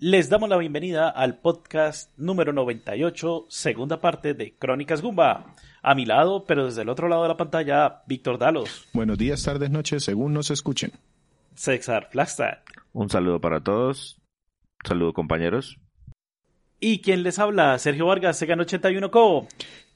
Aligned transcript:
Les 0.00 0.28
damos 0.28 0.48
la 0.48 0.56
bienvenida 0.56 1.08
al 1.08 1.40
podcast 1.40 2.16
número 2.16 2.52
98, 2.52 3.46
segunda 3.48 4.00
parte 4.00 4.32
de 4.32 4.54
Crónicas 4.56 5.02
Gumba. 5.02 5.56
A 5.82 5.96
mi 5.96 6.06
lado, 6.06 6.44
pero 6.44 6.66
desde 6.66 6.82
el 6.82 6.88
otro 6.88 7.08
lado 7.08 7.22
de 7.22 7.28
la 7.30 7.36
pantalla, 7.36 8.02
Víctor 8.06 8.38
Dalos. 8.38 8.86
Buenos 8.92 9.18
días, 9.18 9.42
tardes, 9.42 9.70
noches, 9.70 10.04
según 10.04 10.34
nos 10.34 10.52
escuchen. 10.52 10.92
César 11.56 12.10
Flagstad. 12.12 12.58
Un 12.92 13.10
saludo 13.10 13.40
para 13.40 13.60
todos. 13.60 14.20
Saludo 14.86 15.12
compañeros. 15.12 15.80
Y 16.78 17.00
quien 17.00 17.24
les 17.24 17.40
habla, 17.40 17.76
Sergio 17.80 18.06
Vargas, 18.06 18.38
Segan 18.38 18.60
81 18.60 19.10
Co. 19.10 19.48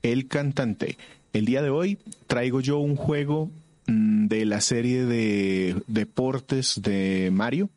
El 0.03 0.27
cantante. 0.27 0.99
El 1.33 1.45
día 1.45 1.63
de 1.63 1.71
hoy 1.71 1.99
traigo 2.27 2.61
yo 2.61 2.79
un 2.79 2.97
juego 2.97 3.53
mm, 3.87 4.27
de 4.27 4.47
la 4.47 4.63
serie 4.63 5.05
de 5.07 5.81
deportes 5.87 6.83
de 6.83 7.31
Mario 7.33 7.71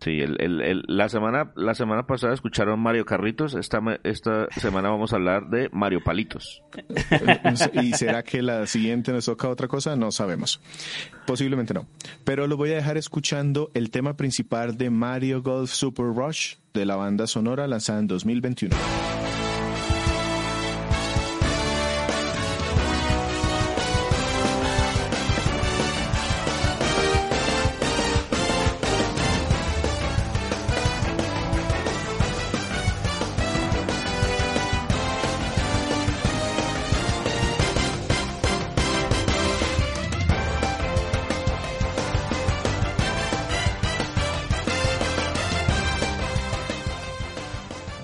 Sí, 0.00 0.20
el, 0.20 0.40
el, 0.40 0.84
la, 0.86 1.08
semana, 1.08 1.52
la 1.56 1.74
semana 1.74 2.06
pasada 2.06 2.32
escucharon 2.32 2.78
Mario 2.78 3.04
Carritos, 3.04 3.54
esta, 3.54 3.80
esta 4.04 4.46
semana 4.60 4.90
vamos 4.90 5.12
a 5.12 5.16
hablar 5.16 5.48
de 5.48 5.68
Mario 5.72 6.04
Palitos. 6.04 6.62
¿Y 7.82 7.92
será 7.94 8.22
que 8.22 8.40
la 8.40 8.66
siguiente 8.66 9.10
nos 9.10 9.24
toca 9.24 9.48
otra 9.48 9.66
cosa? 9.66 9.96
No 9.96 10.12
sabemos. 10.12 10.60
Posiblemente 11.26 11.74
no. 11.74 11.86
Pero 12.24 12.46
lo 12.46 12.56
voy 12.56 12.70
a 12.70 12.76
dejar 12.76 12.96
escuchando 12.96 13.72
el 13.74 13.90
tema 13.90 14.16
principal 14.16 14.78
de 14.78 14.88
Mario 14.90 15.42
Golf 15.42 15.72
Super 15.72 16.06
Rush 16.06 16.54
de 16.72 16.86
la 16.86 16.94
banda 16.94 17.26
sonora 17.26 17.66
lanzada 17.66 17.98
en 17.98 18.06
2021. 18.06 18.76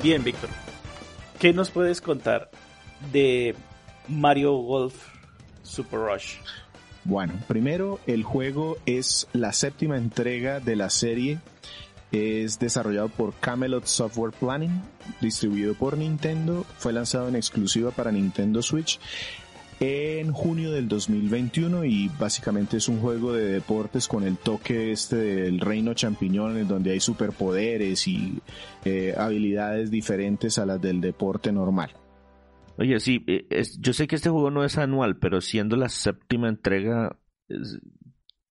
Bien, 0.05 0.22
Víctor. 0.22 0.50
¿Qué 1.38 1.55
nos 1.55 1.70
puedes 1.70 2.02
contar 2.02 2.50
de 3.10 3.55
Mario 4.06 4.52
Golf 4.52 4.94
Super 5.62 5.98
Rush? 5.98 6.34
Bueno, 7.05 7.33
primero 7.48 7.98
el 8.06 8.22
juego 8.22 8.77
es 8.84 9.27
la 9.33 9.55
séptima 9.55 9.96
entrega 9.96 10.61
de 10.61 10.77
la 10.77 10.91
serie. 10.91 11.38
Es 12.12 12.58
desarrollado 12.58 13.08
por 13.08 13.33
Camelot 13.41 13.86
Software 13.86 14.34
Planning, 14.38 14.83
distribuido 15.22 15.72
por 15.72 15.96
Nintendo. 15.96 16.66
Fue 16.77 16.92
lanzado 16.92 17.28
en 17.28 17.36
exclusiva 17.36 17.91
para 17.91 18.12
Nintendo 18.12 18.61
Switch 18.61 19.00
en 19.84 20.32
junio 20.32 20.72
del 20.72 20.88
2021 20.88 21.84
y 21.84 22.10
básicamente 22.18 22.78
es 22.78 22.88
un 22.88 23.00
juego 23.00 23.32
de 23.32 23.44
deportes 23.44 24.08
con 24.08 24.24
el 24.24 24.36
toque 24.36 24.92
este 24.92 25.16
del 25.16 25.60
reino 25.60 25.94
champiñones 25.94 26.66
donde 26.68 26.92
hay 26.92 27.00
superpoderes 27.00 28.06
y 28.08 28.40
eh, 28.84 29.14
habilidades 29.16 29.90
diferentes 29.90 30.58
a 30.58 30.66
las 30.66 30.80
del 30.80 31.00
deporte 31.00 31.52
normal. 31.52 31.90
Oye, 32.77 32.98
sí, 33.00 33.24
eh, 33.27 33.46
yo 33.78 33.92
sé 33.92 34.06
que 34.06 34.16
este 34.16 34.30
juego 34.30 34.50
no 34.50 34.64
es 34.64 34.78
anual, 34.78 35.18
pero 35.18 35.40
siendo 35.40 35.77
la 35.77 35.88
séptima 35.88 36.48
entrega, 36.48 37.18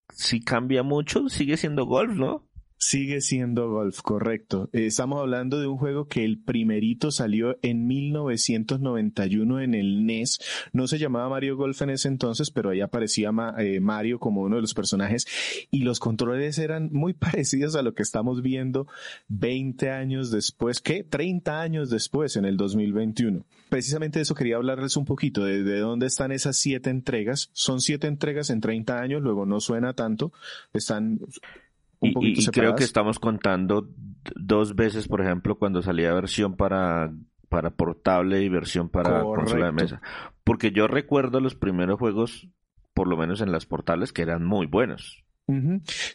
si 0.09 0.41
cambia 0.41 0.83
mucho, 0.83 1.29
sigue 1.29 1.57
siendo 1.57 1.85
golf, 1.85 2.15
¿no? 2.15 2.47
Sigue 2.85 3.21
siendo 3.21 3.69
golf, 3.69 4.01
correcto. 4.01 4.69
Estamos 4.73 5.21
hablando 5.21 5.57
de 5.61 5.67
un 5.67 5.77
juego 5.77 6.09
que 6.09 6.25
el 6.25 6.37
primerito 6.37 7.11
salió 7.11 7.57
en 7.61 7.87
1991 7.87 9.61
en 9.61 9.73
el 9.73 10.05
NES. 10.05 10.39
No 10.73 10.87
se 10.87 10.99
llamaba 10.99 11.29
Mario 11.29 11.55
Golf 11.55 11.81
en 11.81 11.91
ese 11.91 12.09
entonces, 12.09 12.51
pero 12.51 12.71
ahí 12.71 12.81
aparecía 12.81 13.31
eh, 13.57 13.79
Mario 13.79 14.19
como 14.19 14.41
uno 14.41 14.57
de 14.57 14.63
los 14.63 14.73
personajes 14.73 15.25
y 15.71 15.83
los 15.83 16.01
controles 16.01 16.57
eran 16.57 16.89
muy 16.91 17.13
parecidos 17.13 17.77
a 17.77 17.83
lo 17.83 17.93
que 17.93 18.03
estamos 18.03 18.41
viendo 18.41 18.85
20 19.29 19.89
años 19.89 20.29
después, 20.29 20.81
¿qué? 20.81 21.05
30 21.05 21.61
años 21.61 21.89
después, 21.89 22.35
en 22.35 22.43
el 22.43 22.57
2021. 22.57 23.45
Precisamente 23.69 24.19
de 24.19 24.23
eso 24.23 24.35
quería 24.35 24.57
hablarles 24.57 24.97
un 24.97 25.05
poquito, 25.05 25.45
de, 25.45 25.63
de 25.63 25.79
dónde 25.79 26.07
están 26.07 26.33
esas 26.33 26.57
siete 26.57 26.89
entregas. 26.89 27.49
Son 27.53 27.79
siete 27.79 28.07
entregas 28.07 28.49
en 28.49 28.59
30 28.59 28.99
años, 28.99 29.21
luego 29.21 29.45
no 29.45 29.61
suena 29.61 29.93
tanto. 29.93 30.33
Están 30.73 31.21
y, 32.03 32.45
creo 32.47 32.75
que 32.75 32.83
estamos 32.83 33.19
contando 33.19 33.89
dos 34.35 34.75
veces, 34.75 35.07
por 35.07 35.21
ejemplo, 35.21 35.57
cuando 35.57 35.81
salía 35.81 36.13
versión 36.13 36.55
para, 36.55 37.11
para 37.49 37.71
portable 37.71 38.41
y 38.41 38.49
versión 38.49 38.89
para 38.89 39.21
consola 39.21 39.67
de 39.67 39.71
mesa. 39.71 40.01
Porque 40.43 40.71
yo 40.71 40.87
recuerdo 40.87 41.39
los 41.39 41.55
primeros 41.55 41.99
juegos, 41.99 42.47
por 42.93 43.07
lo 43.07 43.17
menos 43.17 43.41
en 43.41 43.51
las 43.51 43.65
portables, 43.65 44.13
que 44.13 44.21
eran 44.21 44.45
muy 44.45 44.65
buenos. 44.65 45.23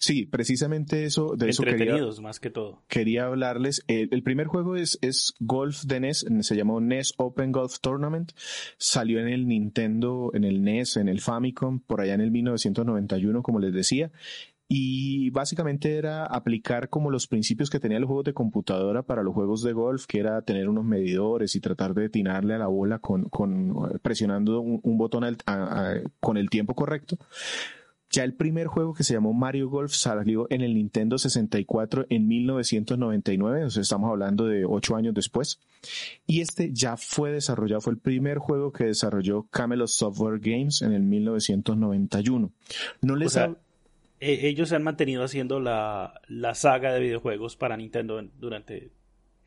Sí, 0.00 0.24
precisamente 0.24 1.04
eso, 1.04 1.34
de 1.36 1.50
eso 1.50 1.62
quería, 1.62 1.98
más 2.22 2.40
que 2.40 2.48
todo. 2.48 2.82
Quería 2.88 3.26
hablarles. 3.26 3.84
El, 3.86 4.22
primer 4.22 4.46
juego 4.46 4.74
es, 4.74 4.98
es 5.02 5.34
Golf 5.38 5.82
de 5.84 6.00
NES, 6.00 6.26
se 6.40 6.56
llamó 6.56 6.80
NES 6.80 7.12
Open 7.18 7.52
Golf 7.52 7.78
Tournament. 7.80 8.32
Salió 8.78 9.20
en 9.20 9.28
el 9.28 9.46
Nintendo, 9.46 10.30
en 10.32 10.44
el 10.44 10.62
NES, 10.62 10.96
en 10.96 11.08
el 11.08 11.20
Famicom, 11.20 11.80
por 11.80 12.00
allá 12.00 12.14
en 12.14 12.22
el 12.22 12.30
1991, 12.30 13.42
como 13.42 13.60
les 13.60 13.72
decía 13.72 14.10
y 14.68 15.30
básicamente 15.30 15.96
era 15.96 16.26
aplicar 16.26 16.90
como 16.90 17.10
los 17.10 17.26
principios 17.26 17.70
que 17.70 17.80
tenían 17.80 18.02
los 18.02 18.08
juegos 18.08 18.26
de 18.26 18.34
computadora 18.34 19.02
para 19.02 19.22
los 19.22 19.34
juegos 19.34 19.62
de 19.62 19.72
golf, 19.72 20.04
que 20.06 20.20
era 20.20 20.42
tener 20.42 20.68
unos 20.68 20.84
medidores 20.84 21.56
y 21.56 21.60
tratar 21.60 21.94
de 21.94 22.06
atinarle 22.06 22.54
a 22.54 22.58
la 22.58 22.66
bola 22.66 22.98
con, 22.98 23.24
con 23.24 23.98
presionando 24.02 24.60
un, 24.60 24.98
botón 24.98 25.24
con 26.20 26.36
el 26.36 26.50
tiempo 26.50 26.74
correcto. 26.74 27.16
Ya 28.10 28.24
el 28.24 28.34
primer 28.34 28.68
juego 28.68 28.94
que 28.94 29.04
se 29.04 29.14
llamó 29.14 29.34
Mario 29.34 29.68
Golf 29.68 29.92
salió 29.92 30.46
en 30.50 30.62
el 30.62 30.74
Nintendo 30.74 31.18
64 31.18 32.06
en 32.08 32.26
1999, 32.26 33.64
o 33.64 33.70
sea, 33.70 33.82
estamos 33.82 34.10
hablando 34.10 34.46
de 34.46 34.64
ocho 34.64 34.96
años 34.96 35.12
después. 35.14 35.60
Y 36.26 36.40
este 36.40 36.72
ya 36.72 36.96
fue 36.96 37.30
desarrollado, 37.30 37.82
fue 37.82 37.92
el 37.92 37.98
primer 37.98 38.38
juego 38.38 38.72
que 38.72 38.84
desarrolló 38.84 39.46
Camelot 39.50 39.88
Software 39.88 40.40
Games 40.40 40.80
en 40.80 40.92
el 40.92 41.02
1991. 41.02 42.50
No 43.02 43.16
les 43.16 43.36
eh, 44.20 44.40
ellos 44.42 44.68
se 44.68 44.76
han 44.76 44.82
mantenido 44.82 45.24
haciendo 45.24 45.60
la, 45.60 46.20
saga 46.54 46.92
de 46.92 47.00
videojuegos 47.00 47.56
para 47.56 47.76
Nintendo 47.76 48.22
durante 48.38 48.90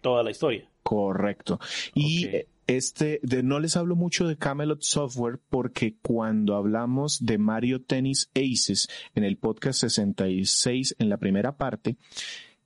toda 0.02 0.24
la 0.24 0.32
historia. 0.32 0.70
Correcto. 0.84 1.60
Y 1.94 2.28
este, 2.68 3.20
de, 3.24 3.44
no 3.44 3.60
les 3.60 3.76
hablo 3.76 3.96
mucho 3.96 4.28
de 4.28 4.38
Camelot 4.38 4.82
Software 4.82 5.40
porque 5.50 5.96
cuando 6.02 6.56
hablamos 6.56 7.26
de 7.26 7.38
Mario 7.38 7.82
Tennis 7.82 8.30
Aces 8.34 8.88
en 9.14 9.24
el 9.24 9.38
podcast 9.38 9.82
66, 9.82 10.96
en 11.00 11.10
la 11.10 11.18
primera 11.18 11.58
parte, 11.58 11.98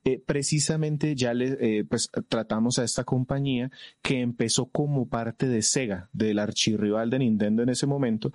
eh, 0.03 0.22
precisamente 0.23 1.16
ya 1.16 1.33
le, 1.33 1.57
eh, 1.59 1.83
pues, 1.85 2.11
tratamos 2.29 2.77
a 2.77 2.83
esta 2.83 3.03
compañía 3.03 3.72
que 4.03 4.22
empezó 4.22 4.67
como 4.67 5.09
parte 5.09 5.47
de 5.47 5.63
Sega, 5.63 6.09
del 6.13 6.37
archirrival 6.37 7.09
de 7.09 7.19
Nintendo 7.19 7.63
en 7.63 7.69
ese 7.69 7.87
momento, 7.87 8.31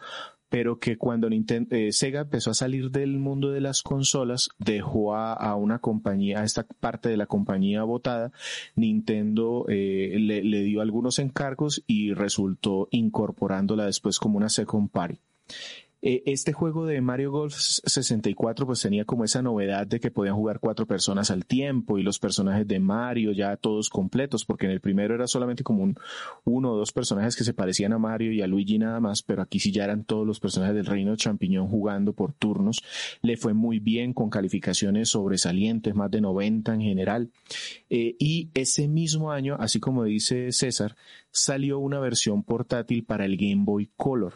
pero 0.50 0.78
que 0.78 0.99
cuando 0.99 1.28
eh, 1.31 1.93
Sega 1.93 2.22
empezó 2.22 2.50
a 2.50 2.55
salir 2.55 2.91
del 2.91 3.19
mundo 3.19 3.50
de 3.50 3.61
las 3.61 3.83
consolas, 3.83 4.50
dejó 4.59 5.15
a, 5.15 5.55
una 5.55 5.78
compañía, 5.78 6.41
a 6.41 6.44
esta 6.44 6.65
parte 6.65 7.09
de 7.09 7.16
la 7.16 7.27
compañía 7.27 7.84
votada, 7.84 8.33
Nintendo 8.75 9.65
eh, 9.69 10.16
le, 10.19 10.43
le, 10.43 10.62
dio 10.62 10.83
algunos 10.83 11.21
encargos 11.21 11.83
y 11.87 12.12
resultó 12.12 12.88
incorporándola 12.91 13.87
después 13.87 14.19
como 14.19 14.37
una 14.37 14.49
second 14.49 14.91
party. 14.91 15.19
Eh, 16.03 16.22
este 16.25 16.55
juego 16.55 16.87
de 16.87 17.00
Mario 17.03 17.31
Golf 17.31 17.55
64 17.55 18.66
pues 18.66 18.81
tenía 18.81 19.05
como 19.05 19.25
esa 19.25 19.43
novedad 19.43 19.87
de 19.87 20.00
que 20.00 20.11
podían 20.11 20.34
jugar 20.34 20.59
cuatro 20.59 20.87
personas 20.87 21.31
al 21.31 21.44
tiempo 21.44 21.99
y 21.99 22.03
los 22.03 22.19
personajes 22.19 22.66
de 22.66 22.81
Mario 22.81 23.33
ya 23.33 23.56
todos 23.56 23.91
completos, 23.91 24.47
porque 24.47 24.64
en 24.64 24.73
el 24.73 24.81
primero 24.81 25.14
era 25.14 25.26
solamente 25.26 25.62
como 25.62 25.82
un, 25.82 25.97
uno 26.44 26.73
o 26.73 26.76
dos 26.76 26.93
personajes 26.93 27.37
que 27.37 27.44
se 27.44 27.52
parecían 27.52 27.93
a 27.93 27.99
Mario 27.99 28.32
y 28.32 28.41
a 28.41 28.47
Luigi 28.47 28.79
nada 28.79 28.99
más, 29.00 29.23
pero 29.23 29.43
aquí 29.43 29.61
sí 29.61 29.73
ya 29.73 29.85
eran 29.85 30.05
todos 30.05 30.26
los 30.26 30.41
personajes 30.41 30.75
del 30.75 30.87
Reino 30.87 31.17
Champiñón 31.17 31.69
jugando 31.69 32.14
por 32.14 32.32
turnos. 32.32 32.82
Le 33.20 33.37
fue 33.37 33.53
muy 33.53 33.79
bien 33.79 34.14
con 34.14 34.31
calificaciones 34.31 35.11
sobresalientes, 35.11 35.94
más 35.94 36.11
de 36.11 36.23
90 36.23 36.75
en 36.75 36.81
general. 36.81 37.31
Eh, 37.91 38.17
y 38.19 38.49
ese 38.55 38.88
mismo 38.88 39.32
año, 39.32 39.56
así 39.61 39.81
como 39.81 40.05
dice 40.05 40.50
César, 40.53 40.96
salió 41.31 41.79
una 41.79 42.00
versión 42.00 42.43
portátil 42.43 43.05
para 43.05 43.26
el 43.26 43.37
Game 43.37 43.64
Boy 43.64 43.91
Color 43.96 44.35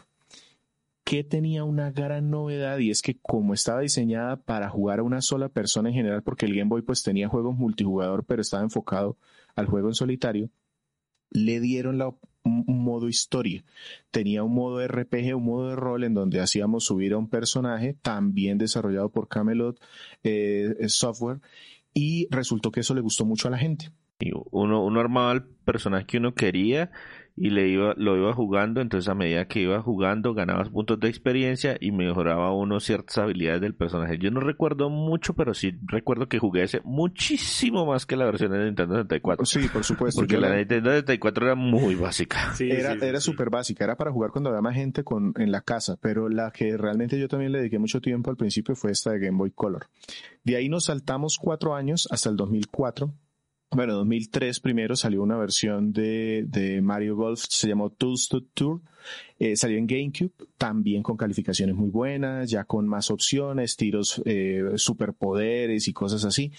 que 1.05 1.23
tenía 1.23 1.63
una 1.63 1.91
gran 1.91 2.31
novedad 2.31 2.79
y 2.79 2.89
es 2.89 3.03
que 3.03 3.17
como 3.21 3.53
estaba 3.53 3.81
diseñada 3.81 4.37
para 4.37 4.69
jugar 4.69 4.99
a 4.99 5.03
una 5.03 5.21
sola 5.21 5.49
persona 5.49 5.89
en 5.89 5.95
general, 5.95 6.23
porque 6.23 6.47
el 6.47 6.55
Game 6.55 6.67
Boy 6.67 6.81
pues 6.81 7.03
tenía 7.03 7.29
juegos 7.29 7.55
multijugador, 7.55 8.25
pero 8.25 8.41
estaba 8.41 8.63
enfocado 8.63 9.15
al 9.55 9.67
juego 9.67 9.87
en 9.87 9.93
solitario, 9.93 10.49
le 11.29 11.59
dieron 11.59 11.99
la, 11.99 12.11
un 12.43 12.83
modo 12.83 13.07
historia. 13.07 13.63
Tenía 14.09 14.43
un 14.43 14.55
modo 14.55 14.85
RPG, 14.85 15.35
un 15.35 15.45
modo 15.45 15.69
de 15.69 15.75
rol 15.75 16.03
en 16.03 16.15
donde 16.15 16.41
hacíamos 16.41 16.85
subir 16.85 17.13
a 17.13 17.17
un 17.17 17.29
personaje, 17.29 17.95
también 18.01 18.57
desarrollado 18.57 19.09
por 19.09 19.27
Camelot 19.27 19.79
eh, 20.23 20.75
Software, 20.87 21.39
y 21.93 22.27
resultó 22.31 22.71
que 22.71 22.79
eso 22.79 22.95
le 22.95 23.01
gustó 23.01 23.25
mucho 23.25 23.47
a 23.47 23.51
la 23.51 23.59
gente. 23.59 23.91
Uno, 24.51 24.83
uno 24.83 24.99
armaba 24.99 25.33
el 25.33 25.43
personaje 25.43 26.05
que 26.05 26.17
uno 26.17 26.33
quería 26.33 26.89
y 27.37 27.49
le 27.49 27.67
iba, 27.67 27.93
lo 27.97 28.15
iba 28.15 28.33
jugando, 28.33 28.79
entonces 28.79 29.09
a 29.09 29.13
medida 29.13 29.45
que 29.45 29.59
iba 29.59 29.81
jugando 29.81 30.33
ganabas 30.33 30.69
puntos 30.69 30.99
de 31.01 31.09
experiencia 31.09 31.75
y 31.81 31.91
mejoraba 31.91 32.53
uno 32.53 32.79
ciertas 32.79 33.17
habilidades 33.17 33.59
del 33.59 33.75
personaje. 33.75 34.17
Yo 34.17 34.31
no 34.31 34.39
recuerdo 34.39 34.89
mucho, 34.89 35.33
pero 35.33 35.53
sí 35.53 35.77
recuerdo 35.85 36.29
que 36.29 36.39
jugué 36.39 36.63
ese 36.63 36.79
muchísimo 36.85 37.85
más 37.85 38.05
que 38.05 38.15
la 38.15 38.25
versión 38.25 38.51
de 38.51 38.63
Nintendo 38.63 38.95
64. 38.95 39.45
Sí, 39.45 39.67
por 39.67 39.83
supuesto. 39.83 40.21
Porque 40.21 40.37
la, 40.37 40.55
Nintendo 40.55 40.91
64 40.91 41.45
era 41.45 41.55
muy 41.55 41.95
básica. 41.95 42.53
Sí, 42.55 42.69
era 42.71 42.93
era 42.93 43.19
súper 43.19 43.49
básica, 43.49 43.83
era 43.83 43.97
para 43.97 44.11
jugar 44.11 44.31
cuando 44.31 44.49
había 44.49 44.61
más 44.61 44.75
gente 44.75 45.03
con, 45.03 45.33
en 45.37 45.51
la 45.51 45.61
casa, 45.61 45.97
pero 46.01 46.29
la 46.29 46.51
que 46.51 46.77
realmente 46.77 47.19
yo 47.19 47.27
también 47.27 47.51
le 47.51 47.59
dediqué 47.59 47.79
mucho 47.79 47.99
tiempo 47.99 48.29
al 48.29 48.37
principio 48.37 48.75
fue 48.75 48.91
esta 48.91 49.11
de 49.11 49.19
Game 49.19 49.37
Boy 49.37 49.51
Color. 49.51 49.87
De 50.45 50.55
ahí 50.55 50.69
nos 50.69 50.85
saltamos 50.85 51.37
cuatro 51.37 51.75
años 51.75 52.07
hasta 52.11 52.29
el 52.29 52.37
2004 52.37 53.11
bueno, 53.75 53.93
en 53.93 53.99
2003 53.99 54.59
primero 54.59 54.95
salió 54.95 55.21
una 55.21 55.37
versión 55.37 55.91
de, 55.91 56.45
de 56.47 56.81
Mario 56.81 57.15
Golf, 57.15 57.43
se 57.49 57.67
llamó 57.67 57.89
Tools 57.89 58.27
to 58.29 58.41
Tour. 58.41 58.81
Eh, 59.37 59.55
salió 59.55 59.77
en 59.77 59.85
GameCube, 59.85 60.31
también 60.57 61.03
con 61.03 61.17
calificaciones 61.17 61.75
muy 61.75 61.89
buenas, 61.89 62.49
ya 62.49 62.63
con 62.63 62.87
más 62.87 63.11
opciones, 63.11 63.75
tiros, 63.75 64.21
eh, 64.25 64.63
superpoderes 64.77 65.87
y 65.87 65.93
cosas 65.93 66.25
así. 66.25 66.51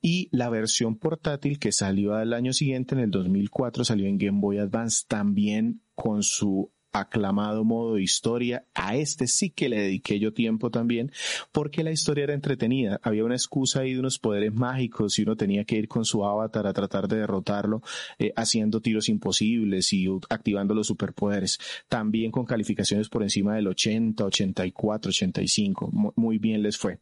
Y 0.00 0.28
la 0.32 0.48
versión 0.48 0.96
portátil 0.96 1.58
que 1.58 1.70
salió 1.70 2.14
al 2.14 2.32
año 2.32 2.52
siguiente, 2.52 2.94
en 2.94 3.02
el 3.02 3.10
2004, 3.10 3.84
salió 3.84 4.06
en 4.06 4.18
Game 4.18 4.40
Boy 4.40 4.58
Advance, 4.58 5.04
también 5.06 5.82
con 5.94 6.22
su 6.22 6.70
aclamado 6.94 7.64
modo 7.64 7.98
historia. 7.98 8.64
A 8.72 8.96
este 8.96 9.26
sí 9.26 9.50
que 9.50 9.68
le 9.68 9.80
dediqué 9.80 10.18
yo 10.18 10.32
tiempo 10.32 10.70
también, 10.70 11.10
porque 11.52 11.82
la 11.82 11.90
historia 11.90 12.24
era 12.24 12.34
entretenida. 12.34 13.00
Había 13.02 13.24
una 13.24 13.34
excusa 13.34 13.80
ahí 13.80 13.94
de 13.94 14.00
unos 14.00 14.18
poderes 14.18 14.54
mágicos 14.54 15.18
y 15.18 15.22
uno 15.22 15.36
tenía 15.36 15.64
que 15.64 15.76
ir 15.76 15.88
con 15.88 16.04
su 16.04 16.24
avatar 16.24 16.66
a 16.66 16.72
tratar 16.72 17.08
de 17.08 17.18
derrotarlo, 17.18 17.82
eh, 18.18 18.32
haciendo 18.36 18.80
tiros 18.80 19.08
imposibles 19.08 19.92
y 19.92 20.06
activando 20.30 20.72
los 20.74 20.86
superpoderes. 20.86 21.58
También 21.88 22.30
con 22.30 22.46
calificaciones 22.46 23.08
por 23.08 23.24
encima 23.24 23.56
del 23.56 23.66
80, 23.66 24.24
84, 24.24 25.08
85. 25.08 26.12
Muy 26.14 26.38
bien 26.38 26.62
les 26.62 26.78
fue. 26.78 27.00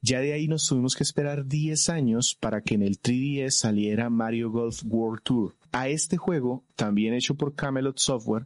Ya 0.00 0.20
de 0.20 0.32
ahí 0.32 0.48
nos 0.48 0.66
tuvimos 0.66 0.96
que 0.96 1.04
esperar 1.04 1.46
10 1.46 1.88
años 1.90 2.36
para 2.38 2.62
que 2.62 2.74
en 2.74 2.82
el 2.82 3.00
3DS 3.00 3.50
saliera 3.50 4.10
Mario 4.10 4.50
Golf 4.50 4.82
World 4.84 5.22
Tour. 5.22 5.56
A 5.72 5.88
este 5.88 6.16
juego, 6.16 6.64
también 6.74 7.14
hecho 7.14 7.36
por 7.36 7.54
Camelot 7.54 7.98
Software, 7.98 8.44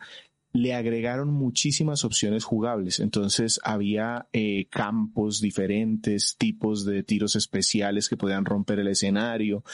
le 0.54 0.72
agregaron 0.72 1.30
muchísimas 1.30 2.04
opciones 2.04 2.44
jugables. 2.44 3.00
Entonces 3.00 3.58
había 3.64 4.28
eh, 4.32 4.68
campos 4.70 5.40
diferentes, 5.40 6.36
tipos 6.38 6.86
de 6.86 7.02
tiros 7.02 7.34
especiales 7.34 8.08
que 8.08 8.16
podían 8.16 8.44
romper 8.44 8.78
el 8.78 8.86
escenario. 8.86 9.64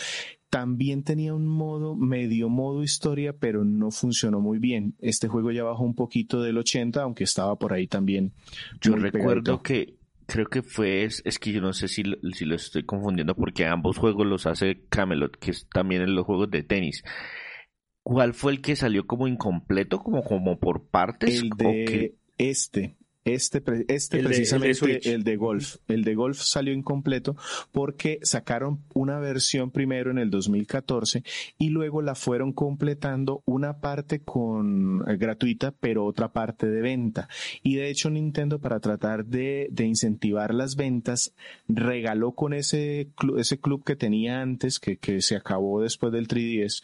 También 0.49 1.05
tenía 1.05 1.35
un 1.35 1.47
modo, 1.47 1.95
medio 1.95 2.49
modo 2.49 2.83
historia, 2.83 3.35
pero 3.35 3.63
no 3.63 3.91
funcionó 3.91 4.41
muy 4.41 4.59
bien. 4.59 4.97
Este 5.01 5.29
juego 5.29 5.53
ya 5.53 5.65
bajó 5.65 5.85
un 5.85 5.95
poquito 5.95 6.41
del 6.41 6.57
80, 6.57 7.03
aunque 7.03 7.25
estaba 7.25 7.59
por 7.59 7.75
ahí 7.75 7.87
también. 7.87 8.33
Yo 8.81 8.97
recuerdo 8.97 9.63
que 9.63 9.99
creo 10.27 10.47
que 10.47 10.63
fue, 10.63 11.05
es, 11.05 11.23
que 11.39 11.53
yo 11.53 11.61
no 11.61 11.75
sé 11.75 11.89
si, 11.89 12.05
si 12.33 12.45
lo 12.47 12.55
estoy 12.55 12.85
confundiendo 12.85 13.35
porque 13.35 13.67
ambos 13.67 13.99
juegos 13.99 14.27
los 14.27 14.47
hace 14.47 14.81
Camelot, 14.89 15.37
que 15.37 15.51
es 15.51 15.69
también 15.69 16.01
en 16.01 16.15
los 16.15 16.25
juegos 16.25 16.51
de 16.51 16.63
tenis. 16.63 17.05
¿Cuál 18.03 18.35
fue 18.35 18.53
el 18.53 18.61
que 18.61 18.77
salió 18.77 19.07
como 19.07 19.29
incompleto, 19.29 20.01
como, 20.03 20.23
como 20.23 20.59
por 20.59 20.85
partes? 20.85 21.43
El 21.43 21.51
de 21.51 22.17
este. 22.39 22.97
Este, 23.23 23.63
este 23.89 24.23
precisamente, 24.23 25.13
el 25.13 25.25
de 25.25 25.37
golf. 25.37 25.77
El 25.89 26.05
de 26.05 26.15
golf 26.15 26.39
salió 26.39 26.73
incompleto 26.73 27.37
porque 27.71 28.19
sacaron 28.23 28.83
una 28.95 29.19
versión 29.19 29.71
primero 29.71 30.11
en 30.11 30.17
el 30.17 30.31
2014 30.31 31.23
y 31.59 31.69
luego 31.69 32.01
la 32.01 32.15
fueron 32.15 32.55
completando 32.55 33.43
una 33.45 33.81
parte 33.81 34.21
con 34.21 35.05
eh, 35.07 35.19
gratuita, 35.19 35.71
pero 35.71 36.07
otra 36.07 36.33
parte 36.33 36.67
de 36.67 36.81
venta. 36.81 37.29
Y 37.63 37.77
de 37.77 37.91
hecho 37.91 38.09
Nintendo 38.09 38.59
para 38.59 38.81
tratar 38.81 39.27
de, 39.27 39.69
de 39.71 39.85
incentivar 39.85 40.55
las 40.55 40.75
ventas 40.77 41.35
regaló 41.69 42.33
con 42.33 42.55
ese, 42.55 43.11
ese 43.37 43.61
club 43.61 43.85
que 43.85 43.97
tenía 43.97 44.41
antes, 44.41 44.81
que, 44.81 44.97
que 44.97 45.21
se 45.21 45.37
acabó 45.37 45.83
después 45.83 46.11
del 46.11 46.27
3DS, 46.27 46.83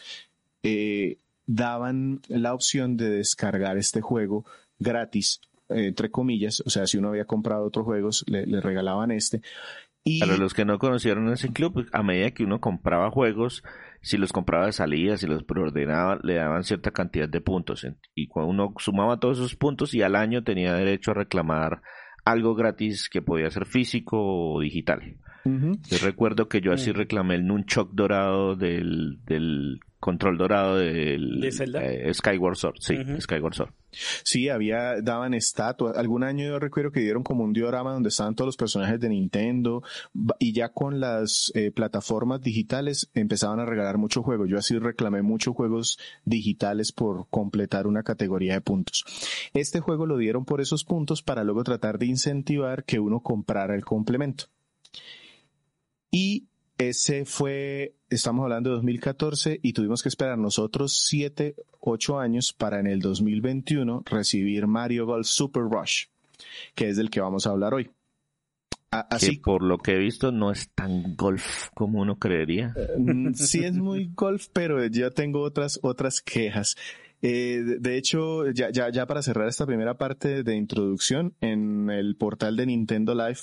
eh, 0.62 1.18
daban 1.46 2.20
la 2.28 2.54
opción 2.54 2.96
de 2.96 3.10
descargar 3.10 3.78
este 3.78 4.00
juego 4.00 4.44
gratis, 4.78 5.40
eh, 5.68 5.86
entre 5.86 6.10
comillas, 6.10 6.62
o 6.66 6.70
sea, 6.70 6.86
si 6.86 6.98
uno 6.98 7.08
había 7.08 7.24
comprado 7.24 7.64
otros 7.64 7.84
juegos, 7.84 8.24
le, 8.26 8.60
regalaban 8.60 9.10
este. 9.10 9.42
Y... 10.04 10.20
Para 10.20 10.36
los 10.36 10.54
que 10.54 10.64
no 10.64 10.78
conocieron 10.78 11.32
ese 11.32 11.52
club, 11.52 11.88
a 11.92 12.02
medida 12.02 12.30
que 12.30 12.44
uno 12.44 12.60
compraba 12.60 13.10
juegos, 13.10 13.64
si 14.02 14.18
los 14.18 14.32
compraba 14.32 14.66
de 14.66 14.72
salida, 14.72 15.16
si 15.16 15.26
los 15.26 15.42
preordenaba, 15.42 16.20
le 16.22 16.34
daban 16.34 16.62
cierta 16.62 16.92
cantidad 16.92 17.28
de 17.28 17.40
puntos. 17.40 17.86
Y 18.14 18.28
cuando 18.28 18.50
uno 18.50 18.74
sumaba 18.78 19.18
todos 19.18 19.38
esos 19.38 19.56
puntos 19.56 19.94
y 19.94 20.02
al 20.02 20.14
año 20.14 20.44
tenía 20.44 20.74
derecho 20.74 21.10
a 21.10 21.14
reclamar 21.14 21.82
algo 22.24 22.54
gratis 22.54 23.08
que 23.08 23.22
podía 23.22 23.50
ser 23.50 23.66
físico 23.66 24.18
o 24.20 24.60
digital. 24.60 25.16
Yo 25.44 25.98
recuerdo 26.02 26.48
que 26.48 26.60
yo 26.60 26.72
así 26.72 26.90
reclamé 26.90 27.36
el 27.36 27.46
Nunchok 27.46 27.92
dorado 27.92 28.56
del, 28.56 29.20
del 29.24 29.78
control 30.06 30.38
dorado 30.38 30.76
del 30.76 31.40
¿De 31.40 31.48
eh, 31.48 32.14
Skyward 32.14 32.56
Sword, 32.56 32.76
sí, 32.78 32.96
Skyward 33.20 33.54
Sword. 33.54 33.72
Sí, 34.22 34.48
había, 34.48 35.02
daban 35.02 35.34
estatuas. 35.34 35.96
Algún 35.96 36.22
año 36.22 36.46
yo 36.46 36.60
recuerdo 36.60 36.92
que 36.92 37.00
dieron 37.00 37.24
como 37.24 37.42
un 37.42 37.52
diorama 37.52 37.92
donde 37.92 38.10
estaban 38.10 38.36
todos 38.36 38.46
los 38.46 38.56
personajes 38.56 39.00
de 39.00 39.08
Nintendo 39.08 39.82
y 40.38 40.52
ya 40.52 40.68
con 40.68 41.00
las 41.00 41.50
eh, 41.56 41.72
plataformas 41.72 42.40
digitales 42.40 43.10
empezaban 43.14 43.58
a 43.58 43.64
regalar 43.66 43.98
muchos 43.98 44.24
juegos. 44.24 44.48
Yo 44.48 44.58
así 44.58 44.78
reclamé 44.78 45.22
muchos 45.22 45.56
juegos 45.56 45.98
digitales 46.24 46.92
por 46.92 47.26
completar 47.28 47.88
una 47.88 48.04
categoría 48.04 48.54
de 48.54 48.60
puntos. 48.60 49.02
Este 49.54 49.80
juego 49.80 50.06
lo 50.06 50.18
dieron 50.18 50.44
por 50.44 50.60
esos 50.60 50.84
puntos 50.84 51.20
para 51.24 51.42
luego 51.42 51.64
tratar 51.64 51.98
de 51.98 52.06
incentivar 52.06 52.84
que 52.84 53.00
uno 53.00 53.18
comprara 53.18 53.74
el 53.74 53.84
complemento. 53.84 54.44
Y 56.12 56.46
ese 56.78 57.24
fue, 57.24 57.94
estamos 58.10 58.44
hablando 58.44 58.70
de 58.70 58.76
2014 58.76 59.60
y 59.62 59.72
tuvimos 59.72 60.02
que 60.02 60.08
esperar 60.08 60.38
nosotros 60.38 61.04
7, 61.06 61.54
8 61.80 62.18
años 62.18 62.52
para 62.52 62.80
en 62.80 62.86
el 62.86 63.00
2021 63.00 64.02
recibir 64.06 64.66
Mario 64.66 65.06
Golf 65.06 65.26
Super 65.26 65.62
Rush, 65.62 66.06
que 66.74 66.88
es 66.88 66.96
del 66.96 67.10
que 67.10 67.20
vamos 67.20 67.46
a 67.46 67.50
hablar 67.50 67.74
hoy. 67.74 67.90
Así 68.90 69.38
por 69.38 69.62
lo 69.62 69.78
que 69.78 69.92
he 69.92 69.98
visto 69.98 70.32
no 70.32 70.50
es 70.50 70.70
tan 70.70 71.16
golf 71.16 71.68
como 71.74 72.00
uno 72.00 72.18
creería. 72.18 72.74
Mm, 72.96 73.34
sí 73.34 73.64
es 73.64 73.76
muy 73.76 74.10
golf, 74.14 74.46
pero 74.52 74.84
ya 74.86 75.10
tengo 75.10 75.42
otras 75.42 75.78
otras 75.82 76.20
quejas. 76.20 76.76
Eh, 77.28 77.60
de 77.80 77.96
hecho, 77.96 78.48
ya, 78.52 79.06
para 79.06 79.20
cerrar 79.20 79.48
esta 79.48 79.66
primera 79.66 79.98
parte 79.98 80.44
de 80.44 80.54
introducción, 80.54 81.34
en 81.40 81.90
el 81.90 82.14
portal 82.14 82.54
de 82.54 82.66
Nintendo 82.66 83.16
Live, 83.16 83.40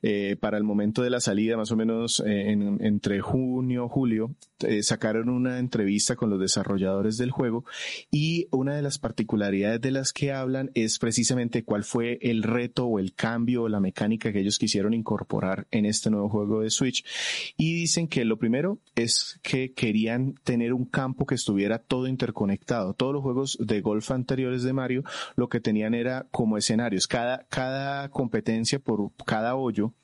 eh, 0.00 0.36
para 0.40 0.56
el 0.56 0.64
momento 0.64 1.02
de 1.02 1.10
la 1.10 1.20
salida, 1.20 1.58
más 1.58 1.70
o 1.70 1.76
menos 1.76 2.20
eh, 2.20 2.50
en, 2.50 2.82
entre 2.82 3.20
junio, 3.20 3.90
julio, 3.90 4.34
eh, 4.66 4.82
sacaron 4.82 5.28
una 5.28 5.58
entrevista 5.58 6.16
con 6.16 6.30
los 6.30 6.40
desarrolladores 6.40 7.16
del 7.16 7.30
juego 7.30 7.64
y 8.10 8.46
una 8.50 8.74
de 8.74 8.82
las 8.82 8.98
particularidades 8.98 9.80
de 9.80 9.90
las 9.90 10.12
que 10.12 10.32
hablan 10.32 10.70
es 10.74 10.98
precisamente 10.98 11.64
cuál 11.64 11.84
fue 11.84 12.18
el 12.20 12.42
reto 12.42 12.86
o 12.86 12.98
el 12.98 13.14
cambio 13.14 13.62
o 13.62 13.68
la 13.68 13.80
mecánica 13.80 14.32
que 14.32 14.40
ellos 14.40 14.58
quisieron 14.58 14.92
incorporar 14.92 15.66
en 15.70 15.86
este 15.86 16.10
nuevo 16.10 16.28
juego 16.28 16.60
de 16.60 16.70
Switch. 16.70 17.04
Y 17.56 17.74
dicen 17.74 18.08
que 18.08 18.24
lo 18.24 18.38
primero 18.38 18.78
es 18.94 19.40
que 19.42 19.72
querían 19.72 20.34
tener 20.44 20.72
un 20.72 20.84
campo 20.84 21.26
que 21.26 21.36
estuviera 21.36 21.78
todo 21.78 22.06
interconectado 22.06 22.94
los 23.12 23.22
juegos 23.22 23.58
de 23.60 23.80
golf 23.80 24.10
anteriores 24.10 24.62
de 24.62 24.72
Mario 24.72 25.04
lo 25.36 25.48
que 25.48 25.60
tenían 25.60 25.94
era 25.94 26.26
como 26.30 26.56
escenarios. 26.56 27.06
Cada, 27.06 27.46
cada 27.48 28.08
competencia 28.10 28.78
por 28.78 29.10
cada 29.24 29.56
hoyo 29.56 29.94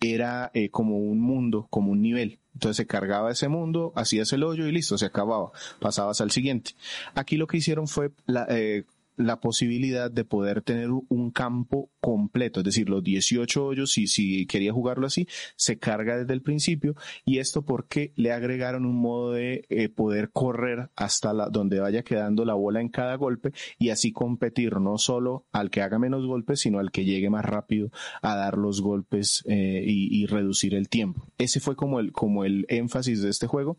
era 0.00 0.50
eh, 0.54 0.70
como 0.70 0.98
un 0.98 1.20
mundo, 1.20 1.66
como 1.70 1.92
un 1.92 2.02
nivel. 2.02 2.38
Entonces 2.54 2.76
se 2.76 2.86
cargaba 2.86 3.30
ese 3.30 3.48
mundo, 3.48 3.92
hacías 3.94 4.32
el 4.32 4.42
hoyo 4.42 4.66
y 4.66 4.72
listo, 4.72 4.98
se 4.98 5.06
acababa. 5.06 5.52
Pasabas 5.80 6.20
al 6.20 6.30
siguiente. 6.30 6.72
Aquí 7.14 7.36
lo 7.36 7.46
que 7.46 7.58
hicieron 7.58 7.86
fue 7.86 8.10
la, 8.26 8.46
eh, 8.48 8.84
la 9.18 9.40
posibilidad 9.40 10.10
de 10.10 10.24
poder 10.24 10.62
tener 10.62 10.90
un 10.90 11.30
campo 11.30 11.90
completo, 12.00 12.60
es 12.60 12.64
decir, 12.64 12.88
los 12.88 13.02
18 13.02 13.66
hoyos, 13.66 13.92
si, 13.92 14.06
si 14.06 14.46
quería 14.46 14.72
jugarlo 14.72 15.06
así, 15.06 15.26
se 15.56 15.78
carga 15.78 16.16
desde 16.16 16.32
el 16.32 16.42
principio. 16.42 16.94
Y 17.24 17.38
esto 17.38 17.62
porque 17.62 18.12
le 18.16 18.32
agregaron 18.32 18.86
un 18.86 18.96
modo 18.96 19.32
de 19.32 19.66
eh, 19.68 19.88
poder 19.88 20.30
correr 20.30 20.90
hasta 20.96 21.32
la, 21.32 21.48
donde 21.48 21.80
vaya 21.80 22.02
quedando 22.02 22.44
la 22.44 22.54
bola 22.54 22.80
en 22.80 22.88
cada 22.88 23.16
golpe 23.16 23.52
y 23.78 23.90
así 23.90 24.12
competir 24.12 24.80
no 24.80 24.98
solo 24.98 25.46
al 25.52 25.70
que 25.70 25.82
haga 25.82 25.98
menos 25.98 26.26
golpes, 26.26 26.60
sino 26.60 26.78
al 26.78 26.90
que 26.90 27.04
llegue 27.04 27.30
más 27.30 27.44
rápido 27.44 27.90
a 28.22 28.36
dar 28.36 28.56
los 28.56 28.80
golpes 28.80 29.44
eh, 29.46 29.84
y, 29.86 30.26
reducir 30.28 30.74
el 30.74 30.90
tiempo. 30.90 31.26
Ese 31.38 31.58
fue 31.58 31.74
como 31.74 32.00
el, 32.00 32.12
como 32.12 32.44
el 32.44 32.66
énfasis 32.68 33.22
de 33.22 33.30
este 33.30 33.46
juego. 33.46 33.78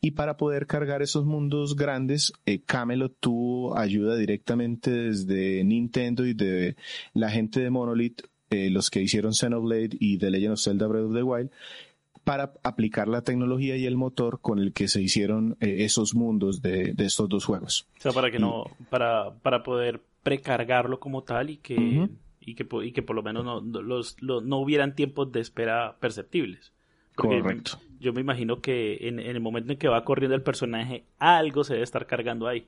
Y 0.00 0.12
para 0.12 0.36
poder 0.36 0.66
cargar 0.66 1.02
esos 1.02 1.24
mundos 1.24 1.74
grandes, 1.74 2.32
eh, 2.46 2.62
Camelot 2.64 3.16
tuvo 3.18 3.76
ayuda 3.76 4.16
directamente 4.16 4.77
desde 4.82 5.64
Nintendo 5.64 6.26
y 6.26 6.34
de 6.34 6.76
la 7.14 7.30
gente 7.30 7.60
de 7.60 7.70
Monolith, 7.70 8.22
eh, 8.50 8.70
los 8.70 8.90
que 8.90 9.02
hicieron 9.02 9.34
Xenoblade 9.34 9.96
y 9.98 10.18
The 10.18 10.30
Legend 10.30 10.52
of 10.52 10.60
Zelda 10.60 10.86
Breath 10.86 11.06
of 11.06 11.14
the 11.14 11.22
Wild, 11.22 11.50
para 12.24 12.52
aplicar 12.62 13.08
la 13.08 13.22
tecnología 13.22 13.76
y 13.76 13.86
el 13.86 13.96
motor 13.96 14.40
con 14.40 14.58
el 14.58 14.72
que 14.72 14.88
se 14.88 15.00
hicieron 15.00 15.56
eh, 15.60 15.84
esos 15.84 16.14
mundos 16.14 16.60
de, 16.60 16.94
estos 16.98 17.28
dos 17.28 17.44
juegos. 17.44 17.86
O 17.98 18.00
sea, 18.00 18.12
para 18.12 18.30
que 18.30 18.38
no, 18.38 18.64
para, 18.90 19.34
para 19.42 19.62
poder 19.62 20.02
precargarlo 20.22 21.00
como 21.00 21.22
tal 21.22 21.50
y 21.50 21.56
que, 21.56 22.08
y 22.40 22.54
que, 22.54 22.66
y 22.84 22.92
que 22.92 23.02
por 23.02 23.16
lo 23.16 23.22
menos 23.22 23.44
no, 23.44 23.60
los, 23.60 24.16
no 24.22 24.58
hubieran 24.58 24.94
tiempos 24.94 25.32
de 25.32 25.40
espera 25.40 25.96
perceptibles. 26.00 26.72
Correcto. 27.14 27.78
Yo 27.98 28.12
me 28.12 28.20
imagino 28.20 28.60
que 28.60 29.08
en, 29.08 29.18
el 29.18 29.40
momento 29.40 29.72
en 29.72 29.78
que 29.78 29.88
va 29.88 30.04
corriendo 30.04 30.36
el 30.36 30.42
personaje, 30.42 31.04
algo 31.18 31.64
se 31.64 31.74
debe 31.74 31.84
estar 31.84 32.06
cargando 32.06 32.46
ahí. 32.46 32.66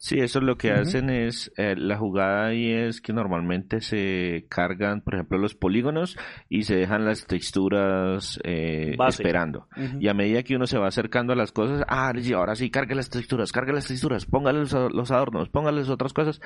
Sí, 0.00 0.20
eso 0.20 0.40
lo 0.40 0.56
que 0.56 0.70
hacen 0.70 1.10
es, 1.10 1.52
eh, 1.56 1.74
la 1.76 1.98
jugada 1.98 2.46
ahí 2.46 2.70
es 2.70 3.00
que 3.00 3.12
normalmente 3.12 3.80
se 3.80 4.46
cargan, 4.48 5.00
por 5.00 5.16
ejemplo, 5.16 5.38
los 5.38 5.56
polígonos 5.56 6.16
y 6.48 6.62
se 6.62 6.76
dejan 6.76 7.04
las 7.04 7.26
texturas 7.26 8.38
eh, 8.44 8.96
esperando. 9.08 9.66
Y 9.98 10.06
a 10.06 10.14
medida 10.14 10.44
que 10.44 10.54
uno 10.54 10.68
se 10.68 10.78
va 10.78 10.86
acercando 10.86 11.32
a 11.32 11.36
las 11.36 11.50
cosas, 11.50 11.84
ah, 11.88 12.12
ahora 12.36 12.54
sí, 12.54 12.70
cargue 12.70 12.94
las 12.94 13.10
texturas, 13.10 13.50
cargue 13.50 13.72
las 13.72 13.88
texturas, 13.88 14.24
póngale 14.24 14.60
los, 14.60 15.10
adornos, 15.10 15.48
póngale 15.48 15.82
otras 15.82 16.12
cosas, 16.12 16.40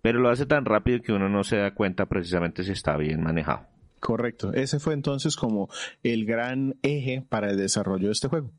pero 0.00 0.18
lo 0.18 0.30
hace 0.30 0.46
tan 0.46 0.64
rápido 0.64 1.02
que 1.02 1.12
uno 1.12 1.28
no 1.28 1.44
se 1.44 1.58
da 1.58 1.74
cuenta 1.74 2.06
precisamente 2.06 2.64
si 2.64 2.72
está 2.72 2.96
bien 2.96 3.22
manejado. 3.22 3.66
Correcto. 4.00 4.54
Ese 4.54 4.78
fue 4.78 4.94
entonces 4.94 5.36
como 5.36 5.68
el 6.02 6.24
gran 6.24 6.76
eje 6.80 7.22
para 7.28 7.50
el 7.50 7.58
desarrollo 7.58 8.06
de 8.06 8.12
este 8.12 8.28
juego. 8.28 8.52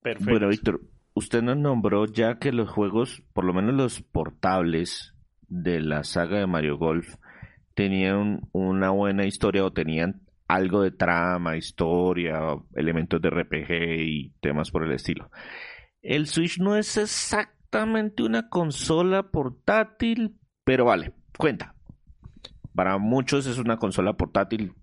Perfecto. 0.00 0.30
Bueno, 0.30 0.48
Víctor, 0.48 0.80
usted 1.14 1.42
nos 1.42 1.56
nombró 1.56 2.06
ya 2.06 2.38
que 2.38 2.52
los 2.52 2.70
juegos, 2.70 3.22
por 3.32 3.44
lo 3.44 3.52
menos 3.52 3.74
los 3.74 4.02
portables 4.02 5.14
de 5.48 5.80
la 5.80 6.04
saga 6.04 6.38
de 6.38 6.46
Mario 6.46 6.78
Golf, 6.78 7.16
tenían 7.74 8.48
una 8.52 8.90
buena 8.90 9.26
historia 9.26 9.64
o 9.64 9.72
tenían 9.72 10.22
algo 10.48 10.82
de 10.82 10.90
trama, 10.90 11.56
historia, 11.56 12.40
elementos 12.74 13.20
de 13.20 13.30
RPG 13.30 13.70
y 14.00 14.32
temas 14.40 14.70
por 14.70 14.84
el 14.84 14.92
estilo. 14.92 15.30
El 16.02 16.26
Switch 16.26 16.58
no 16.58 16.76
es 16.76 16.96
exactamente 16.96 18.22
una 18.22 18.48
consola 18.48 19.30
portátil, 19.30 20.36
pero 20.64 20.84
vale, 20.84 21.12
cuenta. 21.38 21.74
Para 22.74 22.98
muchos 22.98 23.46
es 23.46 23.58
una 23.58 23.78
consola 23.78 24.14
portátil 24.14 24.74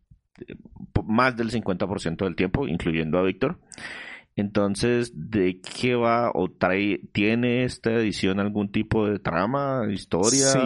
eh, 0.47 0.55
más 1.03 1.35
del 1.35 1.51
50% 1.51 2.17
del 2.23 2.35
tiempo, 2.35 2.67
incluyendo 2.67 3.17
a 3.17 3.23
Víctor. 3.23 3.59
Entonces, 4.35 5.11
¿de 5.13 5.59
qué 5.59 5.95
va 5.95 6.31
o 6.33 6.49
trae, 6.49 7.01
tiene 7.11 7.63
esta 7.65 7.91
edición 7.91 8.39
algún 8.39 8.71
tipo 8.71 9.05
de 9.05 9.19
trama, 9.19 9.87
historia? 9.91 10.47
Sí. 10.47 10.59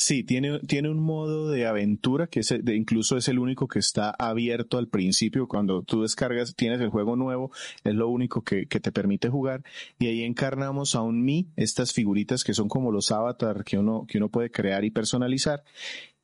Sí, 0.00 0.24
tiene, 0.24 0.60
tiene 0.60 0.88
un 0.88 0.98
modo 0.98 1.50
de 1.50 1.66
aventura 1.66 2.26
que 2.26 2.40
es, 2.40 2.54
incluso 2.68 3.18
es 3.18 3.28
el 3.28 3.38
único 3.38 3.68
que 3.68 3.80
está 3.80 4.08
abierto 4.18 4.78
al 4.78 4.88
principio. 4.88 5.46
Cuando 5.46 5.82
tú 5.82 6.00
descargas, 6.00 6.54
tienes 6.56 6.80
el 6.80 6.88
juego 6.88 7.16
nuevo, 7.16 7.50
es 7.84 7.94
lo 7.94 8.08
único 8.08 8.40
que, 8.40 8.64
que 8.64 8.80
te 8.80 8.92
permite 8.92 9.28
jugar. 9.28 9.62
Y 9.98 10.06
ahí 10.06 10.22
encarnamos 10.22 10.94
a 10.94 11.02
un 11.02 11.22
Mi, 11.22 11.48
estas 11.54 11.92
figuritas 11.92 12.44
que 12.44 12.54
son 12.54 12.70
como 12.70 12.90
los 12.90 13.12
avatars 13.12 13.62
que 13.62 13.76
uno, 13.76 14.06
que 14.08 14.16
uno 14.16 14.30
puede 14.30 14.50
crear 14.50 14.86
y 14.86 14.90
personalizar. 14.90 15.64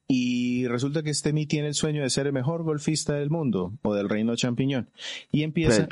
Y 0.08 0.66
resulta 0.68 1.02
que 1.02 1.10
este 1.10 1.32
Mi 1.32 1.46
tiene 1.46 1.68
el 1.68 1.74
sueño 1.74 2.02
de 2.02 2.10
ser 2.10 2.26
el 2.26 2.32
mejor 2.32 2.62
golfista 2.62 3.14
del 3.14 3.30
mundo 3.30 3.72
o 3.82 3.94
del 3.94 4.08
reino 4.08 4.36
champiñón. 4.36 4.88
Y 5.32 5.42
empieza. 5.42 5.88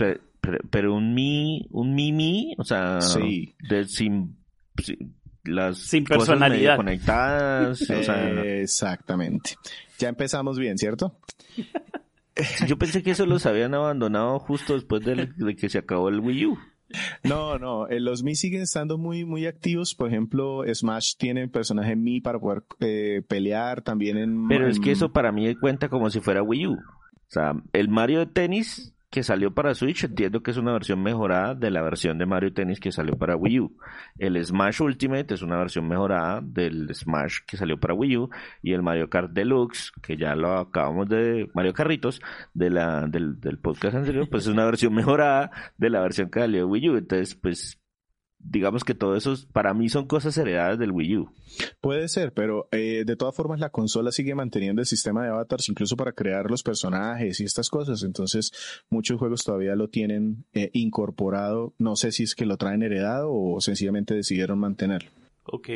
Pero, 0.70 0.94
un 0.94 1.14
Mi, 1.14 1.66
un 1.70 1.94
Mi 1.94 2.54
o 2.58 2.64
sea, 2.64 2.98
de, 3.68 3.86
sin, 3.86 4.36
las 5.44 5.78
sin 5.78 6.04
personalidad 6.04 6.76
conectadas. 6.76 7.80
Exactamente. 7.90 9.56
Ya 9.98 10.08
empezamos 10.08 10.58
bien, 10.58 10.78
¿cierto? 10.78 11.18
Yo 12.66 12.76
pensé 12.78 13.02
que 13.02 13.12
eso 13.12 13.26
los 13.26 13.46
habían 13.46 13.74
abandonado 13.74 14.38
justo 14.38 14.74
después 14.74 15.04
de, 15.04 15.56
que 15.56 15.68
se 15.68 15.78
acabó 15.78 16.08
el 16.08 16.20
Wii 16.20 16.46
U. 16.46 16.58
No, 17.22 17.58
no, 17.58 17.88
eh, 17.88 18.00
los 18.00 18.22
Mi 18.22 18.34
siguen 18.34 18.62
estando 18.62 18.98
muy, 18.98 19.24
muy 19.24 19.46
activos. 19.46 19.94
Por 19.94 20.08
ejemplo, 20.08 20.62
Smash 20.72 21.16
tiene 21.16 21.48
personaje 21.48 21.96
Mi 21.96 22.20
para 22.20 22.38
poder 22.38 22.64
eh, 22.80 23.22
pelear 23.26 23.82
también 23.82 24.16
en... 24.16 24.48
Pero 24.48 24.68
es 24.68 24.80
que 24.80 24.92
eso 24.92 25.12
para 25.12 25.32
mí 25.32 25.54
cuenta 25.56 25.88
como 25.88 26.10
si 26.10 26.20
fuera 26.20 26.42
Wii 26.42 26.66
U. 26.68 26.72
O 26.74 27.30
sea, 27.34 27.54
el 27.72 27.88
Mario 27.88 28.20
de 28.20 28.26
tenis 28.26 28.93
que 29.14 29.22
salió 29.22 29.54
para 29.54 29.76
Switch, 29.76 30.02
entiendo 30.02 30.42
que 30.42 30.50
es 30.50 30.56
una 30.56 30.72
versión 30.72 31.00
mejorada 31.00 31.54
de 31.54 31.70
la 31.70 31.82
versión 31.82 32.18
de 32.18 32.26
Mario 32.26 32.52
Tennis 32.52 32.80
que 32.80 32.90
salió 32.90 33.16
para 33.16 33.36
Wii 33.36 33.60
U. 33.60 33.76
El 34.18 34.44
Smash 34.44 34.82
Ultimate 34.82 35.34
es 35.34 35.42
una 35.42 35.56
versión 35.56 35.86
mejorada 35.86 36.40
del 36.42 36.92
Smash 36.92 37.38
que 37.46 37.56
salió 37.56 37.78
para 37.78 37.94
Wii 37.94 38.16
U 38.16 38.30
y 38.60 38.72
el 38.72 38.82
Mario 38.82 39.08
Kart 39.08 39.30
Deluxe, 39.30 39.92
que 40.02 40.16
ya 40.16 40.34
lo 40.34 40.58
acabamos 40.58 41.08
de 41.08 41.48
Mario 41.54 41.72
Carritos 41.72 42.20
del, 42.54 42.74
del 43.12 43.58
podcast 43.58 43.98
anterior, 43.98 44.28
pues 44.28 44.48
es 44.48 44.52
una 44.52 44.64
versión 44.64 44.92
mejorada 44.96 45.52
de 45.78 45.90
la 45.90 46.00
versión 46.00 46.28
que 46.28 46.40
salió 46.40 46.58
de 46.58 46.64
Wii 46.64 46.88
U. 46.90 46.96
Entonces, 46.96 47.36
pues 47.36 47.83
digamos 48.44 48.84
que 48.84 48.94
todo 48.94 49.16
eso 49.16 49.34
para 49.52 49.74
mí 49.74 49.88
son 49.88 50.06
cosas 50.06 50.36
heredadas 50.36 50.78
del 50.78 50.92
Wii 50.92 51.16
U. 51.16 51.30
Puede 51.80 52.08
ser, 52.08 52.32
pero 52.32 52.68
eh, 52.72 53.04
de 53.06 53.16
todas 53.16 53.34
formas 53.34 53.58
la 53.58 53.70
consola 53.70 54.12
sigue 54.12 54.34
manteniendo 54.34 54.80
el 54.82 54.86
sistema 54.86 55.22
de 55.22 55.30
avatars 55.30 55.68
incluso 55.68 55.96
para 55.96 56.12
crear 56.12 56.50
los 56.50 56.62
personajes 56.62 57.40
y 57.40 57.44
estas 57.44 57.70
cosas. 57.70 58.02
Entonces 58.02 58.52
muchos 58.90 59.18
juegos 59.18 59.44
todavía 59.44 59.74
lo 59.74 59.88
tienen 59.88 60.44
eh, 60.52 60.70
incorporado. 60.74 61.74
No 61.78 61.96
sé 61.96 62.12
si 62.12 62.24
es 62.24 62.34
que 62.34 62.46
lo 62.46 62.56
traen 62.56 62.82
heredado 62.82 63.32
o 63.32 63.60
sencillamente 63.60 64.14
decidieron 64.14 64.58
mantenerlo. 64.58 65.10
Ok. 65.44 65.68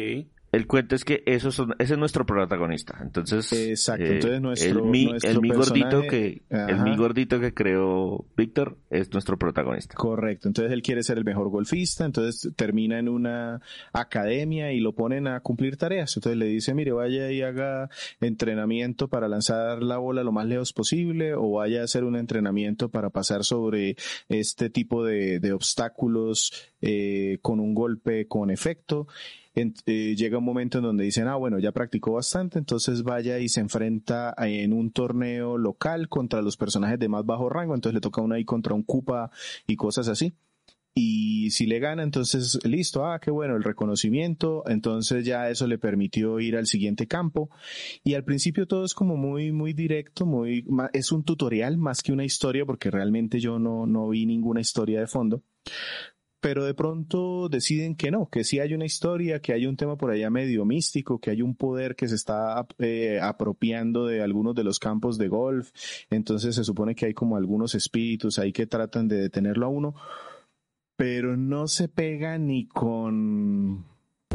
El 0.50 0.66
cuento 0.66 0.94
es 0.94 1.04
que 1.04 1.22
eso 1.26 1.52
son, 1.52 1.74
ese 1.78 1.94
es 1.94 1.98
nuestro 1.98 2.24
protagonista. 2.24 2.98
Entonces, 3.02 3.52
Exacto. 3.52 4.04
Eh, 4.04 4.14
entonces 4.14 4.40
nuestro, 4.40 4.84
el 4.84 4.84
mi, 4.84 5.10
el 5.22 5.40
mi 5.40 5.50
gordito 5.50 6.02
que 6.02 6.42
el 6.48 6.80
mi 6.80 6.96
gordito 6.96 7.38
que 7.38 7.52
creó 7.52 8.24
Víctor 8.36 8.78
es 8.88 9.12
nuestro 9.12 9.38
protagonista. 9.38 9.94
Correcto. 9.94 10.48
Entonces 10.48 10.72
él 10.72 10.82
quiere 10.82 11.02
ser 11.02 11.18
el 11.18 11.24
mejor 11.24 11.50
golfista, 11.50 12.06
entonces 12.06 12.50
termina 12.56 12.98
en 12.98 13.08
una 13.08 13.60
academia 13.92 14.72
y 14.72 14.80
lo 14.80 14.94
ponen 14.94 15.26
a 15.26 15.40
cumplir 15.40 15.76
tareas. 15.76 16.16
Entonces 16.16 16.38
le 16.38 16.46
dice, 16.46 16.72
mire, 16.72 16.92
vaya 16.92 17.30
y 17.30 17.42
haga 17.42 17.90
entrenamiento 18.20 19.08
para 19.08 19.28
lanzar 19.28 19.82
la 19.82 19.98
bola 19.98 20.22
lo 20.22 20.32
más 20.32 20.46
lejos 20.46 20.72
posible 20.72 21.34
o 21.34 21.52
vaya 21.52 21.82
a 21.82 21.84
hacer 21.84 22.04
un 22.04 22.16
entrenamiento 22.16 22.88
para 22.88 23.10
pasar 23.10 23.44
sobre 23.44 23.96
este 24.28 24.70
tipo 24.70 25.04
de, 25.04 25.40
de 25.40 25.52
obstáculos 25.52 26.52
eh, 26.80 27.38
con 27.42 27.60
un 27.60 27.74
golpe 27.74 28.28
con 28.28 28.50
efecto 28.50 29.08
eh, 29.86 30.14
llega 30.16 30.38
un 30.38 30.44
momento 30.44 30.78
en 30.78 30.84
donde 30.84 31.04
dicen, 31.04 31.28
ah, 31.28 31.36
bueno, 31.36 31.58
ya 31.58 31.72
practicó 31.72 32.12
bastante, 32.12 32.58
entonces 32.58 33.02
vaya 33.02 33.38
y 33.38 33.48
se 33.48 33.60
enfrenta 33.60 34.34
en 34.38 34.72
un 34.72 34.90
torneo 34.92 35.58
local 35.58 36.08
contra 36.08 36.42
los 36.42 36.56
personajes 36.56 36.98
de 36.98 37.08
más 37.08 37.24
bajo 37.24 37.48
rango, 37.48 37.74
entonces 37.74 37.94
le 37.94 38.00
toca 38.00 38.20
uno 38.20 38.34
ahí 38.34 38.44
contra 38.44 38.74
un 38.74 38.82
Koopa 38.82 39.30
y 39.66 39.76
cosas 39.76 40.08
así. 40.08 40.32
Y 40.94 41.52
si 41.52 41.66
le 41.66 41.78
gana, 41.78 42.02
entonces 42.02 42.58
listo, 42.64 43.06
ah, 43.06 43.20
qué 43.20 43.30
bueno, 43.30 43.54
el 43.54 43.62
reconocimiento, 43.62 44.64
entonces 44.66 45.24
ya 45.24 45.48
eso 45.48 45.68
le 45.68 45.78
permitió 45.78 46.40
ir 46.40 46.56
al 46.56 46.66
siguiente 46.66 47.06
campo. 47.06 47.50
Y 48.02 48.14
al 48.14 48.24
principio 48.24 48.66
todo 48.66 48.84
es 48.84 48.94
como 48.94 49.16
muy, 49.16 49.52
muy 49.52 49.74
directo, 49.74 50.26
muy, 50.26 50.66
es 50.92 51.12
un 51.12 51.22
tutorial 51.22 51.78
más 51.78 52.02
que 52.02 52.12
una 52.12 52.24
historia, 52.24 52.66
porque 52.66 52.90
realmente 52.90 53.38
yo 53.38 53.60
no, 53.60 53.86
no 53.86 54.08
vi 54.08 54.26
ninguna 54.26 54.60
historia 54.60 54.98
de 54.98 55.06
fondo 55.06 55.42
pero 56.40 56.64
de 56.64 56.74
pronto 56.74 57.48
deciden 57.48 57.96
que 57.96 58.10
no, 58.10 58.28
que 58.28 58.44
sí 58.44 58.60
hay 58.60 58.74
una 58.74 58.84
historia, 58.84 59.40
que 59.40 59.52
hay 59.52 59.66
un 59.66 59.76
tema 59.76 59.96
por 59.96 60.10
allá 60.10 60.30
medio 60.30 60.64
místico, 60.64 61.18
que 61.18 61.30
hay 61.30 61.42
un 61.42 61.56
poder 61.56 61.96
que 61.96 62.08
se 62.08 62.14
está 62.14 62.66
eh, 62.78 63.18
apropiando 63.20 64.06
de 64.06 64.22
algunos 64.22 64.54
de 64.54 64.64
los 64.64 64.78
campos 64.78 65.18
de 65.18 65.28
golf, 65.28 65.70
entonces 66.10 66.54
se 66.54 66.64
supone 66.64 66.94
que 66.94 67.06
hay 67.06 67.14
como 67.14 67.36
algunos 67.36 67.74
espíritus 67.74 68.38
ahí 68.38 68.52
que 68.52 68.66
tratan 68.66 69.08
de 69.08 69.16
detenerlo 69.16 69.66
a 69.66 69.70
uno, 69.70 69.94
pero 70.96 71.36
no 71.36 71.66
se 71.66 71.88
pega 71.88 72.38
ni 72.38 72.66
con 72.66 73.84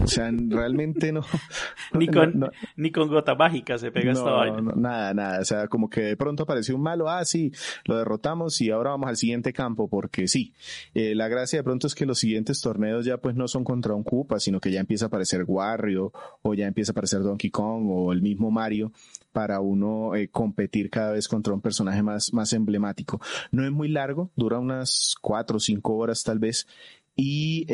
o 0.04 0.08
sea, 0.08 0.32
realmente 0.32 1.12
no. 1.12 1.22
ni, 1.94 2.08
con, 2.08 2.52
ni 2.76 2.92
con 2.92 3.08
gota 3.08 3.36
mágica 3.36 3.78
se 3.78 3.92
pega 3.92 4.12
esta 4.12 4.32
vaina. 4.32 4.62
nada, 4.76 5.14
nada. 5.14 5.40
O 5.40 5.46
sea, 5.46 5.68
como 5.68 5.90
que 5.90 6.02
de 6.02 6.18
pronto 6.18 6.44
apareció 6.44 6.76
un 6.76 6.82
malo, 6.82 7.10
ah, 7.10 7.24
sí, 7.26 7.52
lo 7.86 7.98
derrotamos 7.98 8.60
y 8.62 8.70
ahora 8.70 8.92
vamos 8.92 9.10
al 9.10 9.18
siguiente 9.18 9.54
campo, 9.54 9.88
porque 9.88 10.28
sí. 10.28 10.54
Eh, 10.94 11.16
la 11.16 11.28
gracia 11.28 11.60
de 11.60 11.64
pronto 11.64 11.88
es 11.88 11.96
que 11.96 12.06
los 12.06 12.20
siguientes 12.20 12.62
torneos 12.62 13.06
ya 13.06 13.18
pues 13.18 13.36
no 13.36 13.48
son 13.48 13.64
contra 13.64 13.94
un 13.94 14.04
Koopa, 14.04 14.40
sino 14.40 14.60
que 14.60 14.72
ya 14.72 14.80
empieza 14.80 15.06
a 15.06 15.08
aparecer 15.08 15.46
Wario, 15.48 16.12
o 16.42 16.54
ya 16.54 16.68
empieza 16.68 16.92
a 16.92 16.94
aparecer 16.94 17.22
Donkey 17.22 17.50
Kong, 17.50 17.88
o 17.90 18.12
el 18.12 18.22
mismo 18.22 18.52
Mario, 18.52 18.92
para 19.32 19.60
uno 19.60 20.16
eh, 20.16 20.30
competir 20.30 20.90
cada 20.90 21.12
vez 21.12 21.28
contra 21.28 21.54
un 21.54 21.62
personaje 21.62 22.02
más, 22.04 22.34
más 22.34 22.54
emblemático. 22.54 23.20
No 23.52 23.66
es 23.66 23.72
muy 23.72 23.90
largo, 23.90 24.32
dura 24.36 24.60
unas 24.60 25.16
cuatro 25.22 25.58
o 25.58 25.60
cinco 25.60 25.96
horas 25.96 26.24
tal 26.24 26.40
vez, 26.40 26.68
y 27.16 27.66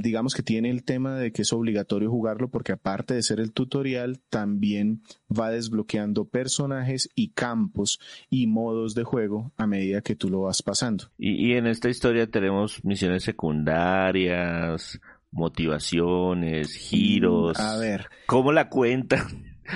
digamos 0.00 0.34
que 0.34 0.42
tiene 0.42 0.70
el 0.70 0.84
tema 0.84 1.16
de 1.16 1.32
que 1.32 1.42
es 1.42 1.52
obligatorio 1.52 2.10
jugarlo 2.10 2.50
porque 2.50 2.72
aparte 2.72 3.14
de 3.14 3.22
ser 3.22 3.40
el 3.40 3.52
tutorial 3.52 4.20
también 4.30 5.02
va 5.28 5.50
desbloqueando 5.50 6.26
personajes 6.26 7.08
y 7.14 7.30
campos 7.30 7.98
y 8.30 8.46
modos 8.46 8.94
de 8.94 9.04
juego 9.04 9.52
a 9.56 9.66
medida 9.66 10.00
que 10.00 10.16
tú 10.16 10.30
lo 10.30 10.42
vas 10.42 10.62
pasando. 10.62 11.04
Y, 11.18 11.52
en 11.52 11.66
esta 11.66 11.88
historia 11.88 12.26
tenemos 12.26 12.84
misiones 12.84 13.24
secundarias, 13.24 15.00
motivaciones, 15.30 16.74
giros. 16.74 17.58
A 17.58 17.76
ver. 17.78 18.06
¿Cómo 18.26 18.52
la 18.52 18.68
cuenta? 18.68 19.26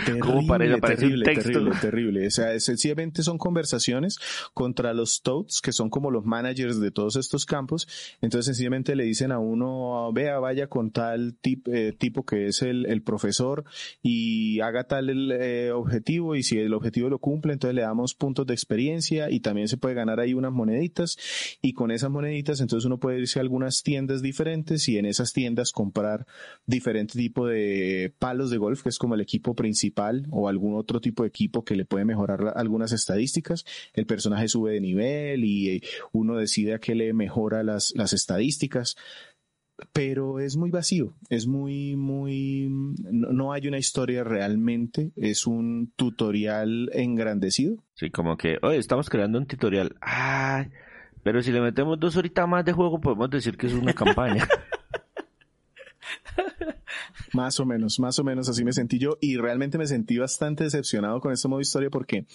Terrible, 0.04 0.46
parece, 0.78 0.80
terrible, 0.80 1.24
terrible, 1.34 1.72
terrible. 1.80 2.26
O 2.26 2.30
sea, 2.30 2.58
sencillamente 2.60 3.22
son 3.22 3.38
conversaciones 3.38 4.18
contra 4.52 4.92
los 4.94 5.22
toads, 5.22 5.60
que 5.60 5.72
son 5.72 5.90
como 5.90 6.10
los 6.10 6.24
managers 6.24 6.80
de 6.80 6.90
todos 6.90 7.16
estos 7.16 7.46
campos. 7.46 7.88
Entonces, 8.20 8.46
sencillamente 8.46 8.94
le 8.96 9.04
dicen 9.04 9.32
a 9.32 9.38
uno, 9.38 10.12
vea, 10.12 10.38
vaya 10.38 10.68
con 10.68 10.90
tal 10.90 11.36
eh, 11.44 11.94
tipo 11.98 12.24
que 12.24 12.46
es 12.46 12.62
el, 12.62 12.86
el, 12.86 13.02
profesor 13.02 13.64
y 14.02 14.60
haga 14.60 14.84
tal 14.84 15.10
el, 15.10 15.32
eh, 15.32 15.70
objetivo 15.72 16.34
y 16.34 16.42
si 16.42 16.58
el 16.58 16.74
objetivo 16.74 17.08
lo 17.08 17.18
cumple, 17.18 17.52
entonces 17.52 17.74
le 17.74 17.82
damos 17.82 18.14
puntos 18.14 18.46
de 18.46 18.54
experiencia 18.54 19.30
y 19.30 19.40
también 19.40 19.68
se 19.68 19.76
puede 19.76 19.94
ganar 19.94 20.20
ahí 20.20 20.34
unas 20.34 20.52
moneditas 20.52 21.16
y 21.62 21.72
con 21.72 21.90
esas 21.90 22.10
moneditas 22.10 22.60
entonces 22.60 22.84
uno 22.86 22.98
puede 22.98 23.20
irse 23.20 23.38
a 23.38 23.42
algunas 23.42 23.82
tiendas 23.82 24.22
diferentes 24.22 24.88
y 24.88 24.98
en 24.98 25.06
esas 25.06 25.32
tiendas 25.32 25.72
comprar 25.72 26.26
diferentes 26.66 27.16
tipos 27.16 27.48
de 27.50 28.12
palos 28.18 28.50
de 28.50 28.58
golf, 28.58 28.82
que 28.82 28.88
es 28.88 28.98
como 28.98 29.14
el 29.14 29.20
equipo 29.20 29.54
principal 29.54 29.85
o 30.30 30.48
algún 30.48 30.76
otro 30.76 31.00
tipo 31.00 31.22
de 31.22 31.28
equipo 31.28 31.64
que 31.64 31.76
le 31.76 31.84
puede 31.84 32.04
mejorar 32.04 32.52
algunas 32.56 32.92
estadísticas. 32.92 33.64
El 33.92 34.06
personaje 34.06 34.48
sube 34.48 34.72
de 34.72 34.80
nivel 34.80 35.44
y 35.44 35.82
uno 36.12 36.36
decide 36.36 36.74
a 36.74 36.78
qué 36.78 36.94
le 36.94 37.12
mejora 37.12 37.62
las, 37.62 37.92
las 37.96 38.12
estadísticas 38.12 38.96
pero 39.92 40.40
es 40.40 40.56
muy 40.56 40.70
vacío, 40.70 41.14
es 41.28 41.46
muy, 41.46 41.96
muy, 41.96 42.68
no, 42.70 43.52
hay 43.52 43.68
una 43.68 43.78
historia 43.78 44.24
realmente, 44.24 45.12
es 45.16 45.46
un 45.46 45.92
tutorial 45.96 46.88
engrandecido. 46.94 47.76
Sí, 47.94 48.10
como 48.10 48.38
que, 48.38 48.56
oye, 48.62 48.78
estamos 48.78 49.10
creando 49.10 49.38
un 49.38 49.46
tutorial, 49.46 49.94
ay, 50.00 50.70
pero 51.22 51.42
si 51.42 51.52
le 51.52 51.60
metemos 51.60 52.00
dos 52.00 52.16
horitas 52.16 52.48
más 52.48 52.64
de 52.64 52.72
juego 52.72 53.00
podemos 53.00 53.28
decir 53.30 53.56
que 53.56 53.66
es 53.66 53.74
una 53.74 53.92
campaña. 53.94 54.48
Más 57.32 57.60
o 57.60 57.66
menos, 57.66 57.98
más 57.98 58.18
o 58.18 58.24
menos 58.24 58.48
así 58.48 58.64
me 58.64 58.72
sentí 58.72 58.98
yo 58.98 59.18
y 59.20 59.36
realmente 59.36 59.78
me 59.78 59.86
sentí 59.86 60.18
bastante 60.18 60.64
decepcionado 60.64 61.20
con 61.20 61.32
este 61.32 61.48
modo 61.48 61.60
historia 61.60 61.90
porque 61.90 62.26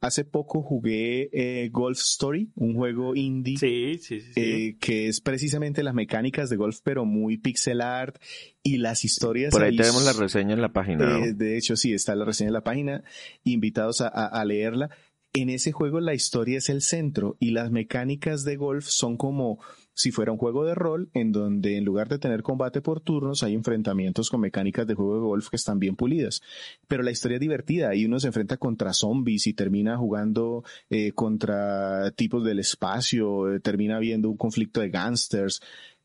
hace 0.00 0.24
poco 0.24 0.62
jugué 0.62 1.30
eh, 1.32 1.68
Golf 1.70 1.98
Story, 1.98 2.50
un 2.54 2.74
juego 2.74 3.14
indie 3.14 3.98
eh, 4.36 4.76
que 4.80 5.08
es 5.08 5.20
precisamente 5.20 5.82
las 5.82 5.94
mecánicas 5.94 6.50
de 6.50 6.56
golf 6.56 6.80
pero 6.82 7.04
muy 7.04 7.38
pixel 7.38 7.80
art 7.80 8.16
y 8.62 8.78
las 8.78 9.04
historias. 9.04 9.52
Por 9.52 9.62
ahí, 9.62 9.76
tenemos 9.76 10.04
la 10.04 10.12
reseña 10.12 10.54
en 10.54 10.62
la 10.62 10.72
página. 10.72 11.18
Eh, 11.18 11.32
de 11.32 11.56
hecho 11.56 11.76
sí, 11.76 11.92
está 11.92 12.14
la 12.14 12.24
reseña 12.24 12.48
en 12.48 12.54
la 12.54 12.64
página, 12.64 13.04
invitados 13.44 14.00
a 14.00 14.44
leerla. 14.44 14.90
En 15.32 15.48
ese 15.48 15.70
juego 15.70 16.00
la 16.00 16.14
historia 16.14 16.58
es 16.58 16.68
el 16.68 16.82
centro 16.82 17.36
y 17.38 17.52
las 17.52 17.70
mecánicas 17.70 18.44
de 18.44 18.56
golf 18.56 18.86
son 18.86 19.16
como 19.16 19.60
si 19.94 20.12
fuera 20.12 20.32
un 20.32 20.38
juego 20.38 20.64
de 20.64 20.74
rol 20.74 21.10
en 21.14 21.32
donde 21.32 21.76
en 21.76 21.84
lugar 21.84 22.08
de 22.08 22.18
tener 22.18 22.42
combate 22.42 22.80
por 22.80 23.00
turnos 23.00 23.42
hay 23.42 23.54
enfrentamientos 23.54 24.30
con 24.30 24.40
mecánicas 24.40 24.86
de 24.86 24.94
juego 24.94 25.14
de 25.14 25.20
golf 25.20 25.48
que 25.48 25.56
están 25.56 25.78
bien 25.78 25.96
pulidas. 25.96 26.42
Pero 26.88 27.02
la 27.02 27.10
historia 27.10 27.36
es 27.36 27.40
divertida 27.40 27.94
y 27.94 28.06
uno 28.06 28.20
se 28.20 28.28
enfrenta 28.28 28.56
contra 28.56 28.92
zombies 28.92 29.46
y 29.46 29.54
termina 29.54 29.96
jugando 29.96 30.64
eh, 30.88 31.12
contra 31.12 32.10
tipos 32.12 32.44
del 32.44 32.60
espacio, 32.60 33.52
eh, 33.52 33.60
termina 33.60 33.98
viendo 33.98 34.30
un 34.30 34.36
conflicto 34.36 34.80
de 34.80 34.90
gangsters, 34.90 35.60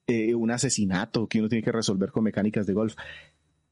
eh, 0.08 0.36
un 0.36 0.52
asesinato 0.52 1.28
que 1.28 1.40
uno 1.40 1.50
tiene 1.50 1.64
que 1.64 1.72
resolver 1.72 2.12
con 2.12 2.24
mecánicas 2.24 2.68
de 2.68 2.74
golf. 2.74 2.96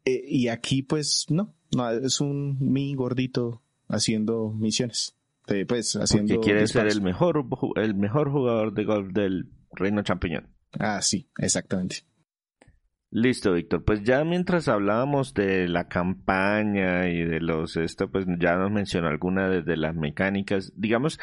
y 0.05 0.47
aquí 0.49 0.83
pues 0.83 1.25
no, 1.29 1.53
no, 1.75 1.89
es 1.89 2.19
un 2.21 2.57
mi 2.59 2.93
gordito 2.93 3.61
haciendo 3.87 4.51
misiones. 4.51 5.15
pues 5.67 5.95
haciendo 5.95 6.35
Porque 6.35 6.51
quiere 6.51 6.67
ser 6.67 6.87
el 6.87 7.01
mejor, 7.01 7.45
el 7.75 7.95
mejor 7.95 8.31
jugador 8.31 8.73
de 8.73 8.83
golf 8.85 9.13
del 9.13 9.47
Reino 9.75 10.01
Champiñón. 10.03 10.49
Ah, 10.79 11.01
sí, 11.01 11.29
exactamente. 11.37 12.05
Listo, 13.15 13.53
Víctor. 13.53 13.83
Pues 13.83 14.01
ya 14.01 14.23
mientras 14.23 14.67
hablábamos 14.67 15.35
de 15.35 15.67
la 15.67 15.87
campaña 15.87 17.09
y 17.09 17.23
de 17.23 17.39
los 17.41 17.77
esto, 17.77 18.09
pues 18.09 18.25
ya 18.39 18.55
nos 18.55 18.71
mencionó 18.71 19.07
alguna 19.07 19.49
de, 19.49 19.77
las 19.77 19.95
mecánicas. 19.95 20.73
Digamos, 20.75 21.19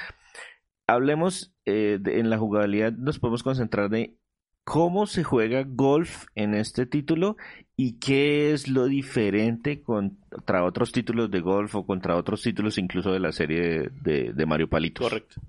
hablemos 0.87 1.53
eh, 1.65 1.99
en 2.05 2.31
la 2.31 2.39
jugabilidad, 2.39 2.93
nos 2.93 3.19
podemos 3.19 3.43
concentrar 3.43 3.91
de 3.91 4.17
cómo 4.63 5.07
se 5.07 5.25
juega 5.25 5.65
golf 5.67 6.27
en 6.37 6.55
este 6.55 6.87
título 6.87 7.37
y 7.75 7.99
qué 7.99 8.53
es 8.53 8.69
lo 8.69 8.85
diferente 8.85 9.83
contra 9.83 10.63
otros 10.63 10.93
títulos 10.93 11.29
de 11.33 11.41
golf 11.41 11.75
o 11.75 11.85
contra 11.85 12.15
otros 12.15 12.41
títulos 12.43 12.79
incluso 12.79 13.11
de 13.11 13.19
la 13.19 13.33
serie 13.33 13.91
de, 14.01 14.33
de 14.33 14.47
Mario 14.47 14.69
Palito. 14.69 15.03
Correcto. 15.03 15.41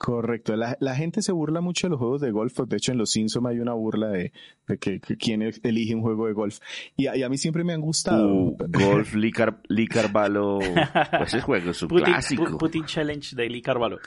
Correcto. 0.00 0.56
La, 0.56 0.78
la, 0.80 0.96
gente 0.96 1.20
se 1.20 1.30
burla 1.30 1.60
mucho 1.60 1.86
de 1.86 1.90
los 1.90 1.98
juegos 1.98 2.22
de 2.22 2.30
golf. 2.30 2.58
De 2.60 2.78
hecho, 2.78 2.92
en 2.92 2.96
los 2.96 3.10
Simpsons 3.10 3.44
hay 3.46 3.58
una 3.58 3.74
burla 3.74 4.08
de, 4.08 4.32
de 4.66 4.78
que, 4.78 4.98
quién 4.98 5.42
elige 5.62 5.94
un 5.94 6.00
juego 6.00 6.26
de 6.26 6.32
golf. 6.32 6.58
Y, 6.96 7.06
a 7.06 7.28
mí 7.28 7.36
siempre 7.36 7.64
me 7.64 7.74
han 7.74 7.82
gustado. 7.82 8.26
Uh, 8.26 8.56
golf, 8.66 9.14
Lee, 9.14 9.30
Carvalho. 9.88 10.58
Pues 11.18 11.34
ese 11.34 11.42
juego 11.42 11.72
es 11.72 11.82
un 11.82 11.90
clásico. 11.90 12.56
Putin 12.56 12.86
Challenge 12.86 13.36
de 13.36 13.50
Lee 13.50 13.60
Carvalho. 13.60 13.98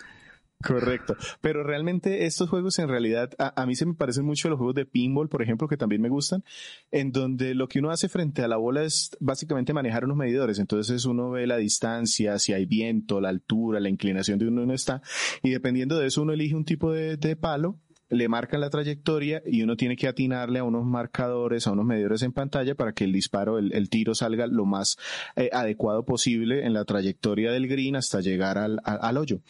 Correcto. 0.65 1.15
Pero 1.41 1.63
realmente 1.63 2.25
estos 2.25 2.49
juegos 2.49 2.79
en 2.79 2.87
realidad 2.87 3.31
a, 3.37 3.65
mí 3.65 3.75
se 3.75 3.85
me 3.85 3.93
parecen 3.93 4.25
mucho 4.25 4.49
los 4.49 4.57
juegos 4.57 4.75
de 4.75 4.85
pinball, 4.85 5.29
por 5.29 5.41
ejemplo, 5.41 5.67
que 5.67 5.77
también 5.77 6.01
me 6.01 6.09
gustan, 6.09 6.43
en 6.91 7.11
donde 7.11 7.53
lo 7.53 7.67
que 7.67 7.79
uno 7.79 7.91
hace 7.91 8.07
frente 8.09 8.43
a 8.43 8.47
la 8.47 8.57
bola 8.57 8.83
es 8.83 9.11
básicamente 9.19 9.73
manejar 9.73 10.05
unos 10.05 10.17
medidores. 10.17 10.59
Entonces 10.59 11.05
uno 11.05 11.31
ve 11.31 11.47
la 11.47 11.57
distancia, 11.57 12.39
si 12.39 12.53
hay 12.53 12.65
viento, 12.65 13.19
la 13.19 13.29
altura, 13.29 13.79
la 13.79 13.89
inclinación 13.89 14.39
de 14.39 14.47
uno 14.47 14.63
uno 14.63 14.73
está, 14.73 15.01
y 15.41 15.49
dependiendo 15.49 15.97
de 15.97 16.07
eso 16.07 16.21
uno 16.21 16.33
elige 16.33 16.55
un 16.55 16.65
tipo 16.65 16.91
de, 16.91 17.35
palo 17.35 17.79
le 18.09 18.29
marcan 18.29 18.61
la 18.61 18.69
trayectoria 18.69 19.41
y 19.43 19.63
uno 19.63 19.75
tiene 19.75 19.95
que 19.95 20.07
atinarle 20.07 20.59
a 20.59 20.63
unos 20.63 20.85
marcadores, 20.85 21.65
a 21.65 21.71
unos 21.71 21.85
medidores 21.85 22.21
en 22.21 22.31
pantalla 22.31 22.75
para 22.75 22.93
que 22.93 23.05
el 23.05 23.11
disparo, 23.11 23.57
el, 23.57 23.89
tiro 23.89 24.13
salga 24.13 24.45
lo 24.45 24.65
más 24.65 24.97
eh, 25.35 25.49
adecuado 25.51 26.05
posible 26.05 26.63
en 26.63 26.73
la 26.73 26.85
trayectoria 26.85 27.51
del 27.51 27.67
green 27.67 27.95
hasta 27.95 28.21
llegar 28.21 28.59
al, 28.59 28.79
al 28.83 29.17
hoyo. 29.17 29.41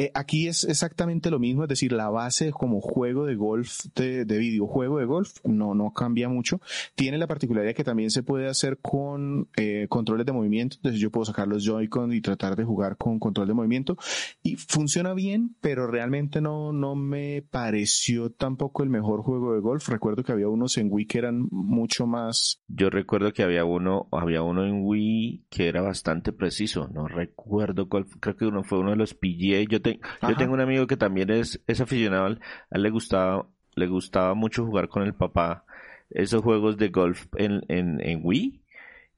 Eh, 0.00 0.12
aquí 0.14 0.46
es 0.46 0.62
exactamente 0.62 1.28
lo 1.28 1.40
mismo, 1.40 1.64
es 1.64 1.68
decir, 1.68 1.90
la 1.90 2.08
base 2.08 2.52
como 2.52 2.80
juego 2.80 3.26
de 3.26 3.34
golf, 3.34 3.80
de, 3.96 4.24
videojuego 4.24 4.98
de 4.98 5.04
golf, 5.06 5.38
no, 5.42 5.74
no 5.74 5.92
cambia 5.92 6.28
mucho. 6.28 6.60
Tiene 6.94 7.18
la 7.18 7.26
particularidad 7.26 7.74
que 7.74 7.82
también 7.82 8.12
se 8.12 8.22
puede 8.22 8.46
hacer 8.46 8.78
con 8.78 9.48
eh, 9.56 9.86
controles 9.88 10.24
de 10.24 10.30
movimiento, 10.30 10.76
entonces 10.76 11.00
yo 11.00 11.10
puedo 11.10 11.24
sacar 11.24 11.48
los 11.48 11.64
Joy-Con 11.64 12.12
y 12.12 12.20
tratar 12.20 12.54
de 12.54 12.62
jugar 12.62 12.96
con 12.96 13.18
control 13.18 13.48
de 13.48 13.54
movimiento 13.54 13.96
y 14.40 14.54
funciona 14.54 15.14
bien, 15.14 15.56
pero 15.60 15.88
realmente 15.88 16.40
no, 16.40 16.72
no 16.72 16.94
me 16.94 17.42
pareció 17.42 18.30
tampoco 18.30 18.84
el 18.84 18.90
mejor 18.90 19.22
juego 19.22 19.54
de 19.54 19.60
golf. 19.60 19.88
Recuerdo 19.88 20.22
que 20.22 20.30
había 20.30 20.48
unos 20.48 20.78
en 20.78 20.92
Wii 20.92 21.06
que 21.06 21.18
eran 21.18 21.48
mucho 21.50 22.06
más. 22.06 22.62
Yo 22.68 22.88
recuerdo 22.88 23.32
que 23.32 23.42
había 23.42 23.64
uno, 23.64 24.06
había 24.12 24.42
uno 24.42 24.64
en 24.64 24.84
Wii 24.84 25.46
que 25.50 25.66
era 25.66 25.82
bastante 25.82 26.32
preciso, 26.32 26.86
no 26.86 27.08
recuerdo 27.08 27.88
cuál, 27.88 28.06
creo 28.20 28.36
que 28.36 28.46
uno 28.46 28.62
fue 28.62 28.78
uno 28.78 28.90
de 28.90 28.96
los 28.96 29.14
PGA. 29.14 29.64
Yo 29.68 29.87
yo 29.94 30.36
tengo 30.36 30.54
un 30.54 30.60
amigo 30.60 30.86
que 30.86 30.96
también 30.96 31.30
es, 31.30 31.62
es 31.66 31.80
aficionado, 31.80 32.26
a 32.26 32.28
él 32.28 32.82
le 32.82 32.90
gustaba, 32.90 33.46
le 33.74 33.86
gustaba 33.86 34.34
mucho 34.34 34.64
jugar 34.64 34.88
con 34.88 35.02
el 35.02 35.14
papá 35.14 35.64
esos 36.10 36.42
juegos 36.42 36.76
de 36.76 36.88
golf 36.88 37.26
en, 37.36 37.62
en, 37.68 38.00
en 38.00 38.20
Wii. 38.22 38.62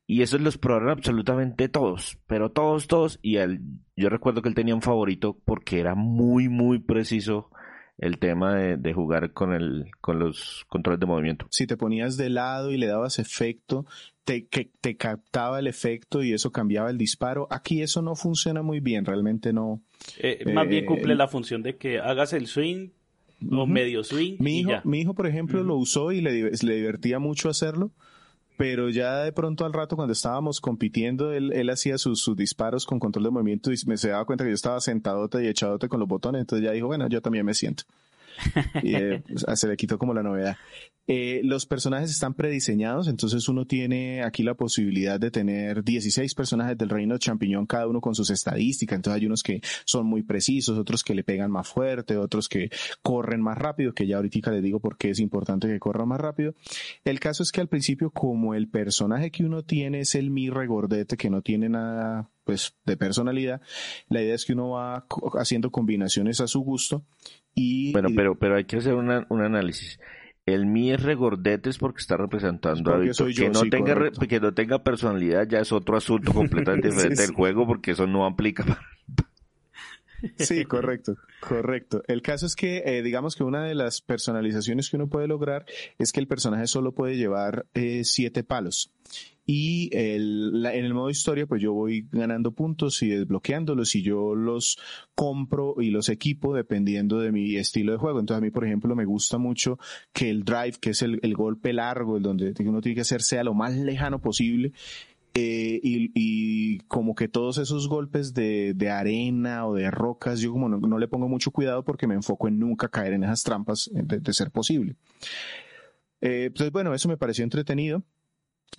Y 0.06 0.22
esos 0.22 0.40
los 0.40 0.59
probaron 0.59 0.90
absolutamente 0.90 1.68
todos, 1.68 2.18
pero 2.26 2.50
todos, 2.50 2.88
todos. 2.88 3.20
Y 3.22 3.37
él, 3.37 3.61
yo 3.96 4.09
recuerdo 4.09 4.42
que 4.42 4.48
él 4.48 4.56
tenía 4.56 4.74
un 4.74 4.83
favorito 4.83 5.38
porque 5.44 5.78
era 5.78 5.94
muy, 5.94 6.48
muy 6.48 6.80
preciso 6.80 7.50
el 7.96 8.18
tema 8.18 8.56
de, 8.56 8.76
de, 8.76 8.92
jugar 8.92 9.33
con 9.33 9.52
el 9.52 9.90
con 10.00 10.18
los 10.18 10.64
controles 10.68 10.98
de 10.98 11.06
movimiento. 11.06 11.46
Si 11.50 11.66
te 11.66 11.76
ponías 11.76 12.16
de 12.16 12.30
lado 12.30 12.72
y 12.72 12.76
le 12.76 12.88
dabas 12.88 13.20
efecto, 13.20 13.87
te, 14.30 14.46
que, 14.46 14.70
te 14.80 14.96
captaba 14.96 15.58
el 15.58 15.66
efecto 15.66 16.22
y 16.22 16.32
eso 16.32 16.52
cambiaba 16.52 16.88
el 16.88 16.98
disparo. 16.98 17.48
Aquí 17.50 17.82
eso 17.82 18.00
no 18.00 18.14
funciona 18.14 18.62
muy 18.62 18.78
bien, 18.78 19.04
realmente 19.04 19.52
no. 19.52 19.82
Eh, 20.18 20.44
más 20.54 20.68
bien 20.68 20.86
cumple 20.86 21.14
eh, 21.14 21.16
la 21.16 21.26
función 21.26 21.64
de 21.64 21.76
que 21.76 21.98
hagas 21.98 22.32
el 22.32 22.46
swing 22.46 22.90
o 23.50 23.66
medio 23.66 24.04
swing. 24.04 24.36
Mi 24.38 24.60
hijo, 24.60 24.70
mi 24.84 25.00
hijo 25.00 25.14
por 25.14 25.26
ejemplo, 25.26 25.64
lo 25.64 25.74
usó 25.74 26.12
y 26.12 26.20
le, 26.20 26.52
le 26.52 26.74
divertía 26.74 27.18
mucho 27.18 27.48
hacerlo 27.48 27.90
pero 28.56 28.90
ya 28.90 29.20
de 29.20 29.32
pronto 29.32 29.64
al 29.64 29.72
rato 29.72 29.96
cuando 29.96 30.12
estábamos 30.12 30.60
compitiendo, 30.60 31.32
él, 31.32 31.50
él 31.54 31.70
hacía 31.70 31.96
sus, 31.96 32.20
sus, 32.20 32.36
disparos 32.36 32.84
con 32.84 33.00
control 33.00 33.24
de 33.24 33.30
movimiento 33.30 33.72
y 33.72 33.76
me 33.86 33.96
se 33.96 34.10
daba 34.10 34.26
cuenta 34.26 34.44
que 34.44 34.50
yo 34.50 34.54
estaba 34.54 34.78
sentadote 34.82 35.42
y 35.42 35.48
echadote 35.48 35.88
con 35.88 35.98
los 35.98 36.06
botones, 36.06 36.40
entonces 36.42 36.66
ya 36.66 36.72
dijo, 36.72 36.86
bueno, 36.86 37.08
yo 37.08 37.22
también 37.22 37.46
me 37.46 37.54
siento. 37.54 37.84
y 38.82 38.94
eh, 38.94 39.22
se 39.54 39.66
le 39.66 39.78
quitó 39.78 39.96
como 39.96 40.12
la 40.12 40.22
novedad. 40.22 40.58
Eh, 41.12 41.40
los 41.42 41.66
personajes 41.66 42.08
están 42.08 42.34
prediseñados, 42.34 43.08
entonces 43.08 43.48
uno 43.48 43.64
tiene 43.64 44.22
aquí 44.22 44.44
la 44.44 44.54
posibilidad 44.54 45.18
de 45.18 45.32
tener 45.32 45.82
16 45.82 46.36
personajes 46.36 46.78
del 46.78 46.88
reino 46.88 47.14
de 47.14 47.18
champiñón, 47.18 47.66
cada 47.66 47.88
uno 47.88 48.00
con 48.00 48.14
sus 48.14 48.30
estadísticas. 48.30 48.94
Entonces 48.94 49.20
hay 49.20 49.26
unos 49.26 49.42
que 49.42 49.60
son 49.84 50.06
muy 50.06 50.22
precisos, 50.22 50.78
otros 50.78 51.02
que 51.02 51.16
le 51.16 51.24
pegan 51.24 51.50
más 51.50 51.66
fuerte, 51.66 52.16
otros 52.16 52.48
que 52.48 52.70
corren 53.02 53.42
más 53.42 53.58
rápido, 53.58 53.92
que 53.92 54.06
ya 54.06 54.18
ahorita 54.18 54.52
les 54.52 54.62
digo 54.62 54.78
por 54.78 54.96
qué 54.96 55.10
es 55.10 55.18
importante 55.18 55.66
que 55.66 55.80
corran 55.80 56.06
más 56.06 56.20
rápido. 56.20 56.54
El 57.04 57.18
caso 57.18 57.42
es 57.42 57.50
que 57.50 57.60
al 57.60 57.66
principio, 57.66 58.10
como 58.12 58.54
el 58.54 58.68
personaje 58.68 59.32
que 59.32 59.44
uno 59.44 59.64
tiene 59.64 60.02
es 60.02 60.14
el 60.14 60.30
mi 60.30 60.48
regordete, 60.48 61.16
que 61.16 61.28
no 61.28 61.42
tiene 61.42 61.68
nada 61.68 62.30
pues 62.44 62.76
de 62.84 62.96
personalidad, 62.96 63.60
la 64.08 64.22
idea 64.22 64.36
es 64.36 64.44
que 64.44 64.52
uno 64.52 64.70
va 64.70 65.06
haciendo 65.40 65.72
combinaciones 65.72 66.40
a 66.40 66.46
su 66.46 66.60
gusto 66.60 67.04
y... 67.52 67.90
Bueno, 67.90 68.10
pero, 68.14 68.38
pero 68.38 68.54
hay 68.54 68.64
que 68.64 68.76
hacer 68.76 68.94
un 68.94 69.10
análisis 69.10 69.98
El 70.46 70.66
mío 70.66 70.94
es 70.94 71.03
regordetes 71.03 71.79
porque 71.79 72.00
está 72.00 72.16
representando 72.16 72.92
a 72.92 72.98
Víctor. 72.98 73.33
que, 73.35 73.50
no 73.50 73.62
tenga 73.62 74.11
que 74.11 74.40
no 74.40 74.55
tenga 74.55 74.83
personalidad 74.83 75.46
ya 75.46 75.61
es 75.61 75.70
otro 75.70 75.96
asunto 75.96 76.33
completamente 76.33 76.88
diferente 76.90 77.22
del 77.22 77.35
juego 77.35 77.66
porque 77.66 77.92
eso 77.92 78.07
no 78.07 78.26
aplica 78.26 78.64
para 78.64 78.81
Sí, 80.38 80.64
correcto, 80.64 81.16
correcto. 81.40 82.03
El 82.07 82.22
caso 82.22 82.46
es 82.46 82.55
que, 82.55 82.83
eh, 82.85 83.03
digamos 83.03 83.37
que 83.37 83.44
una 83.44 83.64
de 83.64 83.74
las 83.74 84.00
personalizaciones 84.00 84.90
que 84.90 84.96
uno 84.96 85.09
puede 85.09 85.26
lograr 85.26 85.64
es 85.98 86.12
que 86.12 86.20
el 86.20 86.26
personaje 86.29 86.66
solo 86.66 86.92
puede 86.92 87.16
llevar 87.16 87.66
eh, 87.74 88.05
siete 88.05 88.44
palos. 88.44 88.92
Y 89.52 89.90
el, 89.92 90.64
en 90.64 90.84
el 90.84 90.94
modo 90.94 91.10
historia, 91.10 91.44
pues 91.44 91.60
yo 91.60 91.72
voy 91.72 92.06
ganando 92.12 92.52
puntos 92.52 93.02
y 93.02 93.08
desbloqueándolos 93.08 93.96
y 93.96 94.02
yo 94.02 94.36
los 94.36 94.78
compro 95.16 95.74
y 95.80 95.90
los 95.90 96.08
equipo 96.08 96.54
dependiendo 96.54 97.18
de 97.18 97.32
mi 97.32 97.56
estilo 97.56 97.90
de 97.90 97.98
juego. 97.98 98.20
Entonces 98.20 98.38
a 98.38 98.44
mí, 98.44 98.52
por 98.52 98.64
ejemplo, 98.64 98.94
me 98.94 99.04
gusta 99.04 99.38
mucho 99.38 99.76
que 100.12 100.30
el 100.30 100.44
drive, 100.44 100.74
que 100.80 100.90
es 100.90 101.02
el, 101.02 101.18
el 101.24 101.34
golpe 101.34 101.72
largo, 101.72 102.16
el 102.16 102.22
donde 102.22 102.54
uno 102.60 102.80
tiene 102.80 102.94
que 102.94 103.00
hacer 103.00 103.22
sea 103.22 103.42
lo 103.42 103.52
más 103.52 103.74
lejano 103.74 104.20
posible, 104.20 104.72
eh, 105.34 105.80
y, 105.82 106.78
como 106.86 107.16
que 107.16 107.26
todos 107.26 107.58
esos 107.58 107.88
golpes 107.88 108.34
de, 108.34 108.76
arena 108.88 109.66
o 109.66 109.74
de 109.74 109.90
rocas, 109.90 110.38
yo 110.38 110.52
como 110.52 110.68
no, 110.68 110.98
le 110.98 111.08
pongo 111.08 111.28
mucho 111.28 111.50
cuidado 111.50 111.84
porque 111.84 112.06
me 112.06 112.14
enfoco 112.14 112.46
en 112.46 112.60
nunca 112.60 112.88
caer 112.88 113.14
en 113.14 113.24
esas 113.24 113.42
trampas 113.42 113.90
de, 113.92 114.32
ser 114.32 114.52
posible. 114.52 114.94
Eh, 116.20 116.52
pues 116.54 116.70
bueno, 116.70 116.94
eso 116.94 117.08
me 117.08 117.16
pareció 117.16 117.42
entretenido, 117.42 118.04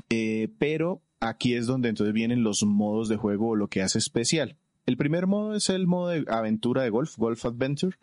eh, 0.10 0.50
pero 0.58 1.02
aquí 1.20 1.54
es 1.54 1.68
donde 1.68 1.90
entonces 1.90 2.14
vienen 2.14 2.44
los 2.44 2.64
modos 2.64 3.10
de 3.10 3.18
juego 3.18 3.50
o 3.50 3.56
lo 3.56 3.68
que 3.68 3.82
hace 3.82 4.00
especial. 4.00 4.58
El 4.86 4.98
primer 4.98 5.28
modo 5.28 5.56
es 5.56 5.70
el 5.70 5.88
modo 5.88 6.10
de 6.10 6.26
aventura 6.28 6.84
de 6.84 6.90
golf, 6.90 7.18
Golf 7.18 7.46
Adventure. 7.46 7.98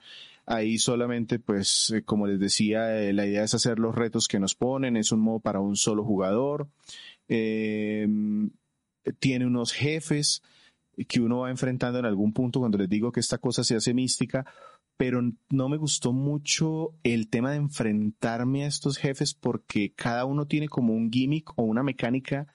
Ahí 0.46 0.78
solamente, 0.78 1.38
pues, 1.38 1.92
como 2.06 2.26
les 2.26 2.38
decía, 2.40 2.88
la 3.12 3.26
idea 3.26 3.44
es 3.44 3.54
hacer 3.54 3.78
los 3.78 3.94
retos 3.94 4.28
que 4.28 4.38
nos 4.38 4.54
ponen. 4.54 4.96
Es 4.96 5.12
un 5.12 5.20
modo 5.20 5.40
para 5.40 5.60
un 5.60 5.76
solo 5.76 6.04
jugador. 6.04 6.68
Eh, 7.28 8.08
tiene 9.18 9.46
unos 9.46 9.72
jefes 9.72 10.42
que 11.06 11.20
uno 11.20 11.40
va 11.40 11.50
enfrentando 11.50 11.98
en 11.98 12.06
algún 12.06 12.32
punto 12.32 12.60
cuando 12.60 12.78
les 12.78 12.88
digo 12.88 13.12
que 13.12 13.20
esta 13.20 13.38
cosa 13.38 13.62
se 13.62 13.76
hace 13.76 13.94
mística, 13.94 14.46
pero 14.98 15.22
no 15.48 15.68
me 15.70 15.78
gustó 15.78 16.12
mucho 16.12 16.92
el 17.04 17.30
tema 17.30 17.52
de 17.52 17.56
enfrentarme 17.56 18.64
a 18.64 18.66
estos 18.66 18.98
jefes 18.98 19.32
porque 19.32 19.94
cada 19.94 20.26
uno 20.26 20.46
tiene 20.46 20.68
como 20.68 20.92
un 20.92 21.10
gimmick 21.10 21.56
o 21.56 21.62
una 21.62 21.82
mecánica 21.82 22.52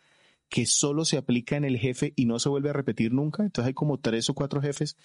que 0.49 0.65
solo 0.67 1.05
se 1.05 1.17
aplica 1.17 1.55
en 1.55 1.63
el 1.63 1.77
jefe 1.77 2.13
y 2.15 2.25
no 2.25 2.37
se 2.37 2.49
vuelve 2.49 2.69
a 2.69 2.73
repetir 2.73 3.13
nunca. 3.13 3.43
Entonces 3.43 3.69
hay 3.69 3.73
como 3.73 3.99
tres 3.99 4.29
o 4.29 4.35
cuatro 4.35 4.61
jefes 4.61 4.97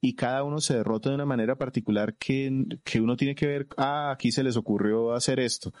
y 0.00 0.14
cada 0.14 0.42
uno 0.42 0.58
se 0.60 0.74
derrota 0.74 1.10
de 1.10 1.14
una 1.16 1.26
manera 1.26 1.56
particular 1.56 2.16
que, 2.16 2.64
que 2.82 3.00
uno 3.00 3.16
tiene 3.16 3.34
que 3.34 3.46
ver, 3.46 3.68
ah, 3.76 4.10
aquí 4.10 4.32
se 4.32 4.42
les 4.42 4.56
ocurrió 4.56 5.12
hacer 5.12 5.38
esto 5.38 5.72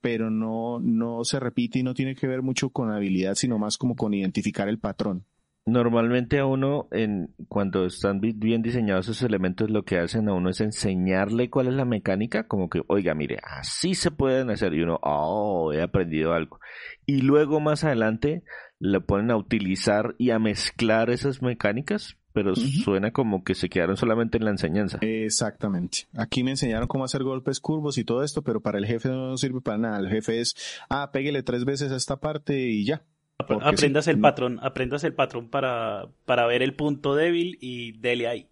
pero 0.00 0.28
no, 0.28 0.80
no 0.80 1.24
se 1.24 1.40
repite 1.40 1.78
y 1.78 1.82
no 1.82 1.94
tiene 1.94 2.14
que 2.14 2.26
ver 2.26 2.42
mucho 2.42 2.68
con 2.68 2.90
habilidad, 2.90 3.36
sino 3.36 3.58
más 3.58 3.78
como 3.78 3.96
con 3.96 4.12
identificar 4.12 4.68
el 4.68 4.78
patrón. 4.78 5.24
Normalmente 5.66 6.38
a 6.38 6.46
uno, 6.46 6.88
en, 6.90 7.34
cuando 7.48 7.86
están 7.86 8.20
bien 8.20 8.60
diseñados 8.60 9.08
esos 9.08 9.22
elementos, 9.22 9.70
lo 9.70 9.84
que 9.84 9.98
hacen 9.98 10.28
a 10.28 10.34
uno 10.34 10.50
es 10.50 10.60
enseñarle 10.60 11.48
cuál 11.48 11.68
es 11.68 11.74
la 11.74 11.86
mecánica, 11.86 12.46
como 12.46 12.68
que, 12.68 12.82
oiga, 12.86 13.14
mire, 13.14 13.38
así 13.42 13.94
se 13.94 14.10
pueden 14.10 14.50
hacer, 14.50 14.74
y 14.74 14.82
uno, 14.82 14.98
oh, 15.02 15.72
he 15.72 15.80
aprendido 15.80 16.34
algo. 16.34 16.60
Y 17.06 17.22
luego 17.22 17.60
más 17.60 17.82
adelante 17.82 18.42
le 18.78 19.00
ponen 19.00 19.30
a 19.30 19.36
utilizar 19.36 20.14
y 20.18 20.30
a 20.30 20.38
mezclar 20.38 21.08
esas 21.08 21.40
mecánicas 21.40 22.18
pero 22.34 22.56
suena 22.56 23.12
como 23.12 23.44
que 23.44 23.54
se 23.54 23.68
quedaron 23.68 23.96
solamente 23.96 24.38
en 24.38 24.44
la 24.44 24.50
enseñanza. 24.50 24.98
Exactamente. 25.00 26.08
Aquí 26.16 26.42
me 26.42 26.50
enseñaron 26.50 26.88
cómo 26.88 27.04
hacer 27.04 27.22
golpes 27.22 27.60
curvos 27.60 27.96
y 27.96 28.04
todo 28.04 28.24
esto, 28.24 28.42
pero 28.42 28.60
para 28.60 28.78
el 28.78 28.86
jefe 28.86 29.08
no 29.08 29.36
sirve 29.36 29.60
para 29.60 29.78
nada. 29.78 30.00
El 30.00 30.08
jefe 30.08 30.40
es, 30.40 30.54
ah, 30.90 31.10
péguele 31.12 31.44
tres 31.44 31.64
veces 31.64 31.92
a 31.92 31.96
esta 31.96 32.18
parte 32.18 32.58
y 32.58 32.84
ya. 32.84 33.04
Aprendas 33.38 34.06
el 34.08 34.20
patrón, 34.20 34.58
aprendas 34.62 35.04
el 35.04 35.14
patrón 35.14 35.48
para, 35.48 36.08
para 36.24 36.46
ver 36.46 36.62
el 36.62 36.74
punto 36.74 37.14
débil 37.14 37.58
y 37.60 37.92
dele 37.92 38.28
ahí. 38.28 38.48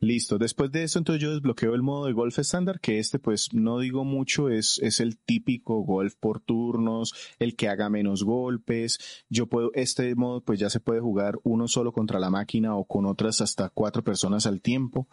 Listo. 0.00 0.38
Después 0.38 0.70
de 0.70 0.84
eso, 0.84 0.98
entonces 0.98 1.20
yo 1.20 1.32
desbloqueo 1.32 1.74
el 1.74 1.82
modo 1.82 2.06
de 2.06 2.12
golf 2.12 2.38
estándar, 2.38 2.78
que 2.80 2.98
este 2.98 3.18
pues 3.18 3.52
no 3.52 3.80
digo 3.80 4.04
mucho, 4.04 4.48
es, 4.48 4.78
es 4.80 5.00
el 5.00 5.18
típico 5.18 5.80
golf 5.80 6.14
por 6.14 6.40
turnos, 6.40 7.14
el 7.40 7.56
que 7.56 7.68
haga 7.68 7.88
menos 7.88 8.22
golpes. 8.22 9.24
Yo 9.28 9.46
puedo, 9.46 9.72
este 9.74 10.14
modo 10.14 10.40
pues 10.40 10.60
ya 10.60 10.70
se 10.70 10.78
puede 10.78 11.00
jugar 11.00 11.38
uno 11.42 11.66
solo 11.66 11.92
contra 11.92 12.20
la 12.20 12.30
máquina 12.30 12.76
o 12.76 12.84
con 12.84 13.06
otras 13.06 13.40
hasta 13.40 13.70
cuatro 13.70 14.04
personas 14.04 14.46
al 14.46 14.60
tiempo. 14.60 15.08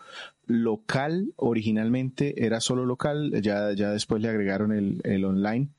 Local, 0.46 1.34
originalmente 1.38 2.46
era 2.46 2.60
solo 2.60 2.86
local, 2.86 3.32
ya, 3.42 3.74
ya 3.74 3.90
después 3.92 4.22
le 4.22 4.30
agregaron 4.30 4.72
el, 4.72 5.02
el 5.04 5.26
online 5.26 5.70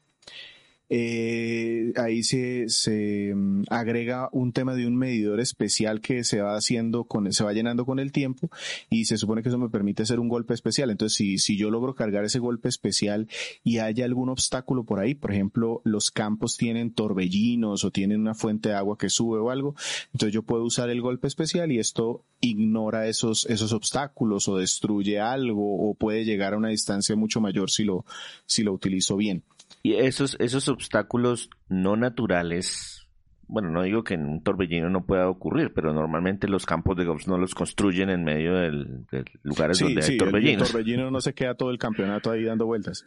eh, 0.94 1.94
ahí 1.96 2.22
se, 2.22 2.68
se 2.68 3.32
mm, 3.34 3.62
agrega 3.70 4.28
un 4.30 4.52
tema 4.52 4.74
de 4.74 4.86
un 4.86 4.94
medidor 4.94 5.40
especial 5.40 6.02
que 6.02 6.22
se 6.22 6.42
va 6.42 6.54
haciendo 6.54 7.04
con, 7.04 7.32
se 7.32 7.42
va 7.42 7.54
llenando 7.54 7.86
con 7.86 7.98
el 7.98 8.12
tiempo 8.12 8.50
y 8.90 9.06
se 9.06 9.16
supone 9.16 9.42
que 9.42 9.48
eso 9.48 9.56
me 9.56 9.70
permite 9.70 10.02
hacer 10.02 10.20
un 10.20 10.28
golpe 10.28 10.52
especial. 10.52 10.90
Entonces, 10.90 11.16
si, 11.16 11.38
si 11.38 11.56
yo 11.56 11.70
logro 11.70 11.94
cargar 11.94 12.26
ese 12.26 12.40
golpe 12.40 12.68
especial 12.68 13.26
y 13.64 13.78
hay 13.78 14.02
algún 14.02 14.28
obstáculo 14.28 14.84
por 14.84 15.00
ahí, 15.00 15.14
por 15.14 15.32
ejemplo, 15.32 15.80
los 15.84 16.10
campos 16.10 16.58
tienen 16.58 16.92
torbellinos 16.92 17.84
o 17.84 17.90
tienen 17.90 18.20
una 18.20 18.34
fuente 18.34 18.68
de 18.68 18.74
agua 18.74 18.98
que 18.98 19.08
sube 19.08 19.38
o 19.38 19.48
algo, 19.48 19.74
entonces 20.12 20.34
yo 20.34 20.42
puedo 20.42 20.62
usar 20.62 20.90
el 20.90 21.00
golpe 21.00 21.26
especial 21.26 21.72
y 21.72 21.78
esto 21.78 22.26
ignora 22.42 23.08
esos, 23.08 23.46
esos 23.46 23.72
obstáculos 23.72 24.46
o 24.46 24.58
destruye 24.58 25.20
algo 25.20 25.88
o 25.88 25.94
puede 25.94 26.26
llegar 26.26 26.52
a 26.52 26.58
una 26.58 26.68
distancia 26.68 27.16
mucho 27.16 27.40
mayor 27.40 27.70
si 27.70 27.84
lo, 27.84 28.04
si 28.44 28.62
lo 28.62 28.74
utilizo 28.74 29.16
bien. 29.16 29.42
Y 29.82 29.94
esos, 29.94 30.36
esos 30.38 30.68
obstáculos 30.68 31.50
no 31.68 31.96
naturales, 31.96 33.06
bueno, 33.48 33.70
no 33.70 33.82
digo 33.82 34.04
que 34.04 34.14
en 34.14 34.26
un 34.26 34.42
torbellino 34.42 34.88
no 34.88 35.04
pueda 35.04 35.28
ocurrir, 35.28 35.72
pero 35.74 35.92
normalmente 35.92 36.46
los 36.46 36.66
campos 36.66 36.96
de 36.96 37.04
golf 37.04 37.26
no 37.26 37.36
los 37.36 37.54
construyen 37.54 38.08
en 38.10 38.22
medio 38.22 38.54
del, 38.54 39.06
de 39.10 39.24
lugares 39.42 39.80
donde 39.80 40.04
hay 40.04 40.16
torbellinos. 40.16 40.68
El, 40.68 40.72
torbellino 40.72 41.10
no 41.10 41.20
se 41.20 41.34
queda 41.34 41.54
todo 41.54 41.70
el 41.70 41.78
campeonato 41.78 42.30
ahí 42.30 42.44
dando 42.44 42.66
vueltas. 42.66 43.04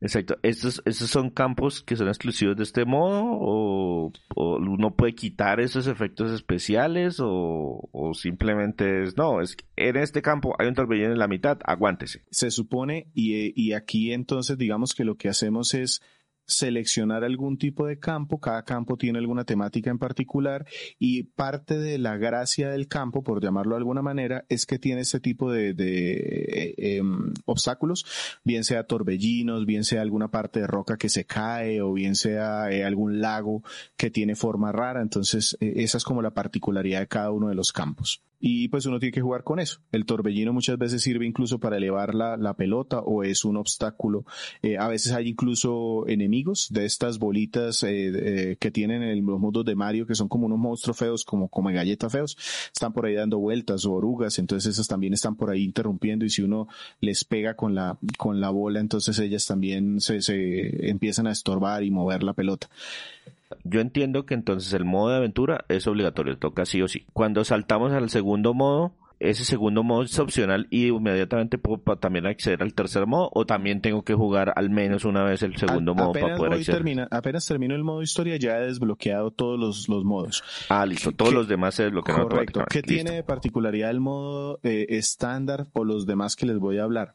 Exacto. 0.00 0.36
¿Estos, 0.42 0.82
¿Estos 0.84 1.10
son 1.10 1.30
campos 1.30 1.82
que 1.82 1.96
son 1.96 2.08
exclusivos 2.08 2.56
de 2.56 2.62
este 2.62 2.84
modo? 2.84 3.24
¿O, 3.26 4.12
uno 4.36 4.94
puede 4.94 5.14
quitar 5.14 5.60
esos 5.60 5.86
efectos 5.86 6.30
especiales? 6.32 7.18
¿O, 7.20 8.12
simplemente 8.14 9.04
es, 9.04 9.16
no, 9.16 9.40
es 9.40 9.56
en 9.76 9.96
este 9.96 10.22
campo 10.22 10.54
hay 10.58 10.68
un 10.68 10.74
torbellino 10.74 11.12
en 11.12 11.18
la 11.18 11.28
mitad, 11.28 11.58
aguántese? 11.64 12.22
Se 12.30 12.50
supone, 12.50 13.10
y, 13.14 13.52
y 13.60 13.72
aquí 13.72 14.12
entonces 14.12 14.58
digamos 14.58 14.94
que 14.94 15.04
lo 15.04 15.16
que 15.16 15.28
hacemos 15.28 15.74
es 15.74 16.02
seleccionar 16.46 17.24
algún 17.24 17.58
tipo 17.58 17.86
de 17.86 17.98
campo, 17.98 18.38
cada 18.40 18.64
campo 18.64 18.96
tiene 18.96 19.18
alguna 19.18 19.44
temática 19.44 19.90
en 19.90 19.98
particular 19.98 20.66
y 20.98 21.24
parte 21.24 21.78
de 21.78 21.98
la 21.98 22.16
gracia 22.16 22.70
del 22.70 22.88
campo, 22.88 23.22
por 23.22 23.42
llamarlo 23.42 23.74
de 23.74 23.78
alguna 23.78 24.02
manera, 24.02 24.44
es 24.48 24.66
que 24.66 24.78
tiene 24.78 25.02
ese 25.02 25.20
tipo 25.20 25.50
de, 25.50 25.74
eh, 25.78 26.74
em, 26.76 27.32
obstáculos, 27.46 28.04
bien 28.44 28.64
sea 28.64 28.84
torbellinos, 28.84 29.66
bien 29.66 29.84
sea 29.84 30.02
alguna 30.02 30.28
parte 30.28 30.60
de 30.60 30.66
roca 30.66 30.96
que 30.96 31.08
se 31.08 31.24
cae 31.24 31.80
o 31.80 31.92
bien 31.92 32.14
sea 32.14 32.70
eh, 32.70 32.84
algún 32.84 33.20
lago 33.20 33.62
que 33.96 34.10
tiene 34.10 34.34
forma 34.34 34.72
rara, 34.72 35.02
entonces 35.02 35.56
eh, 35.60 35.74
esa 35.76 35.98
es 35.98 36.04
como 36.04 36.22
la 36.22 36.32
particularidad 36.32 37.00
de 37.00 37.08
cada 37.08 37.30
uno 37.30 37.48
de 37.48 37.54
los 37.54 37.72
campos 37.72 38.22
y 38.40 38.68
pues 38.68 38.86
uno 38.86 38.98
tiene 38.98 39.12
que 39.12 39.20
jugar 39.20 39.42
con 39.42 39.58
eso. 39.58 39.80
El 39.92 40.04
torbellino 40.04 40.52
muchas 40.52 40.78
veces 40.78 41.02
sirve 41.02 41.26
incluso 41.26 41.58
para 41.58 41.76
elevar 41.76 42.14
la, 42.14 42.36
la 42.36 42.54
pelota 42.54 43.00
o 43.00 43.22
es 43.22 43.44
un 43.44 43.56
obstáculo. 43.56 44.24
Eh, 44.62 44.76
a 44.76 44.88
veces 44.88 45.12
hay 45.12 45.28
incluso 45.28 46.06
enemigos 46.08 46.68
de 46.70 46.84
estas 46.84 47.18
bolitas 47.18 47.82
eh, 47.82 48.12
eh, 48.14 48.56
que 48.58 48.70
tienen 48.70 49.02
en 49.02 49.24
los 49.24 49.40
mundos 49.40 49.64
de 49.64 49.74
Mario 49.74 50.06
que 50.06 50.14
son 50.14 50.28
como 50.28 50.46
unos 50.46 50.58
monstruos 50.58 50.96
feos, 50.96 51.24
como, 51.24 51.48
como 51.48 51.70
galletas 51.70 52.12
feos. 52.12 52.36
Están 52.72 52.92
por 52.92 53.06
ahí 53.06 53.14
dando 53.14 53.38
vueltas 53.38 53.84
o 53.86 53.92
orugas, 53.92 54.38
entonces 54.38 54.74
esas 54.74 54.88
también 54.88 55.14
están 55.14 55.36
por 55.36 55.50
ahí 55.50 55.64
interrumpiendo 55.64 56.24
y 56.24 56.30
si 56.30 56.42
uno 56.42 56.68
les 57.00 57.24
pega 57.24 57.54
con 57.54 57.74
la, 57.74 57.98
con 58.18 58.40
la 58.40 58.50
bola, 58.50 58.80
entonces 58.80 59.18
ellas 59.18 59.46
también 59.46 60.00
se, 60.00 60.20
se 60.20 60.90
empiezan 60.90 61.26
a 61.26 61.32
estorbar 61.32 61.82
y 61.82 61.90
mover 61.90 62.22
la 62.22 62.34
pelota. 62.34 62.68
Yo 63.64 63.80
entiendo 63.80 64.26
que 64.26 64.34
entonces 64.34 64.72
el 64.72 64.84
modo 64.84 65.10
de 65.10 65.16
aventura 65.16 65.64
es 65.68 65.86
obligatorio, 65.86 66.38
toca 66.38 66.64
sí 66.64 66.82
o 66.82 66.88
sí. 66.88 67.06
Cuando 67.12 67.44
saltamos 67.44 67.92
al 67.92 68.10
segundo 68.10 68.54
modo, 68.54 68.94
ese 69.20 69.44
segundo 69.44 69.82
modo 69.82 70.02
es 70.02 70.18
opcional 70.18 70.66
y 70.70 70.88
inmediatamente 70.88 71.58
puedo 71.58 71.78
también 71.96 72.26
acceder 72.26 72.62
al 72.62 72.74
tercer 72.74 73.06
modo 73.06 73.30
o 73.32 73.46
también 73.46 73.80
tengo 73.80 74.02
que 74.02 74.14
jugar 74.14 74.52
al 74.56 74.70
menos 74.70 75.04
una 75.04 75.24
vez 75.24 75.42
el 75.42 75.56
segundo 75.56 75.94
modo 75.94 76.12
para 76.12 76.36
poder 76.36 76.54
acceder. 76.54 77.08
apenas 77.10 77.46
termino 77.46 77.74
el 77.74 77.84
modo 77.84 78.02
historia 78.02 78.36
ya 78.36 78.58
he 78.58 78.66
desbloqueado 78.66 79.30
todos 79.30 79.58
los, 79.58 79.88
los 79.88 80.04
modos. 80.04 80.42
Ah, 80.68 80.84
listo, 80.84 81.12
todos 81.12 81.32
los 81.32 81.48
demás 81.48 81.74
se 81.74 81.84
desbloquean 81.84 82.22
Correcto. 82.24 82.64
¿Qué 82.68 82.82
tiene 82.82 83.12
de 83.12 83.22
particularidad 83.22 83.90
el 83.90 84.00
modo 84.00 84.60
eh, 84.62 84.86
estándar 84.90 85.66
o 85.72 85.84
los 85.84 86.06
demás 86.06 86.36
que 86.36 86.46
les 86.46 86.58
voy 86.58 86.78
a 86.78 86.84
hablar? 86.84 87.14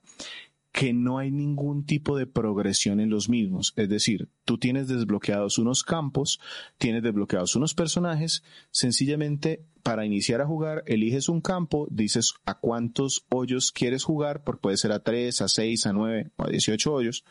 Que 0.72 0.94
no 0.94 1.18
hay 1.18 1.32
ningún 1.32 1.86
tipo 1.86 2.18
de 2.18 2.28
progresión 2.28 3.00
en 3.00 3.10
los 3.10 3.28
mismos. 3.28 3.74
Es 3.76 3.90
decir, 3.90 4.30
tú 4.46 4.58
tienes 4.58 4.88
desbloqueados 4.88 5.58
unos 5.58 5.84
campos, 5.84 6.40
tienes 6.78 7.04
desbloqueados 7.04 7.56
unos 7.56 7.74
personajes, 7.74 8.44
sencillamente 8.72 9.66
para 9.84 10.06
iniciar 10.06 10.42
a 10.42 10.46
jugar 10.46 10.84
eliges 10.86 11.30
un 11.30 11.42
campo, 11.42 11.88
dices 11.90 12.34
a 12.46 12.60
cuántos 12.60 13.26
hoyos 13.30 13.72
quieres 13.72 14.04
jugar, 14.04 14.44
porque 14.44 14.62
puede 14.62 14.78
ser 14.78 14.92
a 14.92 15.04
3, 15.04 15.42
a 15.42 15.48
6, 15.48 15.86
a 15.88 15.94
9 15.94 16.32
o 16.36 16.44
a 16.44 16.50
18 16.50 16.94
hoyos, 16.94 17.24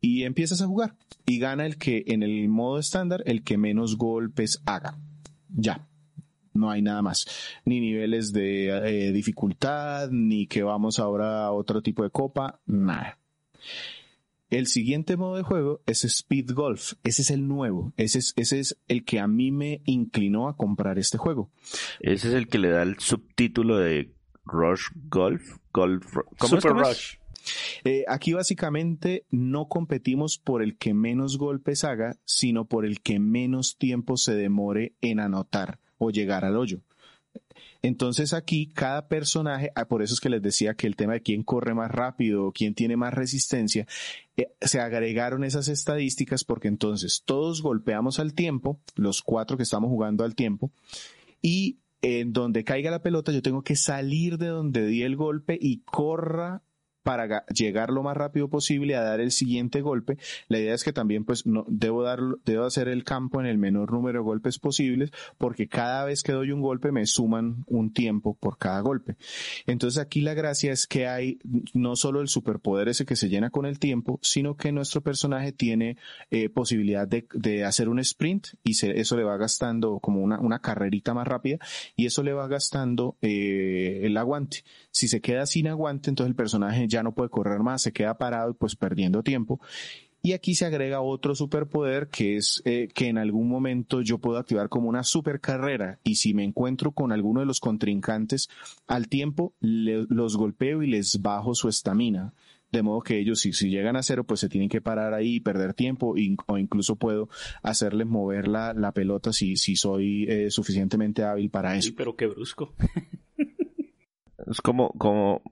y 0.00 0.24
empiezas 0.24 0.60
a 0.62 0.66
jugar. 0.66 0.96
Y 1.26 1.38
gana 1.38 1.66
el 1.66 1.76
que 1.76 2.04
en 2.08 2.22
el 2.22 2.48
modo 2.48 2.78
estándar, 2.78 3.22
el 3.26 3.44
que 3.44 3.58
menos 3.58 3.96
golpes 3.96 4.60
haga. 4.64 4.98
Ya, 5.48 5.86
no 6.52 6.70
hay 6.70 6.82
nada 6.82 7.02
más. 7.02 7.26
Ni 7.64 7.80
niveles 7.80 8.32
de 8.32 8.68
eh, 8.68 9.12
dificultad, 9.12 10.10
ni 10.10 10.46
que 10.46 10.62
vamos 10.62 10.98
ahora 10.98 11.44
a 11.44 11.52
otro 11.52 11.82
tipo 11.82 12.02
de 12.02 12.10
copa, 12.10 12.60
nada. 12.66 13.18
El 14.50 14.66
siguiente 14.66 15.16
modo 15.16 15.36
de 15.36 15.44
juego 15.44 15.80
es 15.86 16.04
Speed 16.04 16.52
Golf. 16.52 16.94
Ese 17.04 17.22
es 17.22 17.30
el 17.30 17.46
nuevo. 17.46 17.92
Ese 17.96 18.18
es, 18.18 18.32
ese 18.36 18.58
es 18.58 18.76
el 18.88 19.04
que 19.04 19.20
a 19.20 19.28
mí 19.28 19.52
me 19.52 19.80
inclinó 19.84 20.48
a 20.48 20.56
comprar 20.56 20.98
este 20.98 21.18
juego. 21.18 21.50
Ese 22.00 22.28
es 22.28 22.34
el 22.34 22.48
que 22.48 22.58
le 22.58 22.70
da 22.70 22.82
el 22.82 22.98
subtítulo 22.98 23.78
de 23.78 24.12
Rush 24.44 24.88
Golf. 25.08 25.58
Golf 25.72 26.04
Super 26.40 26.72
Rush. 26.72 27.14
Eh, 27.84 28.04
aquí 28.08 28.32
básicamente 28.32 29.24
no 29.30 29.68
competimos 29.68 30.38
por 30.38 30.62
el 30.62 30.76
que 30.76 30.94
menos 30.94 31.38
golpes 31.38 31.84
haga, 31.84 32.16
sino 32.24 32.64
por 32.64 32.84
el 32.84 33.00
que 33.00 33.20
menos 33.20 33.76
tiempo 33.78 34.16
se 34.16 34.34
demore 34.34 34.94
en 35.00 35.20
anotar 35.20 35.78
o 36.00 36.10
llegar 36.10 36.44
al 36.44 36.56
hoyo. 36.56 36.80
Entonces 37.82 38.34
aquí 38.34 38.66
cada 38.66 39.08
personaje, 39.08 39.70
ah, 39.74 39.86
por 39.86 40.02
eso 40.02 40.14
es 40.14 40.20
que 40.20 40.28
les 40.28 40.42
decía 40.42 40.74
que 40.74 40.86
el 40.86 40.96
tema 40.96 41.14
de 41.14 41.22
quién 41.22 41.42
corre 41.42 41.74
más 41.74 41.90
rápido, 41.90 42.52
quién 42.52 42.74
tiene 42.74 42.96
más 42.96 43.14
resistencia, 43.14 43.86
eh, 44.36 44.52
se 44.60 44.80
agregaron 44.80 45.44
esas 45.44 45.68
estadísticas 45.68 46.44
porque 46.44 46.68
entonces 46.68 47.22
todos 47.24 47.62
golpeamos 47.62 48.18
al 48.18 48.34
tiempo, 48.34 48.80
los 48.96 49.22
cuatro 49.22 49.56
que 49.56 49.62
estamos 49.62 49.88
jugando 49.88 50.24
al 50.24 50.34
tiempo, 50.34 50.72
y 51.40 51.78
en 52.02 52.32
donde 52.32 52.64
caiga 52.64 52.90
la 52.90 53.02
pelota 53.02 53.32
yo 53.32 53.42
tengo 53.42 53.62
que 53.62 53.76
salir 53.76 54.38
de 54.38 54.48
donde 54.48 54.86
di 54.86 55.02
el 55.02 55.16
golpe 55.16 55.58
y 55.60 55.80
corra 55.80 56.62
para 57.02 57.44
llegar 57.46 57.90
lo 57.90 58.02
más 58.02 58.16
rápido 58.16 58.48
posible 58.48 58.96
a 58.96 59.02
dar 59.02 59.20
el 59.20 59.30
siguiente 59.30 59.80
golpe. 59.80 60.18
La 60.48 60.58
idea 60.58 60.74
es 60.74 60.84
que 60.84 60.92
también 60.92 61.24
pues 61.24 61.46
no 61.46 61.64
debo 61.68 62.02
dar 62.02 62.20
debo 62.44 62.64
hacer 62.64 62.88
el 62.88 63.04
campo 63.04 63.40
en 63.40 63.46
el 63.46 63.58
menor 63.58 63.92
número 63.92 64.20
de 64.20 64.24
golpes 64.24 64.58
posibles 64.58 65.10
porque 65.38 65.68
cada 65.68 66.04
vez 66.04 66.22
que 66.22 66.32
doy 66.32 66.52
un 66.52 66.60
golpe 66.60 66.92
me 66.92 67.06
suman 67.06 67.64
un 67.66 67.92
tiempo 67.92 68.36
por 68.38 68.58
cada 68.58 68.80
golpe. 68.80 69.16
Entonces 69.66 70.00
aquí 70.00 70.20
la 70.20 70.34
gracia 70.34 70.72
es 70.72 70.86
que 70.86 71.06
hay 71.06 71.38
no 71.72 71.96
solo 71.96 72.20
el 72.20 72.28
superpoder 72.28 72.88
ese 72.88 73.06
que 73.06 73.16
se 73.16 73.28
llena 73.28 73.50
con 73.50 73.66
el 73.66 73.78
tiempo, 73.78 74.18
sino 74.22 74.56
que 74.56 74.72
nuestro 74.72 75.00
personaje 75.00 75.52
tiene 75.52 75.96
eh, 76.30 76.48
posibilidad 76.48 77.08
de, 77.08 77.64
hacer 77.64 77.88
un 77.88 77.98
sprint 77.98 78.48
y 78.64 78.72
eso 78.86 79.16
le 79.16 79.24
va 79.24 79.36
gastando 79.36 79.98
como 80.00 80.22
una, 80.22 80.40
una 80.40 80.60
carrerita 80.60 81.14
más 81.14 81.26
rápida 81.26 81.58
y 81.96 82.06
eso 82.06 82.22
le 82.22 82.32
va 82.32 82.48
gastando 82.48 83.16
eh, 83.22 84.00
el 84.02 84.16
aguante. 84.16 84.64
Si 84.90 85.08
se 85.08 85.20
queda 85.20 85.46
sin 85.46 85.68
aguante, 85.68 86.10
entonces 86.10 86.30
el 86.30 86.36
personaje 86.36 86.88
ya 86.90 87.02
no 87.02 87.12
puede 87.12 87.30
correr 87.30 87.60
más, 87.60 87.82
se 87.82 87.92
queda 87.92 88.18
parado 88.18 88.50
y 88.50 88.54
pues 88.54 88.76
perdiendo 88.76 89.22
tiempo. 89.22 89.60
Y 90.22 90.32
aquí 90.32 90.54
se 90.54 90.66
agrega 90.66 91.00
otro 91.00 91.34
superpoder 91.34 92.08
que 92.08 92.36
es 92.36 92.60
eh, 92.66 92.88
que 92.92 93.08
en 93.08 93.16
algún 93.16 93.48
momento 93.48 94.02
yo 94.02 94.18
puedo 94.18 94.36
activar 94.36 94.68
como 94.68 94.88
una 94.88 95.02
super 95.02 95.40
carrera 95.40 95.98
y 96.04 96.16
si 96.16 96.34
me 96.34 96.44
encuentro 96.44 96.92
con 96.92 97.10
alguno 97.10 97.40
de 97.40 97.46
los 97.46 97.58
contrincantes 97.58 98.50
al 98.86 99.08
tiempo 99.08 99.54
los 99.60 100.36
golpeo 100.36 100.82
y 100.82 100.88
les 100.88 101.22
bajo 101.22 101.54
su 101.54 101.68
estamina. 101.68 102.34
De 102.70 102.82
modo 102.82 103.00
que 103.00 103.18
ellos 103.18 103.40
si, 103.40 103.52
si 103.52 103.70
llegan 103.70 103.96
a 103.96 104.02
cero 104.02 104.24
pues 104.24 104.40
se 104.40 104.48
tienen 104.48 104.68
que 104.68 104.82
parar 104.82 105.14
ahí 105.14 105.36
y 105.36 105.40
perder 105.40 105.72
tiempo 105.74 106.14
o 106.46 106.58
incluso 106.58 106.96
puedo 106.96 107.28
hacerles 107.62 108.06
mover 108.06 108.46
la, 108.46 108.74
la 108.74 108.92
pelota 108.92 109.32
si, 109.32 109.56
si 109.56 109.74
soy 109.74 110.26
eh, 110.28 110.50
suficientemente 110.50 111.24
hábil 111.24 111.48
para 111.48 111.76
eso. 111.76 111.88
Sí, 111.88 111.94
pero 111.96 112.14
qué 112.14 112.26
brusco. 112.26 112.74
Es 114.50 114.60
como, 114.60 114.90
como, 114.98 115.42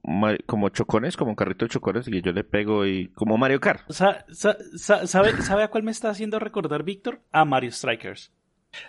como 0.47 0.69
chocones, 0.71 1.17
como 1.17 1.37
carrito 1.37 1.65
de 1.65 1.71
chocones 1.71 2.09
y 2.09 2.21
yo 2.21 2.33
le 2.33 2.43
pego 2.43 2.85
y 2.85 3.13
como 3.13 3.39
Mario 3.39 3.61
Kart. 3.61 3.89
sabe, 3.91 4.25
¿Sabe 4.77 5.63
a 5.63 5.69
cuál 5.69 5.85
me 5.85 5.93
está 5.93 6.11
haciendo 6.11 6.41
recordar 6.41 6.83
Víctor? 6.83 7.23
A 7.31 7.45
Mario 7.45 7.71
Strikers. 7.71 8.33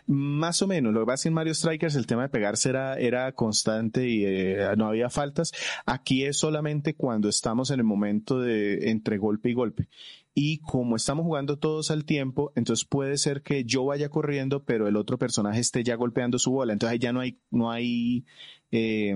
Más 0.08 0.62
o 0.62 0.68
menos, 0.68 0.94
lo 0.94 1.02
que 1.02 1.06
pasa 1.06 1.28
en 1.28 1.34
Mario 1.34 1.54
Strikers 1.54 1.96
el 1.96 2.06
tema 2.06 2.24
de 2.24 2.30
pegarse 2.30 2.70
era, 2.70 2.98
era 2.98 3.32
constante 3.32 4.08
y 4.08 4.26
eh, 4.26 4.68
no 4.78 4.88
había 4.88 5.10
faltas. 5.10 5.52
Aquí 5.86 6.26
es 6.26 6.38
solamente 6.38 6.96
cuando 6.96 7.30
estamos 7.30 7.72
en 7.72 7.80
el 7.80 7.86
momento 7.86 8.40
de 8.40 8.90
entre 8.90 9.18
golpe 9.18 9.50
y 9.50 9.54
golpe. 9.54 9.88
Y 10.34 10.60
como 10.60 10.96
estamos 10.96 11.26
jugando 11.26 11.58
todos 11.58 11.92
al 11.92 12.06
tiempo, 12.06 12.54
entonces 12.56 12.86
puede 12.86 13.18
ser 13.18 13.42
que 13.42 13.66
yo 13.66 13.86
vaya 13.86 14.10
corriendo, 14.10 14.64
pero 14.64 14.88
el 14.88 14.96
otro 14.96 15.18
personaje 15.18 15.60
esté 15.60 15.84
ya 15.84 15.96
golpeando 15.96 16.40
su 16.40 16.52
bola. 16.52 16.74
Entonces 16.74 16.94
ahí 16.94 17.00
ya 17.00 17.12
no 17.12 17.20
hay, 17.20 17.40
no 17.52 17.72
hay 17.72 18.26
eh, 18.72 19.16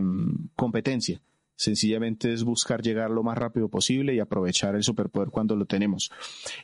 competencia. 0.56 1.21
Sencillamente 1.55 2.33
es 2.33 2.43
buscar 2.43 2.81
llegar 2.81 3.11
lo 3.11 3.21
más 3.23 3.37
rápido 3.37 3.69
posible 3.69 4.15
y 4.15 4.19
aprovechar 4.19 4.75
el 4.75 4.83
superpoder 4.83 5.29
cuando 5.29 5.55
lo 5.55 5.65
tenemos. 5.65 6.11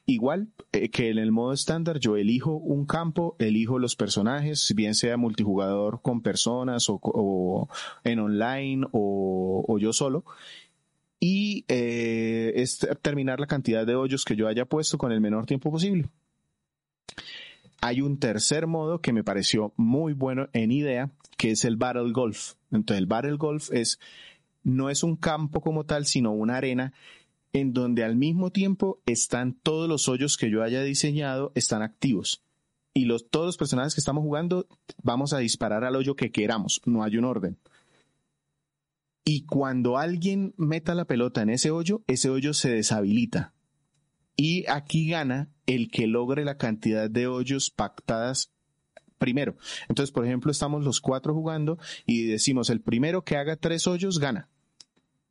Igual 0.05 0.49
eh, 0.71 0.89
que 0.89 1.09
en 1.09 1.19
el 1.19 1.31
modo 1.31 1.53
estándar, 1.53 1.99
yo 1.99 2.17
elijo 2.17 2.53
un 2.53 2.85
campo, 2.85 3.35
elijo 3.39 3.77
los 3.77 3.95
personajes, 3.95 4.73
bien 4.75 4.95
sea 4.95 5.15
multijugador 5.15 6.01
con 6.01 6.21
personas 6.21 6.87
o, 6.89 7.69
en 8.03 8.19
online 8.19 8.87
o, 8.91 9.77
yo 9.79 9.93
solo. 9.93 10.25
Y 11.19 11.65
eh, 11.67 12.53
es 12.55 12.79
terminar 13.01 13.39
la 13.39 13.47
cantidad 13.47 13.85
de 13.85 13.95
hoyos 13.95 14.25
que 14.25 14.35
yo 14.35 14.47
haya 14.47 14.65
puesto 14.65 14.97
con 14.97 15.11
el 15.11 15.21
menor 15.21 15.45
tiempo 15.45 15.69
posible. 15.69 16.09
Hay 17.81 18.01
un 18.01 18.19
tercer 18.19 18.67
modo 18.67 19.01
que 19.01 19.13
me 19.13 19.23
pareció 19.23 19.73
muy 19.77 20.13
bueno 20.13 20.49
en 20.53 20.71
idea, 20.71 21.11
que 21.37 21.51
es 21.51 21.63
el 21.63 21.77
Battle 21.77 22.11
Golf. 22.11 22.55
Entonces 22.71 22.99
el 22.99 23.05
Battle 23.05 23.37
Golf 23.37 23.71
es, 23.71 23.99
no 24.63 24.89
es 24.89 25.03
un 25.03 25.15
campo 25.15 25.61
como 25.61 25.85
tal, 25.85 26.05
sino 26.05 26.31
una 26.31 26.57
arena 26.57 26.93
en 27.53 27.73
donde 27.73 28.03
al 28.03 28.15
mismo 28.15 28.51
tiempo 28.51 29.01
están 29.05 29.53
todos 29.53 29.89
los 29.89 30.07
hoyos 30.07 30.37
que 30.37 30.51
yo 30.51 30.63
haya 30.63 30.83
diseñado, 30.83 31.51
están 31.55 31.81
activos. 31.81 32.43
Y 32.93 33.05
los, 33.05 33.29
todos 33.29 33.45
los 33.45 33.57
personajes 33.57 33.95
que 33.95 34.01
estamos 34.01 34.23
jugando 34.23 34.67
vamos 35.01 35.33
a 35.33 35.39
disparar 35.39 35.83
al 35.83 35.95
hoyo 35.95 36.15
que 36.15 36.31
queramos, 36.31 36.81
no 36.85 37.03
hay 37.03 37.17
un 37.17 37.25
orden. 37.25 37.57
Y 39.25 39.45
cuando 39.45 39.97
alguien 39.97 40.53
meta 40.57 40.95
la 40.95 41.05
pelota 41.05 41.41
en 41.41 41.51
ese 41.51 41.71
hoyo, 41.71 42.03
ese 42.07 42.29
hoyo 42.29 42.53
se 42.53 42.71
deshabilita. 42.71 43.53
Y 44.35 44.65
aquí 44.67 45.07
gana 45.07 45.51
el 45.65 45.91
que 45.91 46.07
logre 46.07 46.45
la 46.45 46.57
cantidad 46.57 47.09
de 47.09 47.27
hoyos 47.27 47.69
pactadas 47.69 48.51
primero. 49.19 49.55
Entonces, 49.87 50.11
por 50.11 50.25
ejemplo, 50.25 50.51
estamos 50.51 50.83
los 50.83 51.01
cuatro 51.01 51.35
jugando 51.35 51.77
y 52.07 52.25
decimos 52.25 52.71
el 52.71 52.81
primero 52.81 53.23
que 53.23 53.37
haga 53.37 53.55
tres 53.55 53.85
hoyos 53.85 54.17
gana 54.17 54.49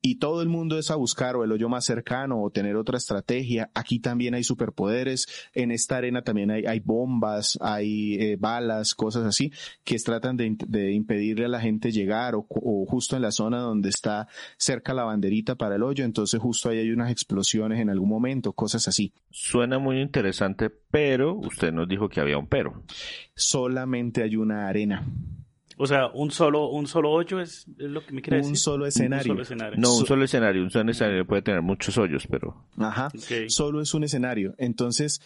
y 0.01 0.17
todo 0.17 0.43
el 0.43 0.49
mundo 0.49 0.79
es 0.79 0.91
a 0.91 0.97
buscar 0.97 1.37
o 1.37 1.45
el 1.45 1.53
hoyo 1.53 1.69
más 1.69 1.85
cercano 1.85 2.43
o 2.43 2.51
tener 2.51 2.77
otra 2.77 2.99
estrategia. 2.99 3.71
Aquí 3.75 3.99
también 3.99 4.35
hay 4.35 4.45
superpoderes, 4.45 5.27
en 5.55 5.71
esta 5.71 5.97
arena 5.97 6.23
también 6.23 6.51
hay, 6.51 6.67
hay 6.67 6.81
bombas, 6.81 7.59
hay 7.61 8.15
eh, 8.15 8.37
balas, 8.39 8.95
cosas 8.95 9.25
así, 9.25 9.53
que 9.85 9.99
tratan 9.99 10.37
de, 10.37 10.57
de, 10.67 10.93
impedirle 10.93 11.45
a 11.45 11.49
la 11.49 11.61
gente 11.61 11.91
llegar 11.91 12.35
o, 12.35 12.47
o, 12.49 12.87
justo 12.87 13.17
en 13.17 13.23
la 13.23 13.31
zona 13.31 13.59
donde 13.59 13.91
está 13.91 14.29
cerca 14.57 14.95
la 14.95 15.05
banderita 15.05 15.57
para 15.57 15.77
el 15.77 15.83
hoyo, 15.83 16.05
entonces 16.05 16.41
justo 16.41 16.71
ahí 16.71 16.79
hay 16.79 16.91
unas 16.91 17.11
explosiones 17.11 17.81
en 17.81 17.91
algún 17.91 18.09
momento, 18.09 18.53
cosas 18.53 18.89
así. 18.89 19.13
Suena 19.31 19.79
muy 19.79 20.01
interesante, 20.01 20.71
pero 20.71 21.35
usted 21.35 21.73
nos 21.73 21.89
dijo 21.89 22.09
que 22.09 22.21
había 22.21 22.39
un 22.39 22.47
pero. 22.47 22.85
Solamente 23.35 24.23
hay 24.23 24.37
una 24.37 24.69
arena. 24.69 25.05
O 25.81 25.87
sea, 25.87 26.09
un 26.09 26.31
solo, 26.33 26.69
un 26.71 26.89
solo 26.89 27.13
hoyo 27.13 27.41
es, 27.41 27.67
lo 27.79 28.05
que 28.05 28.13
me 28.13 28.21
quiere 28.21 28.39
decir. 28.39 28.51
Un 28.51 28.57
solo 28.57 28.87
escenario. 28.87 29.33
Un 29.33 29.81
No, 29.81 29.97
un 29.97 30.07
solo 30.07 30.25
escenario. 30.25 30.63
Un 30.63 30.71
solo 30.71 30.91
escenario 30.91 31.25
puede 31.25 31.43
tener 31.43 31.63
muchos 31.63 31.97
hoyos, 31.99 32.27
pero. 32.29 32.65
Ajá. 32.77 33.11
Solo 33.47 33.81
es 33.81 33.95
un 33.95 34.03
escenario. 34.03 34.55
Entonces, 34.59 35.21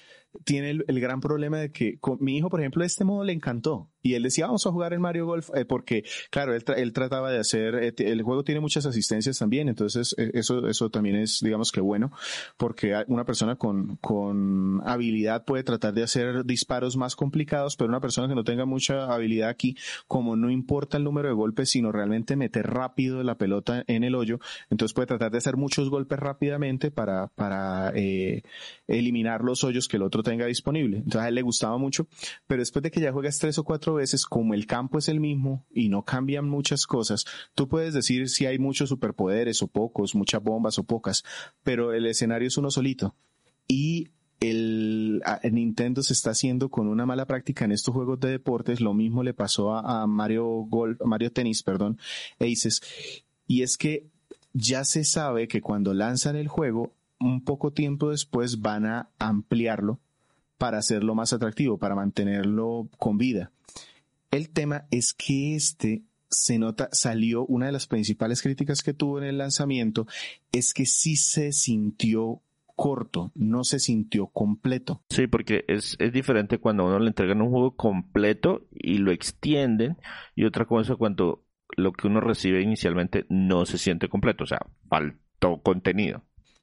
tiene 0.44 0.70
el, 0.70 1.00
gran 1.00 1.20
problema 1.20 1.58
de 1.58 1.72
que 1.72 1.98
con, 1.98 2.18
mi 2.20 2.36
hijo, 2.36 2.48
por 2.48 2.60
ejemplo, 2.60 2.84
este 2.84 3.04
modo 3.04 3.24
le 3.24 3.32
encantó. 3.32 3.88
Y 4.04 4.14
él 4.14 4.24
decía, 4.24 4.46
vamos 4.46 4.66
a 4.66 4.72
jugar 4.72 4.92
el 4.92 4.98
Mario 4.98 5.26
Golf, 5.26 5.50
eh, 5.54 5.64
porque, 5.64 6.04
claro, 6.30 6.54
él, 6.54 6.64
él, 6.76 6.92
trataba 6.92 7.30
de 7.30 7.38
hacer, 7.38 7.74
eh, 7.76 7.94
el 7.98 8.22
juego 8.22 8.42
tiene 8.42 8.60
muchas 8.60 8.84
asistencias 8.84 9.38
también, 9.38 9.68
entonces 9.68 10.14
eh, 10.18 10.32
eso, 10.34 10.66
eso 10.66 10.90
también 10.90 11.16
es, 11.16 11.38
digamos 11.40 11.70
que 11.70 11.80
bueno, 11.80 12.10
porque 12.56 13.00
una 13.06 13.24
persona 13.24 13.56
con, 13.56 13.96
con 13.96 14.80
habilidad 14.84 15.44
puede 15.44 15.62
tratar 15.62 15.94
de 15.94 16.02
hacer 16.02 16.44
disparos 16.44 16.96
más 16.96 17.14
complicados, 17.14 17.76
pero 17.76 17.88
una 17.88 18.00
persona 18.00 18.26
que 18.26 18.34
no 18.34 18.42
tenga 18.42 18.64
mucha 18.64 19.12
habilidad 19.12 19.50
aquí, 19.50 19.76
como 20.08 20.34
no 20.34 20.50
importa 20.50 20.96
el 20.96 21.04
número 21.04 21.28
de 21.28 21.34
golpes, 21.34 21.70
sino 21.70 21.92
realmente 21.92 22.34
meter 22.34 22.66
rápido 22.66 23.22
la 23.22 23.36
pelota 23.36 23.84
en 23.86 24.02
el 24.02 24.16
hoyo, 24.16 24.40
entonces 24.68 24.94
puede 24.94 25.06
tratar 25.06 25.30
de 25.30 25.38
hacer 25.38 25.56
muchos 25.56 25.90
golpes 25.90 26.18
rápidamente 26.18 26.90
para, 26.90 27.28
para 27.28 27.92
eliminar 28.88 29.42
los 29.42 29.62
hoyos 29.62 29.86
que 29.86 29.96
el 29.96 30.02
otro 30.02 30.21
tenga 30.22 30.46
disponible. 30.46 30.98
Entonces 30.98 31.22
a 31.22 31.28
él 31.28 31.34
le 31.34 31.42
gustaba 31.42 31.78
mucho, 31.78 32.06
pero 32.46 32.60
después 32.60 32.82
de 32.82 32.90
que 32.90 33.00
ya 33.00 33.12
juegas 33.12 33.38
tres 33.38 33.58
o 33.58 33.64
cuatro 33.64 33.94
veces, 33.94 34.24
como 34.24 34.54
el 34.54 34.66
campo 34.66 34.98
es 34.98 35.08
el 35.08 35.20
mismo 35.20 35.66
y 35.70 35.88
no 35.88 36.04
cambian 36.04 36.48
muchas 36.48 36.86
cosas, 36.86 37.24
tú 37.54 37.68
puedes 37.68 37.94
decir 37.94 38.28
si 38.28 38.46
hay 38.46 38.58
muchos 38.58 38.88
superpoderes 38.88 39.62
o 39.62 39.68
pocos, 39.68 40.14
muchas 40.14 40.42
bombas 40.42 40.78
o 40.78 40.84
pocas, 40.84 41.24
pero 41.62 41.92
el 41.92 42.06
escenario 42.06 42.48
es 42.48 42.56
uno 42.56 42.70
solito. 42.70 43.14
Y 43.68 44.10
el, 44.42 45.22
Nintendo 45.50 46.02
se 46.02 46.12
está 46.12 46.30
haciendo 46.30 46.68
con 46.68 46.88
una 46.88 47.06
mala 47.06 47.26
práctica 47.26 47.64
en 47.64 47.72
estos 47.72 47.94
juegos 47.94 48.20
de 48.20 48.30
deportes. 48.30 48.80
Lo 48.80 48.94
mismo 48.94 49.22
le 49.22 49.34
pasó 49.34 49.74
a, 49.74 50.06
Mario 50.06 50.46
Golf, 50.46 51.00
Mario 51.04 51.32
Tennis, 51.32 51.62
perdón, 51.62 51.98
Aces. 52.40 52.80
Y 53.46 53.62
es 53.62 53.76
que 53.76 54.08
ya 54.52 54.84
se 54.84 55.04
sabe 55.04 55.48
que 55.48 55.60
cuando 55.60 55.94
lanzan 55.94 56.36
el 56.36 56.48
juego, 56.48 56.94
un 57.20 57.44
poco 57.44 57.72
tiempo 57.72 58.10
después 58.10 58.60
van 58.60 58.84
a 58.86 59.10
ampliarlo 59.18 60.00
para 60.62 60.78
hacerlo 60.78 61.16
más 61.16 61.32
atractivo, 61.32 61.76
para 61.76 61.96
mantenerlo 61.96 62.88
con 62.96 63.18
vida. 63.18 63.50
El 64.30 64.50
tema 64.50 64.86
es 64.92 65.12
que 65.12 65.56
este 65.56 66.04
se 66.30 66.56
nota, 66.56 66.88
salió 66.92 67.44
una 67.46 67.66
de 67.66 67.72
las 67.72 67.88
principales 67.88 68.42
críticas 68.42 68.84
que 68.84 68.94
tuvo 68.94 69.18
en 69.18 69.24
el 69.24 69.38
lanzamiento, 69.38 70.06
es 70.52 70.72
que 70.72 70.86
sí 70.86 71.16
se 71.16 71.50
sintió 71.50 72.42
corto, 72.76 73.32
no 73.34 73.64
se 73.64 73.80
sintió 73.80 74.28
completo. 74.28 75.02
Sí, 75.10 75.26
porque 75.26 75.64
es, 75.66 75.96
es 75.98 76.12
diferente 76.12 76.58
cuando 76.58 76.84
a 76.84 76.86
uno 76.86 77.00
le 77.00 77.08
entregan 77.08 77.42
un 77.42 77.50
juego 77.50 77.74
completo 77.74 78.62
y 78.70 78.98
lo 78.98 79.10
extienden, 79.10 79.96
y 80.36 80.44
otra 80.44 80.64
cosa 80.66 80.94
cuando 80.94 81.42
lo 81.76 81.92
que 81.92 82.06
uno 82.06 82.20
recibe 82.20 82.62
inicialmente 82.62 83.26
no 83.28 83.66
se 83.66 83.78
siente 83.78 84.08
completo, 84.08 84.44
o 84.44 84.46
sea, 84.46 84.64
faltó 84.88 85.60
contenido. 85.60 86.22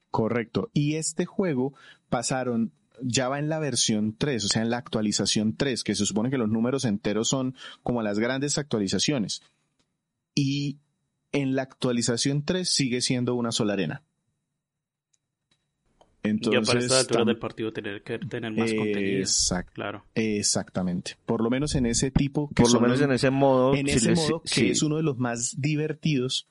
Correcto. 0.10 0.70
Y 0.74 0.96
este 0.96 1.26
juego 1.26 1.74
pasaron 2.08 2.72
ya 3.02 3.30
va 3.30 3.40
en 3.40 3.50
la 3.50 3.60
versión 3.60 4.16
3, 4.18 4.46
o 4.46 4.48
sea, 4.48 4.62
en 4.62 4.70
la 4.70 4.78
actualización 4.78 5.56
3, 5.56 5.84
que 5.84 5.96
se 5.96 6.06
supone 6.06 6.30
que 6.30 6.38
los 6.38 6.50
números 6.50 6.86
enteros 6.86 7.28
son 7.30 7.56
como 7.84 8.02
las 8.02 8.20
grandes 8.20 8.58
actualizaciones. 8.58 9.42
Y 10.36 10.78
en 11.32 11.56
la 11.56 11.64
actualización 11.64 12.44
3 12.44 12.68
sigue 12.68 13.02
siendo 13.02 13.36
una 13.36 13.52
sola 13.52 13.74
arena. 13.74 14.04
Entonces, 16.22 16.62
ya 16.62 16.68
para 16.68 16.80
esta 16.80 17.00
altura 17.00 17.26
del 17.26 17.38
partido 17.38 17.72
tener 17.72 18.04
que 18.04 18.20
tener 18.20 18.52
más 18.52 18.74
contenido. 18.74 19.26
claro. 19.74 20.06
Exactamente. 20.16 21.16
Por 21.26 21.42
lo 21.42 21.50
menos 21.50 21.76
en 21.76 21.86
ese 21.86 22.12
tipo. 22.12 22.50
Por 22.50 22.74
lo 22.74 22.82
menos 22.82 23.00
en 23.02 23.12
ese 23.12 23.30
modo. 23.30 23.74
En 23.74 23.88
ese 23.88 24.14
modo, 24.14 24.44
que 24.44 24.72
es 24.72 24.84
uno 24.84 24.98
de 24.98 25.04
los 25.04 25.18
más 25.18 25.60
divertidos, 25.62 26.48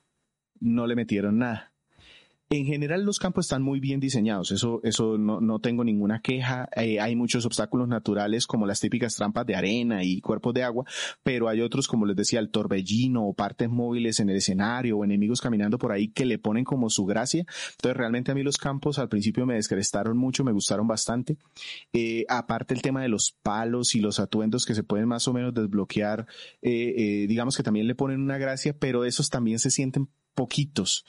no 0.60 0.86
le 0.86 0.96
metieron 0.96 1.38
nada. 1.38 1.72
En 2.50 2.64
general 2.64 3.04
los 3.04 3.18
campos 3.18 3.44
están 3.44 3.62
muy 3.62 3.78
bien 3.78 4.00
diseñados, 4.00 4.52
eso, 4.52 4.80
eso 4.82 5.18
no, 5.18 5.38
no 5.38 5.58
tengo 5.58 5.84
ninguna 5.84 6.22
queja. 6.22 6.66
Eh, 6.74 6.98
hay 6.98 7.14
muchos 7.14 7.44
obstáculos 7.44 7.88
naturales 7.88 8.46
como 8.46 8.66
las 8.66 8.80
típicas 8.80 9.16
trampas 9.16 9.44
de 9.44 9.54
arena 9.54 10.02
y 10.02 10.22
cuerpos 10.22 10.54
de 10.54 10.62
agua, 10.62 10.86
pero 11.22 11.50
hay 11.50 11.60
otros 11.60 11.86
como 11.86 12.06
les 12.06 12.16
decía 12.16 12.40
el 12.40 12.48
torbellino 12.48 13.26
o 13.26 13.34
partes 13.34 13.68
móviles 13.68 14.18
en 14.20 14.30
el 14.30 14.36
escenario 14.36 14.96
o 14.96 15.04
enemigos 15.04 15.42
caminando 15.42 15.76
por 15.76 15.92
ahí 15.92 16.08
que 16.08 16.24
le 16.24 16.38
ponen 16.38 16.64
como 16.64 16.88
su 16.88 17.04
gracia. 17.04 17.44
Entonces 17.72 17.96
realmente 17.98 18.32
a 18.32 18.34
mí 18.34 18.42
los 18.42 18.56
campos 18.56 18.98
al 18.98 19.10
principio 19.10 19.44
me 19.44 19.56
descrestaron 19.56 20.16
mucho, 20.16 20.42
me 20.42 20.52
gustaron 20.52 20.88
bastante. 20.88 21.36
Eh, 21.92 22.24
aparte 22.30 22.72
el 22.72 22.80
tema 22.80 23.02
de 23.02 23.10
los 23.10 23.36
palos 23.42 23.94
y 23.94 24.00
los 24.00 24.20
atuendos 24.20 24.64
que 24.64 24.74
se 24.74 24.84
pueden 24.84 25.06
más 25.06 25.28
o 25.28 25.34
menos 25.34 25.52
desbloquear, 25.52 26.26
eh, 26.62 27.26
digamos 27.28 27.58
que 27.58 27.62
también 27.62 27.86
le 27.86 27.94
ponen 27.94 28.22
una 28.22 28.38
gracia, 28.38 28.74
pero 28.74 29.04
esos 29.04 29.28
también 29.28 29.58
se 29.58 29.70
sienten 29.70 30.08
poquitos 30.32 31.04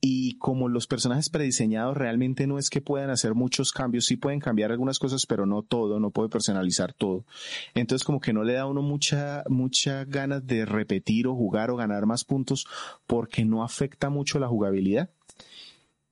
y 0.00 0.38
como 0.38 0.68
los 0.68 0.86
personajes 0.86 1.28
prediseñados 1.28 1.96
realmente 1.96 2.46
no 2.46 2.58
es 2.58 2.70
que 2.70 2.80
puedan 2.80 3.10
hacer 3.10 3.34
muchos 3.34 3.72
cambios, 3.72 4.06
sí 4.06 4.16
pueden 4.16 4.40
cambiar 4.40 4.72
algunas 4.72 4.98
cosas, 4.98 5.26
pero 5.26 5.44
no 5.44 5.62
todo, 5.62 6.00
no 6.00 6.10
puede 6.10 6.30
personalizar 6.30 6.94
todo. 6.94 7.26
Entonces 7.74 8.04
como 8.04 8.20
que 8.20 8.32
no 8.32 8.42
le 8.42 8.54
da 8.54 8.62
a 8.62 8.66
uno 8.66 8.80
mucha, 8.82 9.44
mucha 9.48 10.04
ganas 10.04 10.46
de 10.46 10.64
repetir 10.64 11.26
o 11.26 11.34
jugar 11.34 11.70
o 11.70 11.76
ganar 11.76 12.06
más 12.06 12.24
puntos 12.24 12.66
porque 13.06 13.44
no 13.44 13.62
afecta 13.62 14.08
mucho 14.08 14.38
la 14.38 14.48
jugabilidad. 14.48 15.10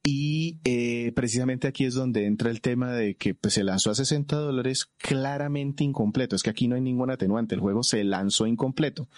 Y 0.05 0.59
eh, 0.64 1.12
precisamente 1.14 1.66
aquí 1.68 1.85
es 1.85 1.94
donde 1.94 2.27
entra 2.27 2.51
el 2.51 2.61
tema 2.61 2.92
de 2.92 3.16
que 3.16 3.35
pues, 3.35 3.55
se 3.55 3.64
lanzó 3.64 3.90
a 3.90 3.94
60 3.94 4.37
dólares 4.37 4.87
claramente 4.96 5.85
incompleto. 5.85 6.37
Es 6.37 6.42
que 6.42 6.51
aquí 6.51 6.68
no 6.68 6.77
hay 6.77 6.81
ningún 6.81 7.11
atenuante, 7.11 7.55
el 7.55 7.61
juego 7.61 7.83
se 7.83 8.05
lanzó 8.05 8.46
incompleto. 8.46 9.09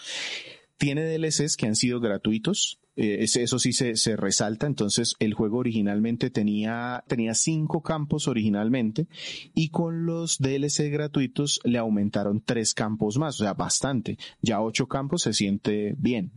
Tiene 0.81 1.05
DLCs 1.05 1.59
que 1.59 1.67
han 1.67 1.77
sido 1.77 2.01
gratuitos, 2.01 2.81
eh, 2.97 3.19
eso 3.21 3.59
sí 3.59 3.75
se, 3.75 3.97
se, 3.97 4.17
resalta, 4.17 4.67
entonces 4.67 5.15
el 5.19 5.35
juego 5.35 5.59
originalmente 5.59 6.31
tenía, 6.31 7.05
tenía 7.07 7.35
cinco 7.35 7.83
campos 7.83 8.29
originalmente 8.29 9.07
y 9.55 9.69
con 9.69 10.07
los 10.07 10.39
DLC 10.39 10.91
gratuitos 10.91 11.61
le 11.65 11.77
aumentaron 11.77 12.41
tres 12.41 12.73
campos 12.73 13.19
más, 13.19 13.39
o 13.39 13.45
sea, 13.45 13.53
bastante. 13.53 14.17
Ya 14.41 14.63
ocho 14.63 14.89
campos 14.89 15.21
se 15.21 15.35
siente 15.35 15.95
bien. 15.99 16.33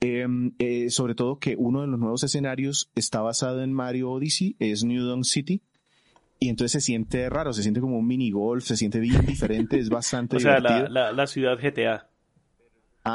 Em, 0.00 0.52
eh, 0.58 0.90
sobre 0.90 1.14
todo 1.14 1.38
que 1.38 1.56
uno 1.56 1.80
de 1.80 1.86
los 1.86 1.98
nuevos 1.98 2.22
escenarios 2.24 2.90
está 2.94 3.22
basado 3.22 3.62
en 3.62 3.72
Mario 3.72 4.10
Odyssey, 4.10 4.54
es 4.58 4.84
New 4.84 5.02
Dawn 5.06 5.24
City, 5.24 5.62
y 6.38 6.50
entonces 6.50 6.72
se 6.72 6.80
siente 6.82 7.30
raro, 7.30 7.54
se 7.54 7.62
siente 7.62 7.80
como 7.80 7.98
un 7.98 8.06
mini 8.06 8.30
golf, 8.30 8.64
se 8.64 8.76
siente 8.76 9.00
bien 9.00 9.24
diferente, 9.24 9.78
es 9.78 9.88
bastante 9.88 10.36
o 10.36 10.40
sea, 10.40 10.60
La, 10.60 11.12
la, 11.12 11.26
ciudad 11.26 11.58
GTA. 11.58 12.10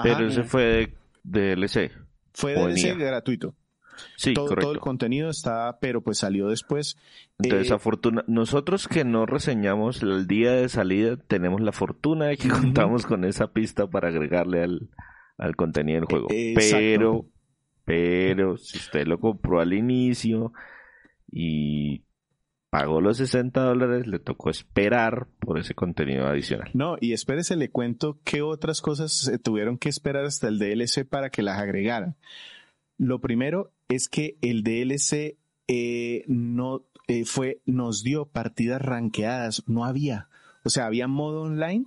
Pero 0.04 0.27
ese 0.27 0.43
fue 0.43 0.93
de 1.23 1.56
DLC. 1.56 1.91
Fue 2.34 2.54
DLC 2.54 2.97
gratuito. 2.97 3.56
Sí, 4.15 4.34
todo, 4.34 4.56
todo, 4.56 4.71
el 4.71 4.80
contenido 4.80 5.30
está, 5.30 5.77
pero 5.80 6.01
pues 6.01 6.19
salió 6.19 6.47
después. 6.47 6.97
Entonces, 7.39 7.71
eh, 7.71 8.10
nosotros 8.27 8.88
que 8.88 9.04
no 9.04 9.25
reseñamos 9.25 10.01
el 10.01 10.27
día 10.27 10.54
de 10.54 10.69
salida, 10.69 11.17
tenemos 11.17 11.62
la 11.62 11.71
fortuna 11.71 12.25
de 12.25 12.38
que 12.38 12.49
contamos 12.49 13.06
con 13.06 13.25
esa 13.25 13.51
pista 13.51 13.88
para 13.88 14.10
agregarle 14.10 14.63
al, 14.63 14.89
al 15.38 15.56
contenido 15.56 15.99
del 15.99 16.06
juego. 16.06 16.27
Eh, 16.32 16.54
pero, 16.56 17.25
pero, 17.86 18.58
si 18.58 18.77
usted 18.77 19.08
lo 19.08 19.19
compró 19.19 19.60
al 19.60 19.73
inicio 19.73 20.54
y 21.32 22.04
pagó 22.71 23.01
los 23.01 23.17
60 23.17 23.62
dólares, 23.62 24.07
le 24.07 24.17
tocó 24.17 24.49
esperar 24.49 25.27
por 25.39 25.60
ese 25.60 25.75
contenido 25.75 26.25
adicional. 26.25 26.71
No, 26.73 26.95
y 27.01 27.12
espérese, 27.12 27.57
le 27.57 27.69
cuento 27.69 28.17
qué 28.23 28.41
otras 28.41 28.81
cosas 28.81 29.12
se 29.12 29.38
tuvieron 29.38 29.77
que 29.77 29.89
esperar 29.89 30.23
hasta 30.23 30.47
el 30.47 30.57
DLC 30.57 31.05
para 31.05 31.29
que 31.29 31.43
las 31.43 31.60
agregaran. 31.60 32.15
Lo 32.97 33.19
primero 33.19 33.73
es 33.89 34.07
que 34.07 34.38
el 34.41 34.63
DLC 34.63 35.36
eh, 35.67 36.23
no 36.27 36.86
eh, 37.10 37.25
fue, 37.25 37.62
nos 37.65 38.03
dio 38.03 38.25
partidas 38.25 38.81
ranqueadas, 38.81 39.63
no 39.67 39.84
había. 39.84 40.29
O 40.63 40.69
sea, 40.69 40.86
había 40.86 41.07
modo 41.07 41.41
online, 41.41 41.86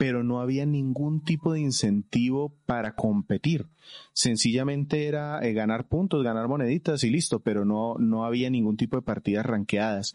pero 0.00 0.24
no 0.24 0.40
había 0.40 0.64
ningún 0.64 1.22
tipo 1.22 1.52
de 1.52 1.60
incentivo 1.60 2.54
para 2.64 2.94
competir. 2.94 3.66
Sencillamente 4.14 5.06
era 5.06 5.46
eh, 5.46 5.52
ganar 5.52 5.88
puntos, 5.88 6.24
ganar 6.24 6.48
moneditas 6.48 7.04
y 7.04 7.10
listo, 7.10 7.40
pero 7.40 7.66
no, 7.66 7.96
no 7.98 8.24
había 8.24 8.48
ningún 8.48 8.78
tipo 8.78 8.96
de 8.96 9.02
partidas 9.02 9.44
ranqueadas. 9.44 10.14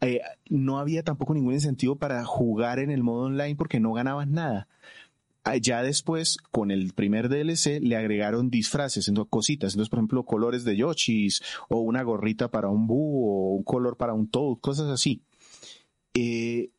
Eh, 0.00 0.20
no 0.48 0.78
había 0.78 1.02
tampoco 1.02 1.34
ningún 1.34 1.54
incentivo 1.54 1.96
para 1.96 2.24
jugar 2.24 2.78
en 2.78 2.92
el 2.92 3.02
modo 3.02 3.24
online 3.24 3.56
porque 3.56 3.80
no 3.80 3.92
ganabas 3.94 4.28
nada. 4.28 4.68
Ah, 5.42 5.56
ya 5.56 5.82
después, 5.82 6.38
con 6.52 6.70
el 6.70 6.92
primer 6.92 7.28
DLC, 7.28 7.80
le 7.80 7.96
agregaron 7.96 8.48
disfraces, 8.48 9.08
entonces, 9.08 9.30
cositas. 9.30 9.72
Entonces, 9.74 9.90
por 9.90 9.98
ejemplo, 9.98 10.24
colores 10.24 10.62
de 10.62 10.76
Yoshis, 10.76 11.42
o 11.68 11.80
una 11.80 12.04
gorrita 12.04 12.52
para 12.52 12.68
un 12.68 12.86
Boo, 12.86 13.26
o 13.26 13.56
un 13.56 13.64
color 13.64 13.96
para 13.96 14.14
un 14.14 14.28
Toad, 14.28 14.58
cosas 14.60 14.88
así. 14.88 15.24
Eh, 16.18 16.70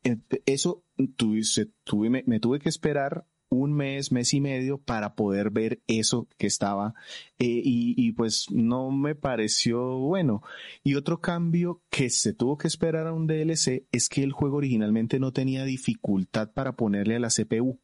eso 0.47 0.83
tuve, 1.15 2.09
me, 2.09 2.39
tuve 2.39 2.57
que 2.57 2.69
esperar 2.69 3.27
un 3.49 3.71
mes, 3.71 4.11
mes 4.11 4.33
y 4.33 4.41
medio 4.41 4.79
para 4.79 5.13
poder 5.13 5.51
ver 5.51 5.79
eso 5.85 6.27
que 6.39 6.47
estaba 6.47 6.95
eh, 7.37 7.61
y, 7.63 8.11
pues 8.13 8.47
no 8.49 8.89
me 8.89 9.13
pareció 9.13 9.99
bueno. 9.99 10.41
Y 10.83 10.95
otro 10.95 11.21
cambio 11.21 11.83
que 11.91 12.09
se 12.09 12.33
tuvo 12.33 12.57
que 12.57 12.67
esperar 12.67 13.05
a 13.05 13.13
un 13.13 13.27
DLC 13.27 13.85
es 13.91 14.09
que 14.09 14.23
el 14.23 14.31
juego 14.31 14.57
originalmente 14.57 15.19
no 15.19 15.31
tenía 15.31 15.65
dificultad 15.65 16.51
para 16.51 16.75
ponerle 16.75 17.15
a 17.15 17.19
la 17.19 17.29
CPU 17.29 17.79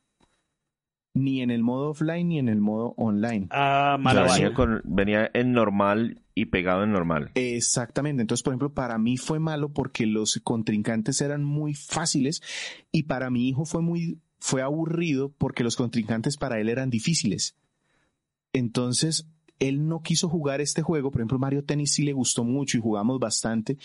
ni 1.13 1.41
en 1.41 1.51
el 1.51 1.61
modo 1.61 1.91
offline 1.91 2.27
ni 2.27 2.39
en 2.39 2.49
el 2.49 2.59
modo 2.59 2.93
online. 2.97 3.47
Ah, 3.51 3.97
venía, 4.83 5.29
en 5.33 5.51
normal 5.51 6.21
y 6.35 6.45
pegado 6.45 6.83
en 6.83 6.91
normal. 6.91 7.31
Exactamente. 7.35 8.21
Entonces, 8.21 8.43
por 8.43 8.51
ejemplo, 8.51 8.73
para 8.73 8.97
mí 8.97 9.17
fue 9.17 9.39
malo 9.39 9.69
porque 9.69 10.05
los 10.05 10.39
contrincantes 10.43 11.21
eran 11.21 11.43
muy 11.43 11.73
fáciles 11.73 12.41
y 12.91 13.03
para 13.03 13.29
mi 13.29 13.47
hijo 13.47 13.65
fue 13.65 13.81
muy, 13.81 14.19
fue 14.39 14.61
aburrido 14.61 15.31
porque 15.37 15.63
los 15.63 15.75
contrincantes 15.75 16.37
para 16.37 16.59
él 16.59 16.69
eran 16.69 16.89
difíciles. 16.89 17.55
Entonces, 18.51 19.27
él 19.59 19.87
no 19.87 20.01
quiso 20.01 20.29
jugar 20.29 20.61
este 20.61 20.81
juego. 20.81 21.11
Por 21.11 21.21
ejemplo, 21.21 21.39
Mario 21.39 21.63
Tennis 21.63 21.93
sí 21.93 22.03
le 22.03 22.13
gustó 22.13 22.43
mucho 22.43 22.77
y 22.77 22.81
jugamos 22.81 23.19
bastante, 23.19 23.77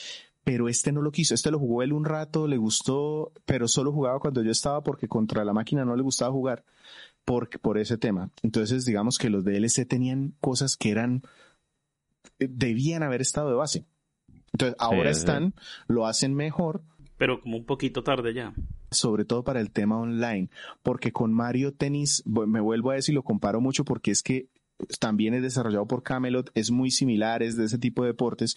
pero 0.48 0.70
este 0.70 0.92
no 0.92 1.02
lo 1.02 1.12
quiso. 1.12 1.34
Este 1.34 1.50
lo 1.50 1.58
jugó 1.58 1.82
él 1.82 1.92
un 1.92 2.06
rato, 2.06 2.48
le 2.48 2.56
gustó, 2.56 3.32
pero 3.44 3.68
solo 3.68 3.92
jugaba 3.92 4.18
cuando 4.18 4.42
yo 4.42 4.50
estaba 4.50 4.82
porque 4.82 5.06
contra 5.06 5.44
la 5.44 5.52
máquina 5.52 5.84
no 5.84 5.94
le 5.94 6.02
gustaba 6.02 6.32
jugar 6.32 6.64
por, 7.26 7.50
por 7.60 7.76
ese 7.76 7.98
tema. 7.98 8.30
Entonces, 8.42 8.86
digamos 8.86 9.18
que 9.18 9.28
los 9.28 9.44
DLC 9.44 9.86
tenían 9.86 10.32
cosas 10.40 10.76
que 10.78 10.90
eran, 10.90 11.20
debían 12.38 13.02
haber 13.02 13.20
estado 13.20 13.50
de 13.50 13.56
base. 13.56 13.84
Entonces, 14.54 14.74
ahora 14.78 15.10
están, 15.10 15.52
lo 15.86 16.06
hacen 16.06 16.34
mejor, 16.34 16.80
pero 17.18 17.42
como 17.42 17.58
un 17.58 17.66
poquito 17.66 18.02
tarde 18.02 18.32
ya. 18.32 18.54
Sobre 18.90 19.26
todo 19.26 19.44
para 19.44 19.60
el 19.60 19.70
tema 19.70 19.98
online, 19.98 20.48
porque 20.82 21.12
con 21.12 21.30
Mario 21.30 21.74
Tennis, 21.74 22.22
me 22.24 22.60
vuelvo 22.60 22.90
a 22.90 22.94
decir, 22.94 23.14
lo 23.14 23.22
comparo 23.22 23.60
mucho 23.60 23.84
porque 23.84 24.12
es 24.12 24.22
que 24.22 24.48
también 24.98 25.34
es 25.34 25.42
desarrollado 25.42 25.86
por 25.86 26.02
Camelot, 26.02 26.50
es 26.54 26.70
muy 26.70 26.90
similar, 26.90 27.42
es 27.42 27.56
de 27.56 27.64
ese 27.64 27.78
tipo 27.78 28.02
de 28.02 28.08
deportes. 28.08 28.56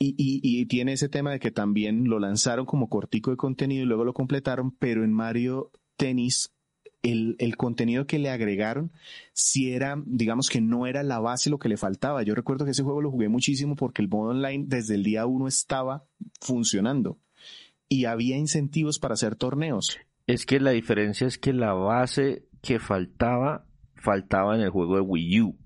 Y, 0.00 0.14
y, 0.16 0.64
tiene 0.66 0.92
ese 0.92 1.08
tema 1.08 1.32
de 1.32 1.40
que 1.40 1.50
también 1.50 2.04
lo 2.04 2.20
lanzaron 2.20 2.66
como 2.66 2.88
cortico 2.88 3.32
de 3.32 3.36
contenido 3.36 3.82
y 3.82 3.86
luego 3.86 4.04
lo 4.04 4.14
completaron, 4.14 4.70
pero 4.70 5.02
en 5.02 5.12
Mario 5.12 5.72
Tennis 5.96 6.54
el, 7.02 7.34
el, 7.40 7.56
contenido 7.56 8.06
que 8.06 8.20
le 8.20 8.30
agregaron, 8.30 8.92
si 9.32 9.72
era, 9.72 10.00
digamos 10.06 10.50
que 10.50 10.60
no 10.60 10.86
era 10.86 11.02
la 11.02 11.18
base 11.18 11.50
lo 11.50 11.58
que 11.58 11.68
le 11.68 11.76
faltaba. 11.76 12.22
Yo 12.22 12.36
recuerdo 12.36 12.64
que 12.64 12.72
ese 12.72 12.84
juego 12.84 13.02
lo 13.02 13.10
jugué 13.10 13.28
muchísimo 13.28 13.74
porque 13.74 14.02
el 14.02 14.08
modo 14.08 14.30
online 14.30 14.66
desde 14.68 14.94
el 14.94 15.02
día 15.02 15.26
uno 15.26 15.48
estaba 15.48 16.04
funcionando 16.40 17.18
y 17.88 18.04
había 18.04 18.36
incentivos 18.36 18.98
para 18.98 19.14
hacer 19.14 19.34
torneos. 19.34 19.98
Es 20.26 20.44
que 20.46 20.60
la 20.60 20.70
diferencia 20.70 21.26
es 21.26 21.38
que 21.38 21.52
la 21.52 21.72
base 21.72 22.46
que 22.62 22.78
faltaba, 22.78 23.66
faltaba 23.94 24.54
en 24.54 24.60
el 24.60 24.70
juego 24.70 24.96
de 24.96 25.00
Wii 25.00 25.40
U. 25.40 25.56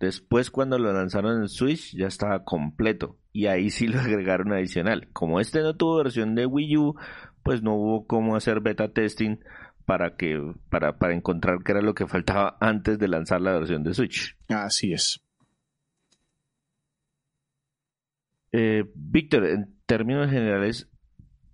Después 0.00 0.50
cuando 0.50 0.78
lo 0.78 0.92
lanzaron 0.92 1.42
en 1.42 1.48
Switch 1.48 1.94
ya 1.94 2.06
estaba 2.06 2.44
completo 2.44 3.19
y 3.32 3.46
ahí 3.46 3.70
sí 3.70 3.86
lo 3.86 4.00
agregaron 4.00 4.52
adicional. 4.52 5.08
Como 5.12 5.40
este 5.40 5.60
no 5.60 5.76
tuvo 5.76 5.98
versión 5.98 6.34
de 6.34 6.46
Wii 6.46 6.76
U, 6.76 6.94
pues 7.42 7.62
no 7.62 7.74
hubo 7.74 8.06
cómo 8.06 8.36
hacer 8.36 8.60
beta 8.60 8.92
testing 8.92 9.38
para 9.86 10.16
que 10.16 10.40
para, 10.68 10.98
para 10.98 11.14
encontrar 11.14 11.58
qué 11.64 11.72
era 11.72 11.82
lo 11.82 11.94
que 11.94 12.06
faltaba 12.06 12.56
antes 12.60 12.98
de 12.98 13.08
lanzar 13.08 13.40
la 13.40 13.52
versión 13.52 13.82
de 13.82 13.94
Switch. 13.94 14.36
Así 14.48 14.92
es. 14.92 15.20
Eh, 18.52 18.84
Víctor, 18.94 19.46
en 19.46 19.76
términos 19.86 20.28
generales, 20.28 20.90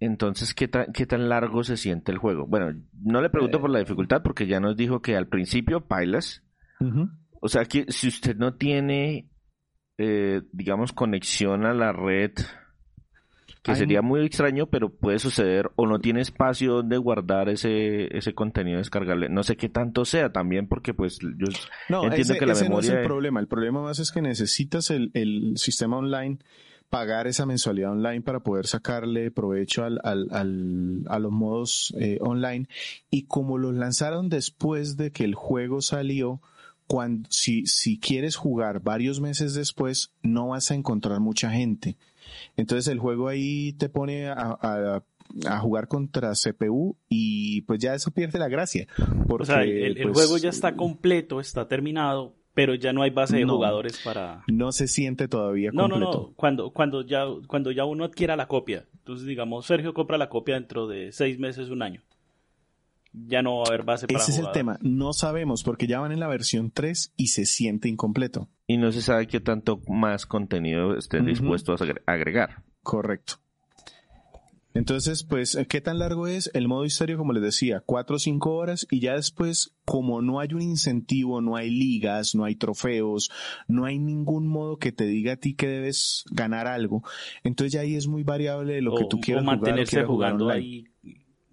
entonces, 0.01 0.55
¿qué 0.55 0.69
tan, 0.69 0.93
¿qué 0.93 1.07
tan 1.07 1.29
largo 1.29 1.65
se 1.65 1.77
siente 1.77 2.13
el 2.13 2.19
juego? 2.19 2.47
Bueno, 2.47 2.79
no 3.03 3.23
le 3.23 3.31
pregunto 3.31 3.61
por 3.61 3.71
la 3.71 3.79
dificultad 3.79 4.23
porque 4.23 4.47
ya 4.47 4.61
nos 4.61 4.77
dijo 4.77 5.01
que 5.01 5.17
al 5.17 5.29
principio 5.29 5.87
pailas. 5.87 6.43
O 7.41 7.49
sea, 7.49 7.65
que 7.65 7.87
si 7.89 8.09
usted 8.09 8.37
no 8.37 8.55
tiene, 8.55 9.31
eh, 9.99 10.43
digamos, 10.53 10.93
conexión 10.93 11.65
a 11.65 11.75
la 11.75 11.93
red, 11.93 12.33
que 13.63 13.75
sería 13.75 14.01
muy 14.01 14.25
extraño, 14.25 14.67
pero 14.67 14.91
puede 14.91 15.19
suceder, 15.19 15.71
o 15.75 15.87
no 15.87 15.99
tiene 15.99 16.21
espacio 16.21 16.75
donde 16.75 16.99
guardar 16.99 17.49
ese, 17.49 18.17
ese 18.17 18.33
contenido 18.33 18.79
descargable. 18.79 19.29
No 19.29 19.43
sé 19.43 19.57
qué 19.57 19.69
tanto 19.69 20.05
sea 20.05 20.31
también, 20.31 20.69
porque 20.69 20.95
pues 20.95 21.19
yo 21.19 21.47
entiendo 22.05 22.35
que 22.35 22.47
la 22.47 22.55
memoria... 22.55 22.69
No 22.69 22.79
es 22.79 22.89
el 22.91 23.03
problema, 23.03 23.41
el 23.41 23.49
problema 23.49 23.83
más 23.83 23.99
es 23.99 24.13
que 24.13 24.23
necesitas 24.23 24.91
el, 24.91 25.11
el 25.15 25.57
sistema 25.57 25.97
online 25.97 26.39
pagar 26.89 27.27
esa 27.27 27.45
mensualidad 27.47 27.91
online 27.91 28.21
para 28.21 28.41
poder 28.41 28.69
sacarle 28.69 29.33
provecho 29.33 29.83
al, 29.83 29.99
al, 30.05 30.29
al, 30.31 31.03
a 31.09 31.19
los 31.19 31.33
modos 31.33 31.93
eh, 31.99 32.19
online. 32.21 32.69
Y 33.11 33.27
como 33.27 33.59
los 33.59 33.75
lanzaron 33.75 34.29
después 34.29 34.97
de 34.97 35.11
que 35.11 35.25
el 35.25 35.35
juego 35.35 35.81
salió, 35.81 36.41
cuando, 36.87 37.29
si, 37.31 37.67
si 37.67 37.99
quieres 37.99 38.37
jugar 38.37 38.81
varios 38.81 39.21
meses 39.21 39.55
después, 39.55 40.13
no 40.23 40.49
vas 40.49 40.71
a 40.71 40.75
encontrar 40.75 41.21
mucha 41.21 41.51
gente. 41.51 41.97
Entonces 42.57 42.89
el 42.89 42.99
juego 42.99 43.29
ahí 43.29 43.73
te 43.75 43.89
pone 43.89 44.29
a, 44.29 44.59
a, 44.61 45.03
a 45.47 45.59
jugar 45.59 45.89
contra 45.89 46.33
CPU 46.33 46.97
y 47.09 47.63
pues 47.63 47.81
ya 47.81 47.95
eso 47.95 48.11
pierde 48.11 48.39
la 48.39 48.49
gracia. 48.49 48.87
Porque, 49.29 49.43
o 49.43 49.47
sea, 49.47 49.63
el, 49.63 49.99
el, 49.99 50.03
pues, 50.03 50.15
juego 50.27 50.39
ya 50.39 50.51
está 50.51 50.77
completo, 50.77 51.41
está 51.41 51.69
terminado, 51.69 52.35
pero 52.55 52.75
ya 52.75 52.93
no 52.93 53.03
hay 53.03 53.11
base 53.11 53.37
de 53.37 53.45
jugadores 53.45 54.01
para... 54.05 54.43
No 54.49 54.73
se 54.73 54.89
siente 54.89 55.29
todavía 55.29 55.71
completo. 55.71 55.99
No, 55.99 56.05
no, 56.05 56.13
no, 56.13 56.33
cuando, 56.37 56.71
cuando, 56.71 57.05
ya, 57.05 57.25
cuando 57.47 57.71
ya 57.71 57.85
uno 57.85 58.05
adquiera 58.05 58.37
la 58.37 58.49
copia, 58.49 58.87
entonces 58.95 59.27
digamos, 59.27 59.67
Sergio 59.67 59.93
compra 59.93 60.19
la 60.19 60.29
copia 60.29 60.55
dentro 60.55 60.87
de 60.87 61.13
seis 61.13 61.39
meses, 61.39 61.69
un 61.69 61.83
año. 61.83 62.03
Ya 63.25 63.43
no 63.43 63.59
va 63.59 63.65
a 63.65 63.69
haber 63.69 63.83
base 63.83 64.07
para 64.07 64.21
Ese 64.21 64.33
es 64.33 64.39
el 64.39 64.51
tema, 64.53 64.79
no 64.83 65.13
sabemos 65.13 65.63
porque 65.63 65.87
ya 65.87 66.01
van 66.01 66.13
en 66.13 66.21
la 66.21 66.29
versión 66.29 66.71
3 66.71 67.15
y 67.17 67.29
se 67.29 67.47
siente 67.47 67.89
incompleto. 67.89 68.49
Y 68.67 68.77
no 68.77 68.93
se 68.93 69.01
sabe 69.01 69.27
qué 69.27 69.41
tanto 69.41 69.81
más 69.89 70.27
contenido 70.27 70.97
estén 70.97 71.25
dispuestos 71.25 71.81
a 71.81 71.87
agregar. 72.07 72.63
Correcto. 72.83 73.35
Entonces, 74.77 75.25
pues, 75.25 75.59
¿qué 75.69 75.81
tan 75.81 75.99
largo 75.99 76.27
es? 76.27 76.51
El 76.53 76.69
modo 76.69 76.85
historia, 76.85 77.17
como 77.17 77.33
les 77.33 77.43
decía, 77.43 77.83
cuatro 77.85 78.17
o 78.17 78.19
cinco 78.19 78.55
horas 78.57 78.87
y 78.91 79.01
ya 79.01 79.15
después, 79.15 79.75
como 79.85 80.21
no 80.21 80.39
hay 80.39 80.53
un 80.53 80.61
incentivo, 80.61 81.41
no 81.41 81.57
hay 81.57 81.71
ligas, 81.71 82.35
no 82.35 82.45
hay 82.45 82.57
trofeos, 82.57 83.31
no 83.69 83.87
hay 83.87 83.99
ningún 83.99 84.47
modo 84.47 84.77
que 84.77 84.93
te 84.93 85.07
diga 85.07 85.35
a 85.35 85.37
ti 85.37 85.55
que 85.55 85.67
debes 85.67 86.25
ganar 86.31 86.67
algo, 86.67 87.03
entonces 87.43 87.73
ya 87.73 87.81
ahí 87.81 87.95
es 87.95 88.07
muy 88.07 88.23
variable 88.23 88.83
lo 88.83 88.95
que 88.95 89.07
tú 89.09 89.19
quieras 89.19 89.43
o 89.45 89.47
mantenerse 89.47 90.05
jugando 90.05 90.51
ahí 90.51 90.85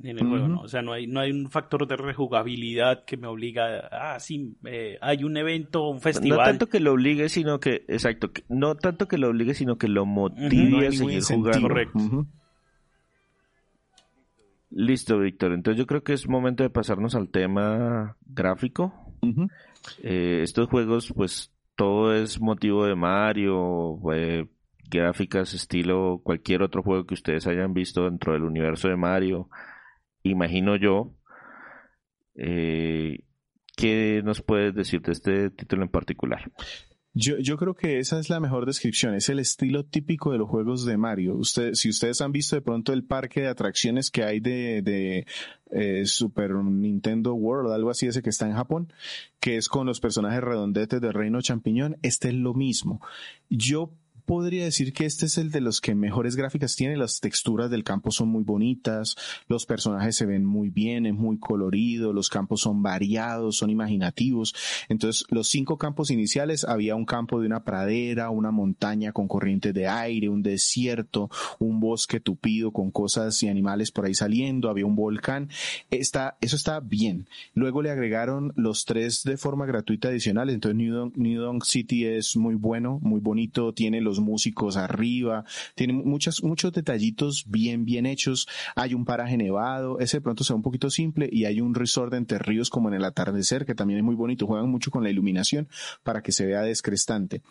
en 0.02 0.20
el 0.20 0.28
juego, 0.28 0.48
¿no? 0.48 0.62
O 0.62 0.68
sea, 0.68 0.82
no 0.82 0.94
hay, 0.94 1.08
no 1.08 1.20
hay 1.20 1.32
un 1.32 1.50
factor 1.50 1.88
de 1.88 1.96
rejugabilidad 1.96 3.06
que 3.06 3.18
me 3.18 3.28
obliga, 3.28 3.88
a, 3.88 4.16
ah, 4.16 4.20
sí, 4.20 4.56
eh, 4.66 4.98
hay 5.02 5.24
un 5.24 5.38
evento, 5.38 5.90
un 5.90 6.02
festival. 6.02 6.40
No 6.40 6.46
tanto 6.46 6.68
que 6.68 6.80
lo 6.80 6.94
obligue, 6.94 7.30
sino 7.30 7.60
que, 7.60 7.86
exacto, 7.88 8.32
no 8.50 8.76
tanto 8.76 9.08
que 9.08 9.18
lo 9.18 9.30
obligue, 9.30 9.54
sino 9.54 9.78
que 9.78 9.88
lo 9.88 10.06
motive 10.06 10.88
a 10.88 10.92
seguir 10.92 11.24
jugando. 11.24 11.68
Correcto. 11.68 12.28
Listo, 14.76 15.20
Víctor. 15.20 15.54
Entonces 15.54 15.78
yo 15.78 15.86
creo 15.86 16.04
que 16.04 16.14
es 16.14 16.28
momento 16.28 16.64
de 16.64 16.70
pasarnos 16.70 17.16
al 17.16 17.30
tema 17.30 18.18
gráfico. 18.26 18.94
Eh, 20.02 20.42
estos 20.42 20.68
juegos, 20.68 21.14
pues 21.16 21.54
todo 21.76 22.14
es 22.14 22.42
motivo 22.42 22.86
de 22.86 22.96
Mario, 22.96 24.00
eh, 24.12 24.48
gráficas 24.90 25.54
estilo 25.54 26.22
cualquier 26.24 26.62
otro 26.64 26.84
juego 26.84 27.06
que 27.06 27.14
ustedes 27.14 27.48
hayan 27.48 27.74
visto 27.74 28.06
dentro 28.06 28.34
del 28.34 28.44
universo 28.44 28.90
de 28.90 28.96
Mario. 28.96 29.50
Imagino 30.24 30.76
yo. 30.76 31.14
Eh, 32.36 33.20
¿Qué 33.76 34.22
nos 34.24 34.42
puedes 34.42 34.74
decir 34.74 35.02
de 35.02 35.12
este 35.12 35.50
título 35.50 35.84
en 35.84 35.90
particular? 35.90 36.52
Yo, 37.16 37.38
yo 37.38 37.58
creo 37.58 37.76
que 37.76 38.00
esa 38.00 38.20
es 38.20 38.32
la 38.32 38.40
mejor 38.40 38.66
descripción, 38.66 39.14
es 39.14 39.30
el 39.30 39.38
estilo 39.38 39.86
típico 39.86 40.32
de 40.32 40.40
los 40.40 40.50
juegos 40.50 40.84
de 40.84 40.98
Mario. 40.98 41.40
Si 41.44 41.90
ustedes 41.90 42.22
han 42.22 42.32
visto 42.32 42.56
de 42.56 42.64
pronto 42.64 42.92
el 42.92 43.04
parque 43.04 43.42
de 43.42 43.50
atracciones 43.50 44.10
que 44.10 44.24
hay 44.24 44.40
de, 44.40 44.82
de 44.82 45.28
eh, 45.70 46.08
Super 46.08 46.56
Nintendo 46.56 47.36
World, 47.36 47.72
algo 47.72 47.92
así 47.92 48.08
ese 48.08 48.24
que 48.24 48.32
está 48.32 48.48
en 48.48 48.56
Japón, 48.56 48.92
que 49.40 49.58
es 49.58 49.70
con 49.70 49.86
los 49.86 50.00
personajes 50.00 50.42
redondetes 50.42 51.02
del 51.02 51.14
Reino 51.14 51.40
Champiñón, 51.40 51.98
este 52.02 52.30
es 52.30 52.34
lo 52.34 52.56
mismo. 52.56 53.00
Yo 53.48 53.94
podría 54.26 54.66
decir 54.66 54.94
que 54.94 55.06
este 55.06 55.26
es 55.26 55.38
el 55.38 55.52
de 55.52 55.62
los 55.62 55.82
que 55.82 55.96
mejores 55.96 56.36
gráficas 56.36 56.76
tiene. 56.76 56.98
Las 56.98 57.20
texturas 57.20 57.70
del 57.70 57.84
campo 57.84 58.12
son 58.12 58.30
muy 58.30 58.44
bonitas, 58.44 59.16
los 59.48 59.66
personajes 59.66 60.16
se 60.16 60.26
ven 60.26 60.46
muy 60.46 60.70
bien, 60.70 61.06
es 61.06 61.14
muy 61.14 61.38
colorido, 61.38 62.14
los 62.14 62.30
campos 62.30 62.62
son 62.62 62.82
variados, 62.82 63.58
son 63.58 63.70
imaginativos. 63.70 64.56
Entonces, 64.90 65.26
los 65.30 65.48
cinco 65.48 65.78
campos 65.78 66.12
iniciales 66.12 66.64
había 66.64 66.96
un 66.96 67.06
campo 67.06 67.40
de 67.40 67.48
una 67.48 67.64
pradera, 67.64 68.30
una 68.30 68.52
montaña 68.52 69.12
con 69.12 69.28
corrientes 69.28 69.74
de 69.74 69.88
aire, 69.88 70.30
un 70.30 70.44
desierto, 70.44 71.30
un 71.60 71.80
bosque 71.80 72.20
tupido 72.20 72.72
con 72.72 72.92
cosas 72.92 73.42
y 73.44 73.50
animales 73.50 73.92
por 73.92 74.06
ahí 74.06 74.14
saliendo, 74.14 74.70
había 74.70 74.86
un 74.86 74.96
volcán. 74.96 75.50
Está, 75.92 76.38
eso 76.42 76.56
está 76.56 76.80
bien. 76.80 77.28
Luego 77.54 77.82
le 77.82 77.92
agregaron 77.92 78.54
los 78.56 78.86
tres 78.86 79.24
de 79.24 79.38
forma 79.38 79.66
gratuita 79.66 80.10
adicionales. 80.10 80.56
Entonces, 80.56 80.78
New 80.78 81.12
New 81.16 81.62
City 81.64 82.06
es 82.06 82.36
muy 82.36 82.56
bueno, 82.56 83.00
muy 83.02 83.20
bonito, 83.20 83.74
tiene 83.74 84.02
los 84.02 84.13
músicos 84.20 84.78
arriba, 84.78 85.46
tiene 85.76 85.94
muchos, 85.94 86.44
muchos 86.44 86.72
detallitos 86.72 87.46
bien, 87.48 87.86
bien 87.86 88.06
hechos. 88.06 88.48
Hay 88.76 88.94
un 88.94 89.06
paraje 89.06 89.38
nevado, 89.38 90.00
ese 90.00 90.18
de 90.18 90.22
pronto 90.22 90.44
sea 90.44 90.56
un 90.56 90.62
poquito 90.62 90.90
simple 90.90 91.30
y 91.32 91.46
hay 91.46 91.62
un 91.62 91.76
resort 91.76 92.14
entre 92.14 92.40
ríos 92.40 92.70
como 92.70 92.90
en 92.90 92.96
el 92.96 93.04
atardecer, 93.04 93.66
que 93.66 93.76
también 93.76 94.00
es 94.00 94.04
muy 94.04 94.16
bonito. 94.16 94.48
Juegan 94.48 94.70
mucho 94.70 94.92
con 94.92 95.04
la 95.04 95.10
iluminación 95.10 95.68
para 96.04 96.22
que 96.22 96.32
se 96.32 96.46
vea 96.46 96.62
descrestante. 96.62 97.42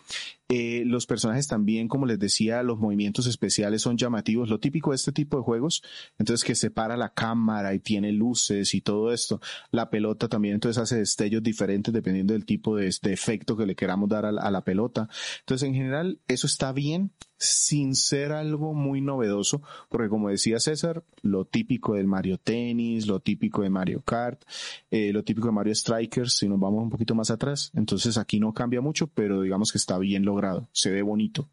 Eh, 0.49 0.83
los 0.85 1.05
personajes 1.07 1.47
también, 1.47 1.87
como 1.87 2.05
les 2.05 2.19
decía, 2.19 2.61
los 2.63 2.77
movimientos 2.77 3.25
especiales 3.25 3.81
son 3.81 3.97
llamativos, 3.97 4.49
lo 4.49 4.59
típico 4.59 4.91
de 4.91 4.97
este 4.97 5.11
tipo 5.11 5.37
de 5.37 5.43
juegos. 5.43 5.83
Entonces 6.19 6.43
que 6.43 6.55
separa 6.55 6.97
la 6.97 7.09
cámara 7.09 7.73
y 7.73 7.79
tiene 7.79 8.11
luces 8.11 8.73
y 8.73 8.81
todo 8.81 9.11
esto. 9.11 9.41
La 9.71 9.89
pelota 9.89 10.27
también 10.27 10.55
entonces 10.55 10.81
hace 10.81 10.97
destellos 10.97 11.41
diferentes 11.41 11.93
dependiendo 11.93 12.33
del 12.33 12.45
tipo 12.45 12.75
de, 12.75 12.87
efecto 12.87 13.57
que 13.57 13.65
le 13.65 13.75
queramos 13.75 14.09
dar 14.09 14.25
a 14.25 14.31
la, 14.31 14.41
a 14.41 14.51
la 14.51 14.63
pelota. 14.63 15.09
Entonces 15.39 15.67
en 15.67 15.73
general 15.73 16.19
eso 16.27 16.47
está 16.53 16.71
bien 16.71 17.11
sin 17.37 17.95
ser 17.95 18.31
algo 18.31 18.73
muy 18.73 19.01
novedoso, 19.01 19.61
porque 19.89 20.07
como 20.07 20.29
decía 20.29 20.59
César, 20.59 21.03
lo 21.21 21.45
típico 21.45 21.95
del 21.95 22.07
Mario 22.07 22.37
Tennis, 22.37 23.05
lo 23.05 23.19
típico 23.19 23.63
de 23.63 23.69
Mario 23.69 24.01
Kart, 24.01 24.43
eh, 24.91 25.11
lo 25.11 25.23
típico 25.23 25.47
de 25.47 25.53
Mario 25.53 25.75
Strikers, 25.75 26.37
si 26.37 26.47
nos 26.47 26.59
vamos 26.59 26.83
un 26.83 26.89
poquito 26.89 27.15
más 27.15 27.31
atrás, 27.31 27.71
entonces 27.75 28.17
aquí 28.17 28.39
no 28.39 28.53
cambia 28.53 28.79
mucho, 28.79 29.07
pero 29.07 29.41
digamos 29.41 29.71
que 29.71 29.77
está 29.77 29.97
bien 29.97 30.23
logrado, 30.23 30.69
se 30.71 30.91
ve 30.91 31.01
bonito. 31.01 31.49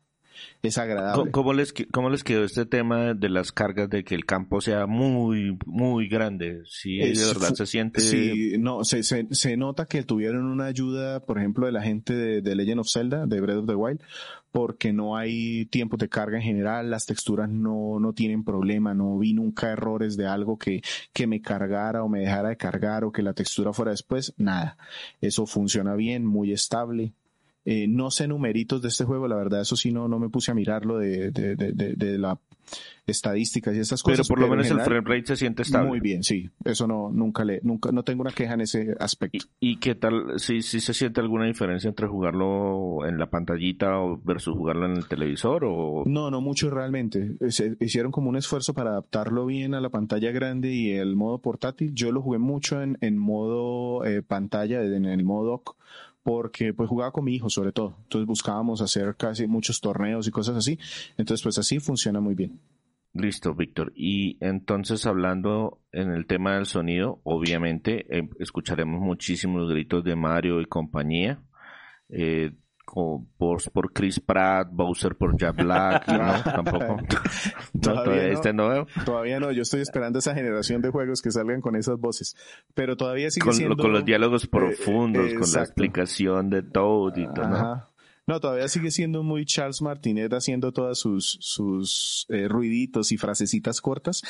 Es 0.63 0.79
agradable. 0.79 1.31
¿Cómo, 1.31 1.53
les, 1.53 1.73
¿Cómo 1.91 2.11
les 2.11 2.25
quedó 2.25 2.45
este 2.45 2.67
tema 2.67 3.15
de 3.15 3.29
las 3.29 3.53
cargas 3.53 3.89
de 3.89 4.05
que 4.05 4.15
el 4.15 4.27
campo 4.27 4.61
sea 4.61 4.87
muy, 4.87 5.59
muy 5.67 6.09
grande? 6.09 6.63
Sí, 6.67 6.99
de 6.99 7.25
verdad 7.27 7.55
se 7.55 7.67
siente... 7.67 8.01
Sí, 8.01 8.57
no, 8.59 8.85
se, 8.85 9.03
se, 9.03 9.27
se, 9.31 9.57
nota 9.57 9.87
que 9.87 10.03
tuvieron 10.03 10.45
una 10.45 10.67
ayuda, 10.67 11.21
por 11.21 11.39
ejemplo, 11.39 11.67
de 11.67 11.73
la 11.73 11.83
gente 11.83 12.13
de, 12.13 12.43
de 12.43 12.55
Legend 12.55 12.81
of 12.81 12.91
Zelda, 12.91 13.27
de 13.27 13.41
Breath 13.41 13.59
of 13.59 13.67
the 13.67 13.75
Wild, 13.75 14.01
porque 14.53 14.93
no 14.93 15.17
hay 15.17 15.67
tiempo 15.67 15.97
de 15.97 16.09
carga 16.09 16.37
en 16.37 16.43
general, 16.43 16.91
las 16.91 17.07
texturas 17.07 17.49
no, 17.49 17.99
no 18.01 18.13
tienen 18.13 18.45
problema, 18.45 18.95
no 18.95 19.19
vi 19.19 19.33
nunca 19.33 19.71
errores 19.71 20.17
de 20.17 20.27
algo 20.27 20.59
que, 20.59 20.83
que 21.13 21.27
me 21.27 21.41
cargara 21.41 22.03
o 22.03 22.09
me 22.09 22.21
dejara 22.21 22.51
de 22.51 22.57
cargar 22.57 23.05
o 23.05 23.13
que 23.13 23.23
la 23.23 23.33
textura 23.33 23.73
fuera 23.73 23.93
después, 23.93 24.35
nada. 24.37 24.77
Eso 25.21 25.47
funciona 25.47 25.95
bien, 25.95 26.27
muy 26.27 26.53
estable. 26.53 27.13
Eh, 27.73 27.87
no 27.87 28.11
sé 28.11 28.27
numeritos 28.27 28.83
de 28.83 28.89
este 28.89 29.05
juego, 29.05 29.29
la 29.29 29.37
verdad, 29.37 29.61
eso 29.61 29.77
sí 29.77 29.93
no, 29.93 30.09
no 30.09 30.19
me 30.19 30.29
puse 30.29 30.51
a 30.51 30.55
mirarlo 30.55 30.99
de, 30.99 31.31
de, 31.31 31.55
de, 31.55 31.73
de 31.73 32.19
la 32.19 32.37
estadísticas 33.07 33.77
y 33.77 33.79
esas 33.79 34.03
cosas. 34.03 34.27
Pero 34.27 34.29
por 34.29 34.41
lo 34.41 34.49
menos 34.49 34.69
el 34.71 34.81
frame 34.81 35.03
rate 35.05 35.27
se 35.27 35.37
siente 35.37 35.63
estable. 35.63 35.89
Muy 35.89 36.01
bien, 36.01 36.25
sí. 36.25 36.51
Eso 36.65 36.89
no, 36.89 37.11
nunca 37.13 37.45
le, 37.45 37.61
nunca, 37.63 37.93
no 37.93 38.03
tengo 38.03 38.23
una 38.23 38.33
queja 38.33 38.55
en 38.55 38.63
ese 38.63 38.97
aspecto. 38.99 39.47
¿Y, 39.61 39.77
qué 39.77 39.95
tal, 39.95 40.39
si, 40.39 40.63
si 40.63 40.81
se 40.81 40.95
siente 40.95 41.21
alguna 41.21 41.47
diferencia 41.47 41.89
entre 41.89 42.09
jugarlo 42.09 43.07
en 43.07 43.19
la 43.19 43.31
pantallita 43.31 44.01
o 44.01 44.21
versus 44.23 44.57
jugarlo 44.57 44.87
en 44.87 44.97
el 44.97 45.07
televisor 45.07 45.65
o? 45.65 46.03
No, 46.07 46.31
no 46.31 46.41
mucho 46.41 46.71
realmente. 46.71 47.37
Se 47.51 47.77
hicieron 47.79 48.11
como 48.11 48.31
un 48.31 48.37
esfuerzo 48.37 48.75
para 48.75 48.91
adaptarlo 48.91 49.47
bien 49.47 49.75
a 49.75 49.81
la 49.81 49.91
pantalla 49.91 50.33
grande 50.33 50.73
y 50.73 50.91
el 50.93 51.15
modo 51.15 51.39
portátil. 51.39 51.95
Yo 51.95 52.11
lo 52.11 52.21
jugué 52.21 52.39
mucho 52.39 52.83
en, 52.83 52.99
en 53.01 53.17
modo 53.17 54.05
eh, 54.05 54.23
pantalla, 54.23 54.83
en 54.83 55.05
el 55.05 55.25
modo 55.25 55.51
dock 55.51 55.77
porque 56.23 56.75
pues 56.75 56.89
jugaba 56.89 57.13
con 57.13 57.25
mi 57.25 57.35
hijo 57.35 57.49
sobre 57.51 57.73
todo. 57.73 57.97
Entonces 58.03 58.27
buscábamos 58.27 58.81
hacer 58.81 59.17
casi 59.17 59.47
muchos 59.47 59.81
torneos 59.81 60.27
y 60.27 60.31
cosas 60.31 60.57
así. 60.57 60.79
Entonces 61.17 61.43
pues 61.43 61.59
así 61.59 61.79
funciona 61.79 62.21
muy 62.21 62.35
bien. 62.35 62.61
Listo, 63.13 63.55
Víctor. 63.55 63.93
Y 63.97 64.37
entonces 64.41 65.05
hablando 65.05 65.81
en 65.91 66.13
el 66.13 66.27
tema 66.27 66.55
del 66.55 66.67
sonido, 66.67 67.21
obviamente 67.25 68.07
eh, 68.17 68.29
escucharemos 68.39 69.01
muchísimos 69.01 69.69
gritos 69.69 70.05
de 70.05 70.15
Mario 70.15 70.61
y 70.61 70.67
compañía. 70.67 71.43
Eh, 72.09 72.53
por, 72.93 73.71
por 73.73 73.93
Chris 73.93 74.21
Pratt, 74.21 74.69
Bowser 74.73 75.17
por 75.17 75.37
Jack 75.37 75.57
Black, 75.57 76.09
¿no? 76.09 76.43
Tampoco. 76.45 76.99
todavía, 77.81 78.15
no, 78.15 78.29
este 78.29 78.53
no 78.53 78.87
Todavía 79.05 79.41
no, 79.41 79.53
yo 79.53 79.63
estoy 79.63 79.81
esperando 79.81 80.19
esa 80.19 80.35
generación 80.35 80.83
de 80.83 80.91
juegos 80.91 81.23
que 81.23 81.31
salgan 81.31 81.61
con 81.61 81.77
esas 81.77 81.99
voces. 81.99 82.37
Pero 82.75 82.97
todavía 82.97 83.31
sigue 83.31 83.45
con, 83.45 83.55
siendo... 83.55 83.77
Con 83.77 83.93
los 83.93 84.05
diálogos 84.05 84.47
profundos, 84.47 85.33
con 85.35 85.51
la 85.53 85.61
explicación 85.61 86.51
de 86.51 86.63
todo 86.63 87.13
y 87.17 87.27
todo, 87.33 87.49
¿no? 87.49 87.91
No, 88.27 88.39
todavía 88.39 88.69
sigue 88.69 88.93
siendo 88.93 89.25
muy 89.25 89.45
Charles 89.45 89.83
Martinet 89.83 90.33
haciendo 90.33 90.71
todas 90.71 90.99
sus, 90.99 91.39
sus 91.41 92.27
eh, 92.29 92.47
ruiditos 92.47 93.11
y 93.11 93.17
frasecitas 93.17 93.81
cortas. 93.81 94.23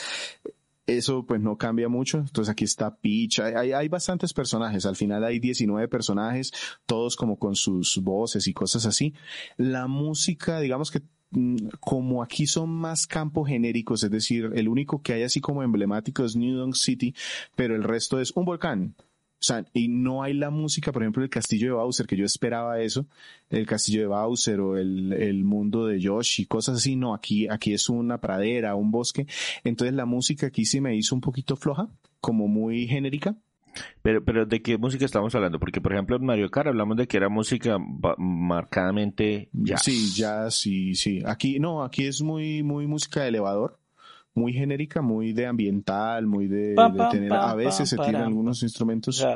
Eso 0.97 1.25
pues 1.25 1.41
no 1.41 1.57
cambia 1.57 1.89
mucho. 1.89 2.19
Entonces 2.19 2.51
aquí 2.51 2.65
está 2.65 2.97
Peach. 2.97 3.39
Hay, 3.41 3.73
hay, 3.73 3.89
bastantes 3.89 4.33
personajes. 4.33 4.87
Al 4.87 4.97
final 4.97 5.25
hay 5.25 5.39
19 5.39 5.87
personajes, 5.89 6.53
todos 6.87 7.17
como 7.17 7.39
con 7.39 7.55
sus 7.55 7.99
voces 8.03 8.47
y 8.49 8.53
cosas 8.53 8.87
así. 8.87 9.15
La 9.57 9.87
música, 9.87 10.59
digamos 10.59 10.91
que 10.91 11.03
mm, 11.31 11.69
como 11.79 12.23
aquí 12.23 12.47
son 12.47 12.71
más 12.71 13.07
campos 13.07 13.49
genéricos, 13.49 14.03
es 14.03 14.11
decir, 14.11 14.51
el 14.55 14.69
único 14.69 15.01
que 15.01 15.13
hay 15.13 15.23
así 15.23 15.41
como 15.41 15.63
emblemático 15.63 16.25
es 16.25 16.35
New 16.35 16.57
York 16.57 16.75
City, 16.75 17.15
pero 17.55 17.77
el 17.77 17.85
resto 17.85 18.21
es 18.21 18.33
un 18.33 18.45
volcán, 18.45 18.97
o 19.41 19.43
sea, 19.43 19.65
y 19.73 19.89
no 19.89 20.23
hay 20.23 20.35
la 20.35 20.51
música, 20.51 20.93
por 20.93 21.03
ejemplo, 21.03 21.23
el 21.23 21.31
castillo 21.31 21.69
de 21.69 21.73
Bowser, 21.73 22.07
que 22.07 22.15
yo 22.15 22.27
esperaba 22.27 22.79
eso, 22.81 23.07
el 23.49 23.67
castillo 23.67 24.03
de 24.03 24.07
Bowser 24.07 24.61
o 24.61 24.77
el, 24.77 25.15
el 25.15 25.45
mundo 25.45 25.87
de 25.87 25.99
Yoshi, 25.99 26.45
cosas 26.45 26.77
así, 26.77 26.95
no, 26.95 27.15
aquí, 27.15 27.49
aquí 27.49 27.73
es 27.73 27.89
una 27.89 28.21
pradera, 28.21 28.75
un 28.75 28.91
bosque. 28.91 29.27
Entonces 29.65 29.95
la 29.95 30.05
música 30.05 30.49
aquí 30.49 30.67
sí 30.67 30.83
me 30.83 30.95
hizo 30.95 31.15
un 31.15 31.23
poquito 31.23 31.57
floja, 31.57 31.89
como 32.21 32.49
muy 32.49 32.87
genérica. 32.87 33.35
Pero, 34.03 34.23
pero 34.23 34.45
¿de 34.45 34.61
qué 34.61 34.77
música 34.77 35.07
estamos 35.07 35.35
hablando? 35.35 35.59
Porque, 35.59 35.81
por 35.81 35.95
ejemplo, 35.95 36.17
en 36.17 36.27
Mario 36.27 36.51
Kart 36.51 36.69
hablamos 36.69 36.99
de 36.99 37.07
que 37.07 37.17
era 37.17 37.31
música 37.31 37.79
marcadamente 38.19 39.49
jazz. 39.55 39.85
Sí, 39.85 40.13
jazz, 40.15 40.55
sí, 40.55 40.95
sí. 40.95 41.23
Aquí, 41.25 41.59
no, 41.61 41.83
aquí 41.83 42.05
es 42.05 42.21
muy, 42.21 42.63
muy 42.63 42.87
música 42.87 43.23
de 43.23 43.29
elevador 43.29 43.80
muy 44.35 44.53
genérica, 44.53 45.03
muy 45.03 45.33
de 45.33 45.47
ambiental, 45.47 46.27
muy 46.27 46.47
de, 46.47 46.75
tener, 47.11 47.33
a 47.33 47.55
veces 47.55 47.89
se 47.89 47.97
tiran 47.97 48.23
algunos 48.23 48.63
instrumentos. 48.63 49.27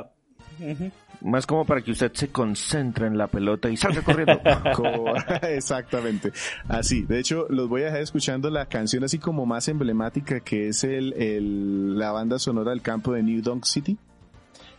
Más 1.21 1.47
como 1.47 1.65
para 1.65 1.81
que 1.81 1.93
usted 1.93 2.13
se 2.13 2.29
concentre 2.29 3.07
en 3.07 3.17
la 3.17 3.29
pelota 3.29 3.71
y 3.71 3.77
salga 3.77 4.03
corriendo. 4.03 4.41
Exactamente. 5.43 6.33
Así. 6.69 7.03
De 7.03 7.19
hecho, 7.19 7.47
los 7.49 7.69
voy 7.69 7.83
a 7.83 7.87
dejar 7.87 8.03
escuchando 8.03 8.51
la 8.51 8.67
canción 8.67 9.05
así 9.05 9.19
como 9.19 9.47
más 9.47 9.69
emblemática 9.69 10.41
que 10.41 10.69
es 10.69 10.85
el, 10.85 11.15
el, 11.15 11.99
la 11.99 12.13
banda 12.13 12.39
sonora 12.39 12.71
del 12.71 12.83
campo 12.83 13.13
de 13.13 13.23
New 13.23 13.43
Donk 13.43 13.65
City. 13.65 13.97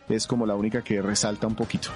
Es 0.08 0.26
como 0.26 0.46
la 0.46 0.54
única 0.54 0.82
que 0.82 1.02
resalta 1.02 1.46
un 1.46 1.56
poquito. 1.56 1.88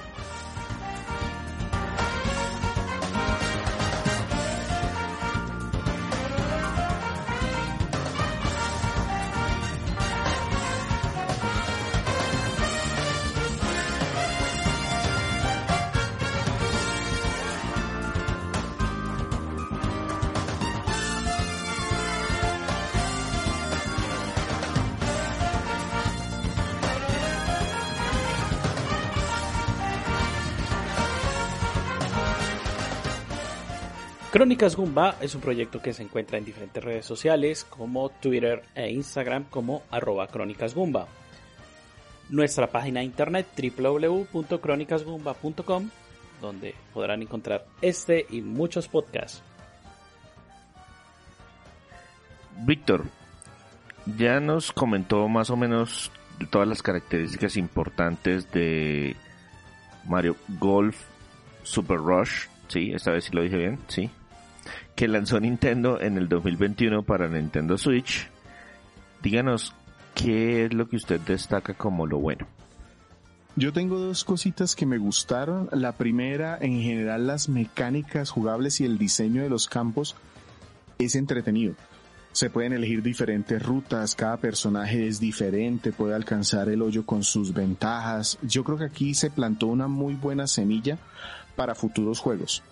Crónicas 34.40 34.72
Gumba 34.74 35.16
es 35.20 35.34
un 35.34 35.42
proyecto 35.42 35.82
que 35.82 35.92
se 35.92 36.02
encuentra 36.02 36.38
en 36.38 36.46
diferentes 36.46 36.82
redes 36.82 37.04
sociales 37.04 37.66
como 37.68 38.08
Twitter 38.08 38.62
e 38.74 38.90
Instagram 38.90 39.44
como 39.50 39.82
arroba 39.90 40.28
Crónicas 40.28 40.74
Gumba. 40.74 41.08
Nuestra 42.30 42.68
página 42.68 43.00
de 43.00 43.04
internet 43.04 43.48
www.crónicasgumba.com 43.54 45.90
donde 46.40 46.74
podrán 46.94 47.20
encontrar 47.20 47.66
este 47.82 48.24
y 48.30 48.40
muchos 48.40 48.88
podcasts. 48.88 49.42
Víctor, 52.62 53.04
ya 54.06 54.40
nos 54.40 54.72
comentó 54.72 55.28
más 55.28 55.50
o 55.50 55.56
menos 55.58 56.10
todas 56.48 56.66
las 56.66 56.82
características 56.82 57.58
importantes 57.58 58.50
de 58.52 59.16
Mario 60.06 60.34
Golf 60.58 60.98
Super 61.62 61.98
Rush. 61.98 62.46
Sí, 62.68 62.92
esta 62.94 63.10
vez 63.10 63.24
sí 63.24 63.32
lo 63.34 63.42
dije 63.42 63.58
bien, 63.58 63.78
sí 63.88 64.10
que 65.00 65.08
lanzó 65.08 65.40
Nintendo 65.40 65.98
en 65.98 66.18
el 66.18 66.28
2021 66.28 67.04
para 67.04 67.26
Nintendo 67.26 67.78
Switch. 67.78 68.28
Díganos, 69.22 69.72
¿qué 70.14 70.66
es 70.66 70.74
lo 70.74 70.90
que 70.90 70.96
usted 70.96 71.18
destaca 71.22 71.72
como 71.72 72.06
lo 72.06 72.18
bueno? 72.18 72.46
Yo 73.56 73.72
tengo 73.72 73.98
dos 73.98 74.24
cositas 74.24 74.76
que 74.76 74.84
me 74.84 74.98
gustaron. 74.98 75.70
La 75.72 75.92
primera, 75.92 76.58
en 76.60 76.82
general, 76.82 77.26
las 77.26 77.48
mecánicas 77.48 78.28
jugables 78.28 78.82
y 78.82 78.84
el 78.84 78.98
diseño 78.98 79.42
de 79.42 79.48
los 79.48 79.68
campos 79.68 80.16
es 80.98 81.14
entretenido. 81.14 81.72
Se 82.32 82.50
pueden 82.50 82.74
elegir 82.74 83.02
diferentes 83.02 83.62
rutas, 83.62 84.14
cada 84.14 84.36
personaje 84.36 85.08
es 85.08 85.18
diferente, 85.18 85.92
puede 85.92 86.14
alcanzar 86.14 86.68
el 86.68 86.82
hoyo 86.82 87.06
con 87.06 87.24
sus 87.24 87.54
ventajas. 87.54 88.38
Yo 88.42 88.64
creo 88.64 88.76
que 88.76 88.84
aquí 88.84 89.14
se 89.14 89.30
plantó 89.30 89.68
una 89.68 89.88
muy 89.88 90.12
buena 90.12 90.46
semilla 90.46 90.98
para 91.56 91.74
futuros 91.74 92.20
juegos. 92.20 92.62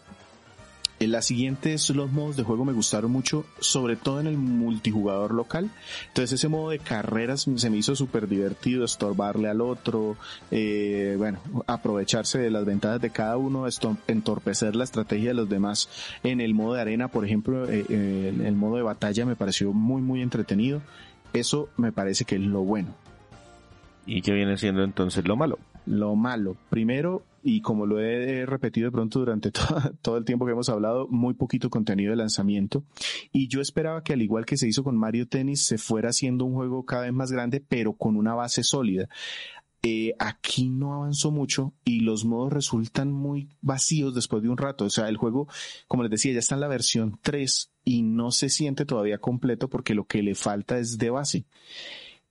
La 1.01 1.23
siguiente 1.23 1.75
es 1.75 1.91
los 1.91 2.11
modos 2.11 2.37
de 2.37 2.43
juego 2.43 2.65
me 2.65 2.73
gustaron 2.73 3.13
mucho, 3.13 3.45
sobre 3.61 3.95
todo 3.95 4.19
en 4.19 4.27
el 4.27 4.37
multijugador 4.37 5.33
local. 5.33 5.71
Entonces 6.09 6.33
ese 6.41 6.49
modo 6.49 6.71
de 6.71 6.81
carreras 6.81 7.47
se 7.55 7.71
me 7.71 7.77
hizo 7.77 7.95
súper 7.95 8.29
divertido, 8.29 8.85
estorbarle 8.85 9.49
al 9.49 9.61
otro, 9.61 10.17
eh, 10.51 11.15
bueno, 11.17 11.39
aprovecharse 11.67 12.39
de 12.39 12.51
las 12.51 12.65
ventajas 12.65 13.01
de 13.01 13.11
cada 13.11 13.37
uno, 13.37 13.67
entorpecer 14.09 14.75
la 14.75 14.85
estrategia 14.85 15.29
de 15.29 15.35
los 15.35 15.49
demás. 15.49 15.89
En 16.25 16.41
el 16.41 16.55
modo 16.55 16.75
de 16.75 16.81
arena, 16.81 17.09
por 17.09 17.25
ejemplo, 17.25 17.69
eh, 17.71 17.85
eh, 17.89 18.35
el 18.45 18.55
modo 18.57 18.77
de 18.77 18.83
batalla 18.83 19.25
me 19.25 19.37
pareció 19.37 19.73
muy, 19.73 20.03
muy 20.03 20.21
entretenido. 20.21 20.83
Eso 21.33 21.69
me 21.77 21.93
parece 21.93 22.25
que 22.25 22.35
es 22.35 22.41
lo 22.41 22.63
bueno. 22.63 22.89
¿Y 24.05 24.23
qué 24.23 24.33
viene 24.33 24.57
siendo 24.57 24.83
entonces 24.83 25.29
lo 25.29 25.37
malo? 25.37 25.59
Lo 25.87 26.17
malo. 26.17 26.57
Primero, 26.71 27.23
y 27.43 27.61
como 27.61 27.87
lo 27.87 28.01
he 28.01 28.47
repetido 28.47 28.87
de 28.87 28.93
pronto 28.93 29.21
durante 29.21 29.51
todo, 30.03 30.17
el 30.17 30.25
tiempo 30.25 30.47
que 30.47 30.53
hemos 30.53 30.69
hablado, 30.69 31.09
muy 31.09 31.35
poquito 31.35 31.71
contenido 31.71 32.11
de 32.11 32.17
lanzamiento. 32.17 32.85
Y 33.33 33.49
yo 33.49 33.61
esperaba 33.61 34.03
que 34.03 34.13
al 34.13 34.23
igual 34.23 34.47
que 34.47 34.57
se 34.57 34.69
hizo 34.69 34.85
con 34.85 34.97
Mario 34.97 35.29
Tennis, 35.29 35.65
se 35.65 35.79
fuera 35.79 36.11
haciendo 36.11 36.45
un 36.45 36.55
juego 36.55 36.85
cada 36.85 37.03
vez 37.03 37.13
más 37.13 37.33
grande, 37.33 37.61
pero 37.67 37.95
con 37.95 38.17
una 38.17 38.35
base 38.35 38.63
sólida. 38.63 39.09
Eh, 39.83 40.15
aquí 40.19 40.69
no 40.69 40.95
avanzó 40.95 41.31
mucho 41.31 41.73
y 41.85 42.01
los 42.01 42.25
modos 42.25 42.53
resultan 42.53 43.13
muy 43.13 43.49
vacíos 43.61 44.15
después 44.15 44.43
de 44.43 44.49
un 44.49 44.57
rato. 44.57 44.85
O 44.85 44.91
sea, 44.91 45.09
el 45.09 45.17
juego, 45.17 45.47
como 45.87 46.03
les 46.03 46.11
decía, 46.11 46.33
ya 46.33 46.41
está 46.41 46.57
en 46.57 46.63
la 46.63 46.69
versión 46.69 47.19
3 47.23 47.71
y 47.85 48.03
no 48.03 48.33
se 48.33 48.49
siente 48.49 48.85
todavía 48.85 49.19
completo 49.19 49.69
porque 49.69 49.95
lo 49.95 50.05
que 50.05 50.23
le 50.23 50.35
falta 50.35 50.79
es 50.79 50.99
de 50.99 51.11
base. 51.11 51.47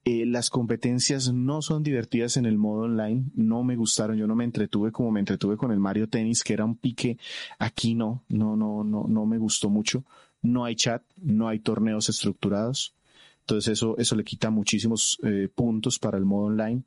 Eh, 0.10 0.26
las 0.26 0.50
competencias 0.50 1.34
no 1.34 1.62
son 1.62 1.84
divertidas 1.84 2.38
en 2.38 2.46
el 2.46 2.58
modo 2.58 2.84
online, 2.84 3.26
no 3.36 3.66
me 3.66 3.76
gustaron, 3.76 4.16
yo 4.16 4.26
no 4.26 4.38
me 4.38 4.46
entretuve 4.46 4.90
como 4.90 5.12
me 5.12 5.20
entretuve 5.20 5.58
con 5.58 5.74
el 5.74 5.80
Mario 5.82 6.08
Tennis, 6.08 6.46
que 6.46 6.54
era 6.54 6.64
un 6.64 6.78
pique, 6.78 7.18
aquí 7.60 7.94
no, 7.94 8.24
no, 8.30 8.56
no, 8.56 8.86
no, 8.86 9.06
no 9.10 9.26
me 9.26 9.38
gustó 9.38 9.70
mucho, 9.70 10.06
no 10.42 10.64
hay 10.64 10.78
chat, 10.78 11.04
no 11.18 11.50
hay 11.50 11.60
torneos 11.60 12.08
estructurados, 12.08 12.96
entonces 13.42 13.74
eso, 13.74 13.98
eso 13.98 14.16
le 14.16 14.24
quita 14.24 14.50
muchísimos 14.50 15.18
eh, 15.24 15.50
puntos 15.54 16.00
para 16.00 16.18
el 16.18 16.24
modo 16.24 16.46
online. 16.46 16.84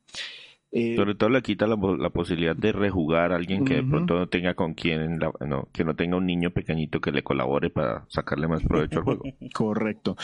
Eh, 0.72 0.94
Sobre 0.94 1.16
todo 1.16 1.30
le 1.30 1.42
quita 1.42 1.66
la, 1.66 1.76
posibilidad 2.10 2.54
de 2.54 2.70
rejugar 2.70 3.32
a 3.32 3.36
alguien 3.36 3.64
que 3.64 3.74
de 3.74 3.82
pronto 3.82 4.14
no 4.14 4.28
tenga 4.28 4.54
con 4.54 4.74
quien, 4.74 5.18
no, 5.18 5.68
que 5.72 5.84
no 5.84 5.96
tenga 5.96 6.16
un 6.16 6.26
niño 6.26 6.52
pequeñito 6.52 7.00
que 7.00 7.10
le 7.10 7.24
colabore 7.24 7.70
para 7.70 8.04
sacarle 8.08 8.46
más 8.46 8.62
provecho 8.62 8.98
al 8.98 9.04
juego. 9.04 9.24
Correcto. 9.52 10.16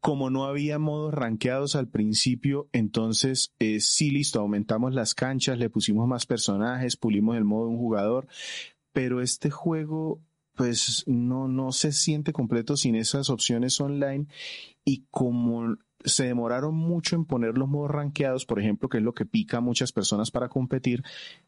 Como 0.00 0.28
no 0.28 0.46
había 0.46 0.80
modos 0.80 1.14
rankeados 1.14 1.76
al 1.76 1.88
principio, 1.88 2.68
entonces 2.72 3.54
eh, 3.60 3.78
sí, 3.78 4.10
listo, 4.10 4.40
aumentamos 4.40 4.92
las 4.92 5.14
canchas, 5.14 5.56
le 5.56 5.70
pusimos 5.70 6.08
más 6.08 6.26
personajes, 6.26 6.96
pulimos 6.96 7.36
el 7.36 7.44
modo 7.44 7.66
de 7.66 7.70
un 7.70 7.78
jugador, 7.78 8.26
pero 8.92 9.20
este 9.20 9.50
juego 9.50 10.20
pues 10.56 11.04
no, 11.06 11.48
no 11.48 11.72
se 11.72 11.92
siente 11.92 12.32
completo 12.32 12.76
sin 12.76 12.94
esas 12.96 13.30
opciones 13.30 13.80
online 13.80 14.26
y 14.84 15.04
como 15.10 15.76
se 16.04 16.24
demoraron 16.24 16.74
mucho 16.74 17.16
en 17.16 17.24
poner 17.24 17.58
los 17.58 17.68
modos 17.68 17.90
rankeados, 17.90 18.46
por 18.46 18.60
ejemplo, 18.60 18.88
que 18.88 18.98
es 18.98 19.04
lo 19.04 19.14
que 19.14 19.26
pica 19.26 19.58
a 19.58 19.60
muchas 19.60 19.92
personas 19.92 20.30
para 20.30 20.48
competir, 20.48 21.02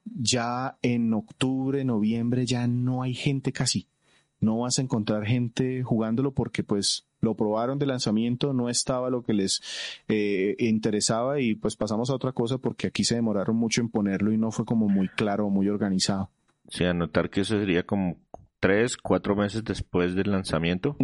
ya 0.05 0.79
en 0.83 1.13
octubre, 1.15 1.85
noviembre 1.85 2.47
ya 2.47 2.67
no 2.67 3.03
hay 3.03 3.15
gente 3.15 3.53
casi. 3.53 3.89
No 4.41 4.59
vas 4.59 4.79
a 4.79 4.83
encontrar 4.83 5.25
gente 5.25 5.83
jugándolo 5.83 6.33
porque 6.33 6.63
pues 6.63 7.07
lo 7.21 7.35
probaron 7.35 7.79
de 7.79 7.87
lanzamiento, 7.87 8.53
no 8.53 8.69
estaba 8.69 9.11
lo 9.11 9.23
que 9.23 9.33
les 9.33 9.63
eh, 10.09 10.55
interesaba 10.59 11.41
y 11.41 11.55
pues 11.55 11.77
pasamos 11.77 12.11
a 12.11 12.15
otra 12.15 12.33
cosa 12.33 12.59
porque 12.59 12.89
aquí 12.89 13.05
se 13.05 13.15
demoraron 13.15 13.57
mucho 13.57 13.81
en 13.81 13.89
ponerlo 13.89 14.33
y 14.33 14.39
no 14.39 14.51
fue 14.51 14.65
como 14.65 14.89
muy 14.89 15.09
claro, 15.09 15.49
muy 15.49 15.69
organizado. 15.69 16.31
Sí, 16.69 16.85
anotar 16.85 17.31
que 17.31 17.41
eso 17.41 17.59
sería 17.59 17.85
como 17.85 18.17
tres, 18.65 18.97
cuatro 18.97 19.37
meses 19.37 19.63
después 19.63 20.15
del 20.15 20.31
lanzamiento 20.31 20.97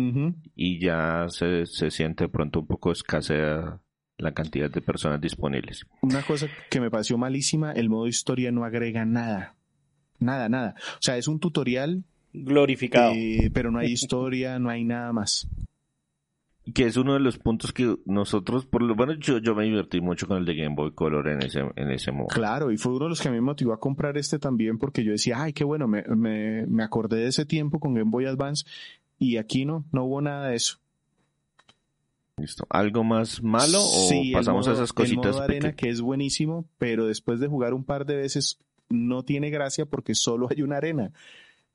y 0.57 0.81
ya 0.81 1.27
se, 1.29 1.67
se 1.67 1.91
siente 1.91 2.27
pronto 2.27 2.61
un 2.61 2.67
poco 2.67 2.91
escasea 2.91 3.79
la 4.17 4.33
cantidad 4.33 4.71
de 4.71 4.81
personas 4.81 5.21
disponibles. 5.21 5.85
Una 6.01 6.23
cosa 6.23 6.49
que 6.71 6.81
me 6.81 6.91
pareció 6.91 7.19
malísima, 7.19 7.73
el 7.73 7.91
modo 7.91 8.07
historia 8.07 8.51
no 8.51 8.65
agrega 8.65 9.05
nada. 9.05 9.57
Nada, 10.21 10.49
nada. 10.49 10.75
O 10.95 11.03
sea, 11.03 11.19
es 11.19 11.29
un 11.29 11.39
tutorial 11.39 12.05
glorificado. 12.33 13.13
Eh, 13.15 13.51
pero 13.53 13.71
no 13.71 13.79
hay 13.79 13.93
historia, 13.93 14.59
no 14.59 14.71
hay 14.71 14.85
nada 14.85 15.13
más 15.13 15.47
que 16.75 16.87
es 16.87 16.97
uno 16.97 17.15
de 17.15 17.21
los 17.21 17.39
puntos 17.39 17.73
que 17.73 17.97
nosotros, 18.05 18.67
por 18.67 18.83
lo 18.83 18.95
bueno, 18.95 19.15
yo, 19.15 19.39
yo 19.39 19.55
me 19.55 19.65
divertí 19.65 20.01
mucho 20.01 20.27
con 20.27 20.39
el 20.39 20.45
de 20.45 20.55
Game 20.55 20.75
Boy 20.75 20.93
Color 20.93 21.29
en 21.29 21.43
ese, 21.43 21.61
en 21.77 21.91
ese 21.91 22.13
modo. 22.13 22.29
Claro, 22.29 22.71
y 22.71 22.77
fue 22.77 22.93
uno 22.93 23.05
de 23.05 23.11
los 23.11 23.21
que 23.21 23.29
a 23.29 23.31
mí 23.31 23.37
me 23.39 23.43
motivó 23.43 23.73
a 23.73 23.81
comprar 23.81 24.17
este 24.19 24.39
también 24.39 24.79
porque 24.79 25.05
yo 25.05 25.13
decía, 25.13 25.43
ay, 25.43 25.53
qué 25.53 25.65
bueno, 25.65 25.89
me, 25.89 26.03
me, 26.03 26.67
me 26.67 26.83
acordé 26.83 27.19
de 27.19 27.29
ese 27.29 27.47
tiempo 27.47 27.81
con 27.81 27.95
Game 27.95 28.11
Boy 28.11 28.27
Advance 28.27 28.65
y 29.19 29.37
aquí 29.37 29.65
no, 29.65 29.85
no 29.93 30.05
hubo 30.05 30.21
nada 30.21 30.49
de 30.49 30.57
eso. 30.57 30.79
Listo. 32.37 32.67
¿Algo 32.71 33.05
más 33.05 33.43
malo 33.43 33.81
o 33.83 34.11
pasamos 34.33 34.67
a 34.67 34.73
esas 34.73 34.93
cositas? 34.93 35.27
El 35.27 35.33
modo 35.33 35.43
arena 35.43 35.73
que 35.73 35.91
es 35.91 36.01
buenísimo, 36.01 36.65
pero 36.79 37.07
después 37.07 37.39
de 37.39 37.49
jugar 37.49 37.75
un 37.75 37.85
par 37.85 38.07
de 38.07 38.17
veces 38.17 38.59
no 38.89 39.23
tiene 39.25 39.51
gracia 39.51 39.87
porque 39.87 40.15
solo 40.15 40.49
hay 40.51 40.63
una 40.63 40.79
arena. 40.79 41.13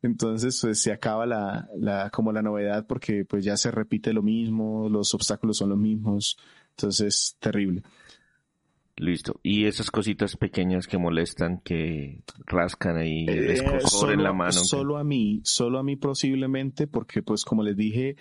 Entonces 0.05 0.59
pues, 0.61 0.81
se 0.81 0.91
acaba 0.91 1.25
la, 1.25 1.67
la, 1.75 2.09
como 2.11 2.31
la 2.31 2.41
novedad 2.41 2.85
porque 2.85 3.25
pues 3.25 3.43
ya 3.43 3.57
se 3.57 3.71
repite 3.71 4.13
lo 4.13 4.21
mismo, 4.21 4.87
los 4.87 5.13
obstáculos 5.13 5.57
son 5.57 5.69
los 5.69 5.79
mismos, 5.79 6.37
entonces 6.71 7.35
terrible. 7.39 7.81
Listo. 8.97 9.39
Y 9.43 9.65
esas 9.65 9.91
cositas 9.91 10.37
pequeñas 10.37 10.87
que 10.87 10.97
molestan, 10.97 11.59
que 11.59 12.21
rascan 12.45 12.95
ahí, 12.95 13.25
eh, 13.27 13.57
en 14.09 14.23
la 14.23 14.31
mano. 14.31 14.53
Solo 14.53 14.97
a 14.97 15.03
mí, 15.03 15.41
solo 15.43 15.79
a 15.79 15.83
mí 15.83 15.97
posiblemente, 15.97 16.87
porque 16.87 17.21
pues 17.21 17.43
como 17.43 17.61
les 17.61 17.75
dije, 17.75 18.15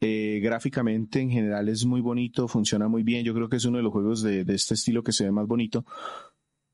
eh, 0.00 0.38
gráficamente 0.40 1.20
en 1.20 1.30
general 1.30 1.68
es 1.68 1.84
muy 1.86 2.00
bonito, 2.00 2.46
funciona 2.46 2.86
muy 2.86 3.02
bien. 3.02 3.24
Yo 3.24 3.34
creo 3.34 3.48
que 3.48 3.56
es 3.56 3.64
uno 3.64 3.78
de 3.78 3.82
los 3.82 3.92
juegos 3.92 4.22
de, 4.22 4.44
de 4.44 4.54
este 4.54 4.74
estilo 4.74 5.02
que 5.02 5.12
se 5.12 5.24
ve 5.24 5.32
más 5.32 5.48
bonito 5.48 5.84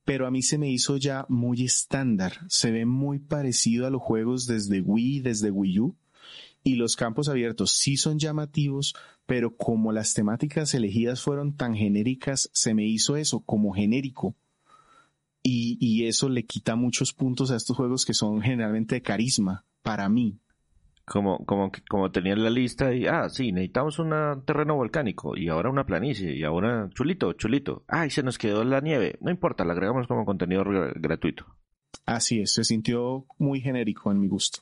pero 0.09 0.25
a 0.25 0.31
mí 0.31 0.41
se 0.41 0.57
me 0.57 0.71
hizo 0.71 0.97
ya 0.97 1.27
muy 1.29 1.63
estándar. 1.63 2.39
Se 2.47 2.71
ve 2.71 2.87
muy 2.87 3.19
parecido 3.19 3.85
a 3.85 3.91
los 3.91 4.01
juegos 4.01 4.47
desde 4.47 4.81
Wii, 4.81 5.19
desde 5.19 5.51
Wii 5.51 5.79
U. 5.81 5.97
Y 6.63 6.77
los 6.77 6.95
campos 6.95 7.29
abiertos 7.29 7.73
sí 7.73 7.95
son 7.95 8.17
llamativos, 8.17 8.95
pero 9.27 9.55
como 9.55 9.91
las 9.91 10.15
temáticas 10.15 10.73
elegidas 10.73 11.21
fueron 11.21 11.55
tan 11.55 11.75
genéricas, 11.75 12.49
se 12.53 12.73
me 12.73 12.87
hizo 12.87 13.17
eso, 13.17 13.41
como 13.41 13.71
genérico. 13.71 14.35
Y, 15.43 15.77
y 15.79 16.07
eso 16.07 16.27
le 16.27 16.43
quita 16.43 16.75
muchos 16.75 17.13
puntos 17.13 17.51
a 17.51 17.55
estos 17.55 17.77
juegos 17.77 18.03
que 18.03 18.15
son 18.15 18.41
generalmente 18.41 18.95
de 18.95 19.03
carisma, 19.03 19.63
para 19.83 20.09
mí 20.09 20.39
como, 21.09 21.45
como, 21.45 21.71
como 21.89 22.11
tenían 22.11 22.43
la 22.43 22.49
lista 22.49 22.93
y, 22.93 23.07
ah, 23.07 23.27
sí, 23.29 23.51
necesitamos 23.51 23.99
un 23.99 24.43
terreno 24.45 24.75
volcánico 24.75 25.35
y 25.35 25.49
ahora 25.49 25.69
una 25.69 25.85
planicie 25.85 26.35
y 26.35 26.43
ahora 26.43 26.89
chulito, 26.93 27.33
chulito. 27.33 27.83
Ay, 27.87 28.09
se 28.09 28.23
nos 28.23 28.37
quedó 28.37 28.63
la 28.63 28.79
nieve. 28.79 29.17
No 29.19 29.31
importa, 29.31 29.65
la 29.65 29.73
agregamos 29.73 30.07
como 30.07 30.25
contenido 30.25 30.63
gratuito. 30.95 31.45
Así 32.05 32.41
es, 32.41 32.53
se 32.53 32.63
sintió 32.63 33.25
muy 33.37 33.59
genérico 33.59 34.11
en 34.11 34.19
mi 34.19 34.27
gusto. 34.27 34.59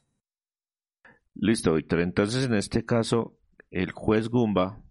Listo, 1.36 1.76
Víctor. 1.76 2.00
Entonces, 2.00 2.46
en 2.46 2.56
este 2.56 2.86
caso, 2.86 3.38
el 3.70 3.92
juez 3.92 4.30
Gumba, 4.30 4.82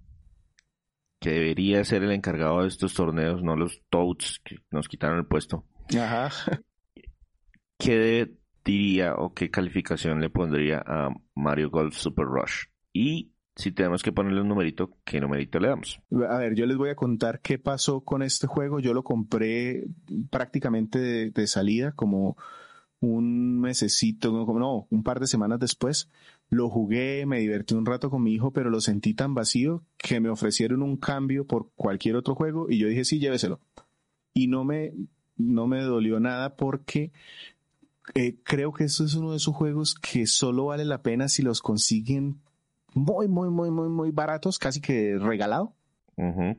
que 1.19 1.31
debería 1.31 1.85
ser 1.85 2.03
el 2.03 2.13
encargado 2.13 2.63
de 2.63 2.69
estos 2.69 2.95
torneos, 2.95 3.43
no 3.43 3.57
los 3.57 3.83
Toads 3.89 4.41
que 4.45 4.59
nos 4.71 4.89
quitaron 4.89 5.19
el 5.19 5.27
puesto. 5.27 5.65
Ajá. 5.99 6.31
Que 7.79 8.33
diría 8.67 9.15
o 9.15 9.33
qué 9.33 9.51
calificación 9.51 10.21
le 10.21 10.29
pondría 10.29 10.83
a 10.87 11.11
Mario 11.35 11.71
Golf 11.71 11.97
Super 11.97 12.27
Rush? 12.27 12.67
Y 12.93 13.33
si 13.57 13.73
tenemos 13.73 14.03
que 14.03 14.13
ponerle 14.13 14.43
un 14.43 14.49
numerito, 14.49 14.99
¿qué 15.05 15.19
numerito 15.19 15.59
le 15.59 15.69
damos? 15.69 16.01
A 16.29 16.39
ver, 16.39 16.55
yo 16.55 16.67
les 16.67 16.77
voy 16.77 16.91
a 16.91 16.95
contar 16.95 17.41
qué 17.41 17.59
pasó 17.59 18.03
con 18.03 18.23
este 18.23 18.47
juego. 18.47 18.81
Yo 18.81 18.93
lo 18.93 19.03
compré 19.03 19.87
prácticamente 20.31 21.31
de, 21.31 21.47
salida, 21.47 21.93
como 21.93 22.37
un 23.01 23.59
mesecito, 23.61 24.45
como 24.45 24.59
no, 24.59 24.87
un 24.91 25.03
par 25.03 25.21
de 25.21 25.27
semanas 25.27 25.59
después. 25.59 26.11
Lo 26.51 26.69
jugué, 26.69 27.25
me 27.25 27.41
divertí 27.41 27.75
un 27.75 27.87
rato 27.87 28.11
con 28.11 28.23
mi 28.23 28.35
hijo, 28.35 28.53
pero 28.53 28.69
lo 28.69 28.81
sentí 28.81 29.15
tan 29.15 29.35
vacío 29.35 29.85
que 29.97 30.21
me 30.21 30.29
ofrecieron 30.29 30.83
un 30.83 30.97
cambio 30.99 31.47
por 31.47 31.73
cualquier 31.77 32.17
otro 32.17 32.35
juego 32.35 32.67
y 32.69 32.79
yo 32.79 32.89
dije, 32.89 33.05
sí, 33.05 33.19
lléveselo. 33.19 33.61
Y 34.35 34.49
no 34.49 34.65
me, 34.65 34.93
no 35.37 35.67
me 35.67 35.81
dolió 35.81 36.21
nada 36.21 36.57
porque 36.57 37.11
eh, 38.15 38.37
creo 38.43 38.73
que 38.73 38.85
eso 38.85 39.05
es 39.05 39.15
uno 39.15 39.33
de 39.33 39.39
esos 39.39 39.55
juegos 39.55 39.95
que 39.95 40.27
solo 40.27 40.67
vale 40.67 40.85
la 40.85 41.03
pena 41.03 41.29
si 41.29 41.43
los 41.43 41.61
consiguen 41.61 42.41
muy, 42.95 43.29
muy, 43.29 43.51
muy, 43.51 43.71
muy, 43.71 43.89
muy 43.89 44.11
baratos, 44.11 44.59
casi 44.59 44.81
que 44.81 45.19
regalado. 45.19 45.75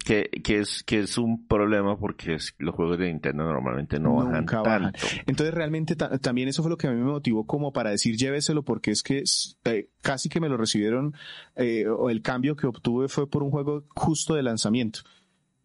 que, 0.06 0.30
que, 0.44 0.60
es, 0.60 0.84
que 0.84 1.00
es 1.00 1.18
un 1.18 1.48
problema 1.48 1.98
porque 1.98 2.38
los 2.60 2.76
juegos 2.76 3.00
de 3.00 3.08
Nintendo 3.08 3.44
normalmente 3.44 4.00
no 4.00 4.16
bajan 4.16 4.46
tanto. 4.46 5.00
Entonces 5.26 5.54
realmente 5.56 5.96
también 5.96 6.48
eso 6.48 6.62
fue 6.62 6.70
lo 6.70 6.78
que 6.78 6.88
a 6.88 6.92
mí 6.92 6.98
me 6.98 7.12
motivó 7.12 7.48
como 7.48 7.74
para 7.74 7.90
decir 7.90 8.16
lléveselo 8.18 8.62
porque 8.64 8.92
es 8.92 9.02
que 9.02 9.24
eh, 9.66 9.90
casi 10.04 10.30
que 10.30 10.40
me 10.40 10.48
lo 10.48 10.58
recibieron 10.58 11.16
eh, 11.56 11.88
o 11.88 12.12
el 12.12 12.22
cambio 12.22 12.56
que 12.56 12.68
obtuve 12.68 13.08
fue 13.08 13.28
por 13.28 13.42
un 13.42 13.50
juego 13.50 13.84
justo 13.96 14.36
de 14.36 14.44
lanzamiento. 14.44 15.00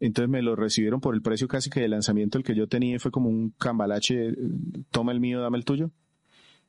Entonces 0.03 0.29
me 0.29 0.43
lo 0.43 0.57
recibieron 0.57 1.01
por 1.01 1.15
el 1.15 1.23
precio 1.23 1.47
casi 1.47 1.71
que 1.71 1.79
de 1.79 1.87
lanzamiento 1.87 2.37
el 2.37 2.43
que 2.43 2.57
yo 2.57 2.67
tenía 2.67 2.99
fue 2.99 3.13
como 3.13 3.29
un 3.29 3.51
cambalache, 3.51 4.35
toma 4.91 5.13
el 5.13 5.21
mío, 5.21 5.41
dame 5.41 5.59
el 5.59 5.65
tuyo. 5.65 5.93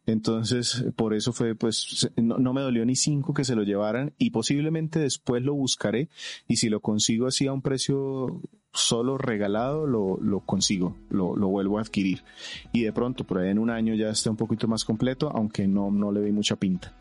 Entonces, 0.05 0.85
por 0.95 1.15
eso 1.15 1.33
fue, 1.33 1.55
pues, 1.55 2.11
no, 2.15 2.53
me 2.53 2.61
dolió 2.61 2.85
ni 2.85 2.95
cinco 2.95 3.33
que 3.33 3.43
se 3.43 3.55
lo 3.55 3.63
llevaran 3.63 4.13
y 4.19 4.29
posiblemente 4.29 4.99
después 4.99 5.41
lo 5.41 5.55
buscaré 5.55 6.09
y 6.47 6.57
si 6.57 6.69
lo 6.69 6.81
consigo 6.81 7.25
así 7.25 7.47
a 7.47 7.53
un 7.53 7.63
precio 7.63 8.39
solo 8.71 9.17
regalado, 9.17 9.87
lo, 9.87 10.19
lo 10.21 10.41
consigo, 10.41 10.95
lo, 11.09 11.35
lo, 11.35 11.47
vuelvo 11.47 11.79
a 11.79 11.81
adquirir. 11.81 12.23
Y 12.71 12.83
de 12.83 12.93
pronto, 12.93 13.23
por 13.23 13.39
ahí 13.39 13.49
en 13.49 13.57
un 13.57 13.71
año 13.71 13.95
ya 13.95 14.09
esté 14.09 14.29
un 14.29 14.37
poquito 14.37 14.67
más 14.67 14.85
completo, 14.85 15.31
aunque 15.33 15.67
no, 15.67 15.89
no 15.89 16.11
le 16.11 16.19
doy 16.19 16.31
mucha 16.33 16.55
pinta. 16.55 16.95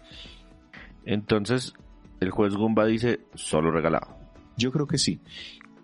Entonces, 1.05 1.75
el 2.21 2.31
juez 2.31 2.55
Gumba 2.55 2.87
dice 2.87 3.21
solo 3.35 3.71
regalado. 3.71 4.17
Yo 4.57 4.73
creo 4.73 4.87
que 4.87 4.97
sí. 4.97 5.21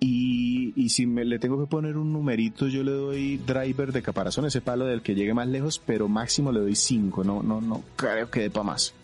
Y, 0.01 0.73
y, 0.77 0.91
si 0.91 1.07
me 1.07 1.25
le 1.25 1.41
tengo 1.41 1.59
que 1.59 1.69
poner 1.69 1.97
un 1.97 2.13
numerito, 2.13 2.69
yo 2.69 2.85
le 2.85 2.93
doy 2.93 3.37
driver 3.39 3.93
de 3.93 4.01
caparazón, 4.01 4.45
ese 4.45 4.61
palo 4.61 4.85
del 4.85 5.03
que 5.03 5.17
llegue 5.17 5.35
más 5.35 5.49
lejos, 5.49 5.83
pero 5.85 6.07
máximo 6.07 6.53
le 6.53 6.61
doy 6.61 6.77
5, 6.77 7.25
no, 7.25 7.43
no, 7.43 7.61
no 7.61 7.83
creo 7.97 8.31
que 8.31 8.43
dé 8.43 8.51
para 8.51 8.63
más. 8.63 8.95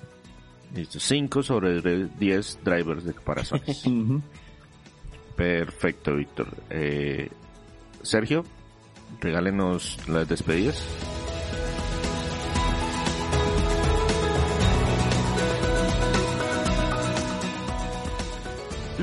Listo, 0.74 1.00
5 1.00 1.42
sobre 1.42 2.08
10 2.08 2.58
drivers 2.64 3.04
de 3.04 3.14
caparazón. 3.14 3.60
Perfecto, 5.36 6.16
Víctor. 6.16 6.48
Eh, 6.70 7.28
Sergio. 8.02 8.44
regálenos 9.20 9.98
las 10.08 10.28
despedidas. 10.28 10.84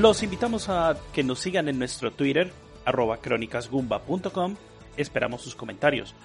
Los 0.01 0.23
invitamos 0.23 0.67
a 0.67 0.97
que 1.13 1.21
nos 1.21 1.37
sigan 1.37 1.69
en 1.69 1.77
nuestro 1.77 2.11
Twitter, 2.11 2.51
arroba 2.85 3.17
crónicasgumba.com. 3.17 4.55
Esperamos 4.97 5.43
sus 5.43 5.53
comentarios. 5.53 6.15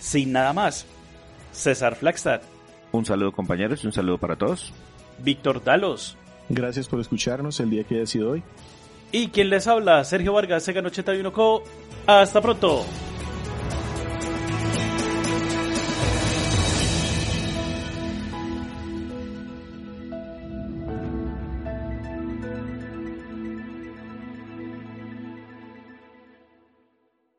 Sin 0.00 0.32
nada 0.32 0.52
más, 0.52 0.84
César 1.52 1.94
Flagstad. 1.94 2.40
Un 2.90 3.06
saludo 3.06 3.30
compañeros 3.30 3.84
y 3.84 3.86
un 3.86 3.92
saludo 3.92 4.18
para 4.18 4.34
todos. 4.34 4.72
Víctor 5.18 5.62
Dalos. 5.62 6.16
Gracias 6.48 6.88
por 6.88 6.98
escucharnos 6.98 7.60
el 7.60 7.70
día 7.70 7.84
que 7.84 7.94
haya 7.94 8.06
sido 8.06 8.32
hoy. 8.32 8.42
Y 9.12 9.28
quien 9.28 9.48
les 9.48 9.68
habla, 9.68 10.02
Sergio 10.02 10.32
Vargas, 10.32 10.64
Sega 10.64 10.80
81 10.80 11.32
Co. 11.32 11.62
Hasta 12.08 12.40
pronto. 12.40 12.84